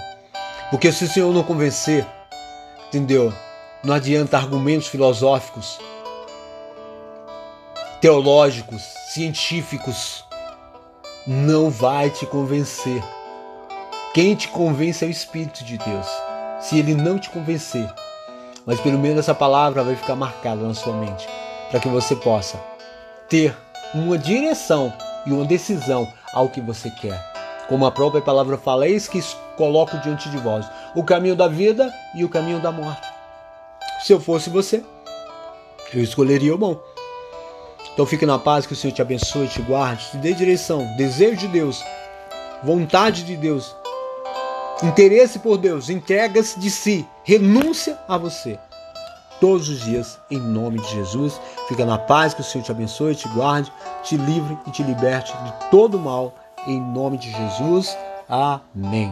Porque 0.69 0.91
se 0.91 1.03
o 1.03 1.09
Senhor 1.09 1.33
não 1.33 1.43
convencer, 1.43 2.05
entendeu? 2.87 3.33
Não 3.83 3.93
adianta 3.93 4.37
argumentos 4.37 4.87
filosóficos 4.87 5.79
teológicos, 8.03 8.81
científicos, 9.13 10.25
não 11.25 11.69
vai 11.69 12.09
te 12.09 12.25
convencer. 12.25 13.01
Quem 14.13 14.35
te 14.35 14.49
convence 14.49 15.05
é 15.05 15.07
o 15.07 15.09
Espírito 15.09 15.63
de 15.63 15.77
Deus. 15.77 16.05
Se 16.59 16.77
ele 16.77 16.95
não 16.95 17.17
te 17.17 17.29
convencer, 17.29 17.89
mas 18.65 18.77
pelo 18.81 18.99
menos 18.99 19.19
essa 19.19 19.33
palavra 19.33 19.85
vai 19.85 19.95
ficar 19.95 20.17
marcada 20.17 20.67
na 20.67 20.73
sua 20.73 20.91
mente, 20.91 21.25
para 21.71 21.79
que 21.79 21.87
você 21.87 22.13
possa 22.13 22.59
ter 23.29 23.55
uma 23.93 24.17
direção 24.17 24.93
e 25.25 25.31
uma 25.31 25.45
decisão 25.45 26.11
ao 26.33 26.49
que 26.49 26.59
você 26.61 26.89
quer. 26.89 27.19
Como 27.67 27.85
a 27.85 27.91
própria 27.91 28.21
palavra 28.21 28.57
fala, 28.57 28.87
eis 28.87 29.07
que 29.07 29.21
coloco 29.55 29.97
diante 29.99 30.29
de 30.29 30.37
vós 30.37 30.65
o 30.95 31.03
caminho 31.03 31.35
da 31.35 31.47
vida 31.47 31.93
e 32.15 32.23
o 32.23 32.29
caminho 32.29 32.59
da 32.59 32.71
morte. 32.71 33.07
Se 34.01 34.11
eu 34.11 34.19
fosse 34.19 34.49
você, 34.49 34.83
eu 35.93 36.01
escolheria 36.01 36.53
o 36.53 36.57
bom. 36.57 36.77
Então 37.93 38.05
fique 38.05 38.25
na 38.25 38.39
paz, 38.39 38.65
que 38.65 38.73
o 38.73 38.75
Senhor 38.75 38.93
te 38.93 39.01
abençoe, 39.01 39.47
te 39.47 39.61
guarde, 39.61 40.09
te 40.09 40.17
dê 40.17 40.33
direção, 40.33 40.85
desejo 40.97 41.37
de 41.37 41.47
Deus, 41.47 41.83
vontade 42.63 43.23
de 43.23 43.35
Deus, 43.37 43.75
interesse 44.81 45.37
por 45.39 45.57
Deus, 45.57 45.89
entregas 45.89 46.55
de 46.57 46.71
si, 46.71 47.07
renúncia 47.23 47.97
a 48.07 48.17
você. 48.17 48.57
Todos 49.43 49.67
os 49.67 49.81
dias, 49.81 50.17
em 50.31 50.39
nome 50.39 50.79
de 50.79 50.87
Jesus. 50.87 51.37
Fica 51.67 51.85
na 51.85 51.97
paz, 51.97 52.33
que 52.33 52.39
o 52.39 52.43
Senhor 52.45 52.63
te 52.63 52.71
abençoe, 52.71 53.13
te 53.13 53.27
guarde, 53.27 53.69
te 54.01 54.15
livre 54.15 54.57
e 54.65 54.71
te 54.71 54.81
liberte 54.83 55.33
de 55.33 55.51
todo 55.69 55.99
mal, 55.99 56.33
em 56.65 56.79
nome 56.79 57.17
de 57.17 57.29
Jesus. 57.29 57.93
Amém. 58.29 59.11